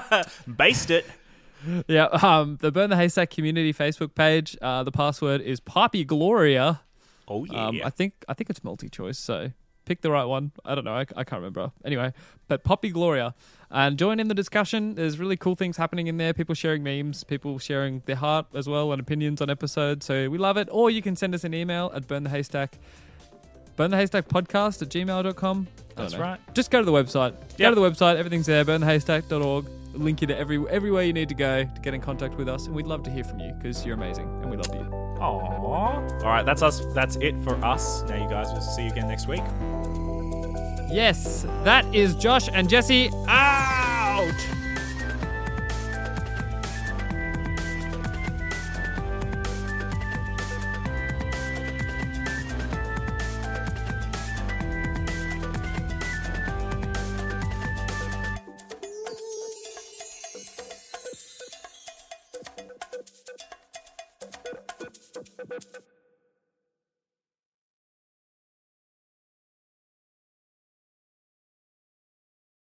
Based 0.57 0.89
it. 0.89 1.05
yeah, 1.87 2.05
um, 2.05 2.57
the 2.61 2.71
burn 2.71 2.89
the 2.89 2.95
haystack 2.95 3.29
community 3.29 3.73
Facebook 3.73 4.15
page. 4.15 4.57
Uh, 4.61 4.83
the 4.83 4.91
password 4.91 5.41
is 5.41 5.59
Poppy 5.59 6.03
Gloria. 6.03 6.81
Oh 7.27 7.45
yeah. 7.45 7.67
Um, 7.67 7.81
I 7.83 7.89
think 7.89 8.13
I 8.27 8.33
think 8.33 8.49
it's 8.49 8.63
multi-choice, 8.63 9.17
so 9.17 9.51
pick 9.85 10.01
the 10.01 10.11
right 10.11 10.25
one. 10.25 10.51
I 10.63 10.75
don't 10.75 10.85
know. 10.85 10.93
I, 10.93 11.01
I 11.01 11.23
can't 11.23 11.41
remember. 11.41 11.71
Anyway, 11.83 12.13
but 12.47 12.63
Poppy 12.63 12.89
Gloria, 12.89 13.33
and 13.71 13.97
join 13.97 14.19
in 14.19 14.27
the 14.27 14.33
discussion. 14.33 14.95
There's 14.95 15.19
really 15.19 15.37
cool 15.37 15.55
things 15.55 15.77
happening 15.77 16.07
in 16.07 16.17
there. 16.17 16.33
People 16.33 16.55
sharing 16.55 16.83
memes, 16.83 17.23
people 17.23 17.59
sharing 17.59 18.01
their 18.05 18.15
heart 18.15 18.47
as 18.53 18.67
well 18.67 18.91
and 18.91 18.99
opinions 19.01 19.41
on 19.41 19.49
episodes. 19.49 20.05
So 20.05 20.29
we 20.29 20.37
love 20.37 20.57
it. 20.57 20.69
Or 20.71 20.89
you 20.89 21.01
can 21.01 21.15
send 21.15 21.35
us 21.35 21.43
an 21.43 21.53
email 21.53 21.91
at 21.93 22.07
burn 22.07 22.23
the 22.23 22.29
haystack. 22.29 22.77
Burn 23.75 23.91
the 23.91 23.97
haystack 23.97 24.27
podcast 24.27 24.81
at 24.81 24.89
gmail.com. 24.89 25.67
That's 25.95 26.13
know. 26.13 26.19
right. 26.19 26.39
Just 26.53 26.69
go 26.71 26.79
to 26.79 26.85
the 26.85 26.91
website. 26.91 27.33
Go 27.57 27.69
to 27.69 27.75
the 27.75 27.81
website. 27.81 28.15
Everything's 28.15 28.45
there. 28.45 28.65
Burnthehaystack.org. 28.65 29.78
Link 29.93 30.21
you 30.21 30.27
to 30.27 30.37
every 30.37 30.63
everywhere 30.69 31.03
you 31.03 31.13
need 31.13 31.29
to 31.29 31.35
go 31.35 31.63
to 31.63 31.81
get 31.81 31.93
in 31.93 32.01
contact 32.01 32.35
with 32.35 32.47
us, 32.47 32.67
and 32.67 32.75
we'd 32.75 32.87
love 32.87 33.03
to 33.03 33.09
hear 33.09 33.23
from 33.23 33.39
you 33.39 33.53
because 33.53 33.85
you're 33.85 33.95
amazing 33.95 34.27
and 34.41 34.49
we 34.49 34.57
love 34.57 34.73
you. 34.73 34.81
Aww. 35.19 36.23
All 36.23 36.29
right, 36.29 36.45
that's 36.45 36.61
us. 36.61 36.81
That's 36.93 37.17
it 37.17 37.35
for 37.43 37.55
us. 37.65 38.03
Now 38.03 38.21
you 38.21 38.29
guys 38.29 38.51
will 38.53 38.61
see 38.61 38.83
you 38.83 38.91
again 38.91 39.07
next 39.07 39.27
week. 39.27 39.43
Yes, 40.91 41.45
that 41.63 41.85
is 41.93 42.15
Josh 42.15 42.49
and 42.51 42.69
Jesse 42.69 43.09
out. 43.27 44.68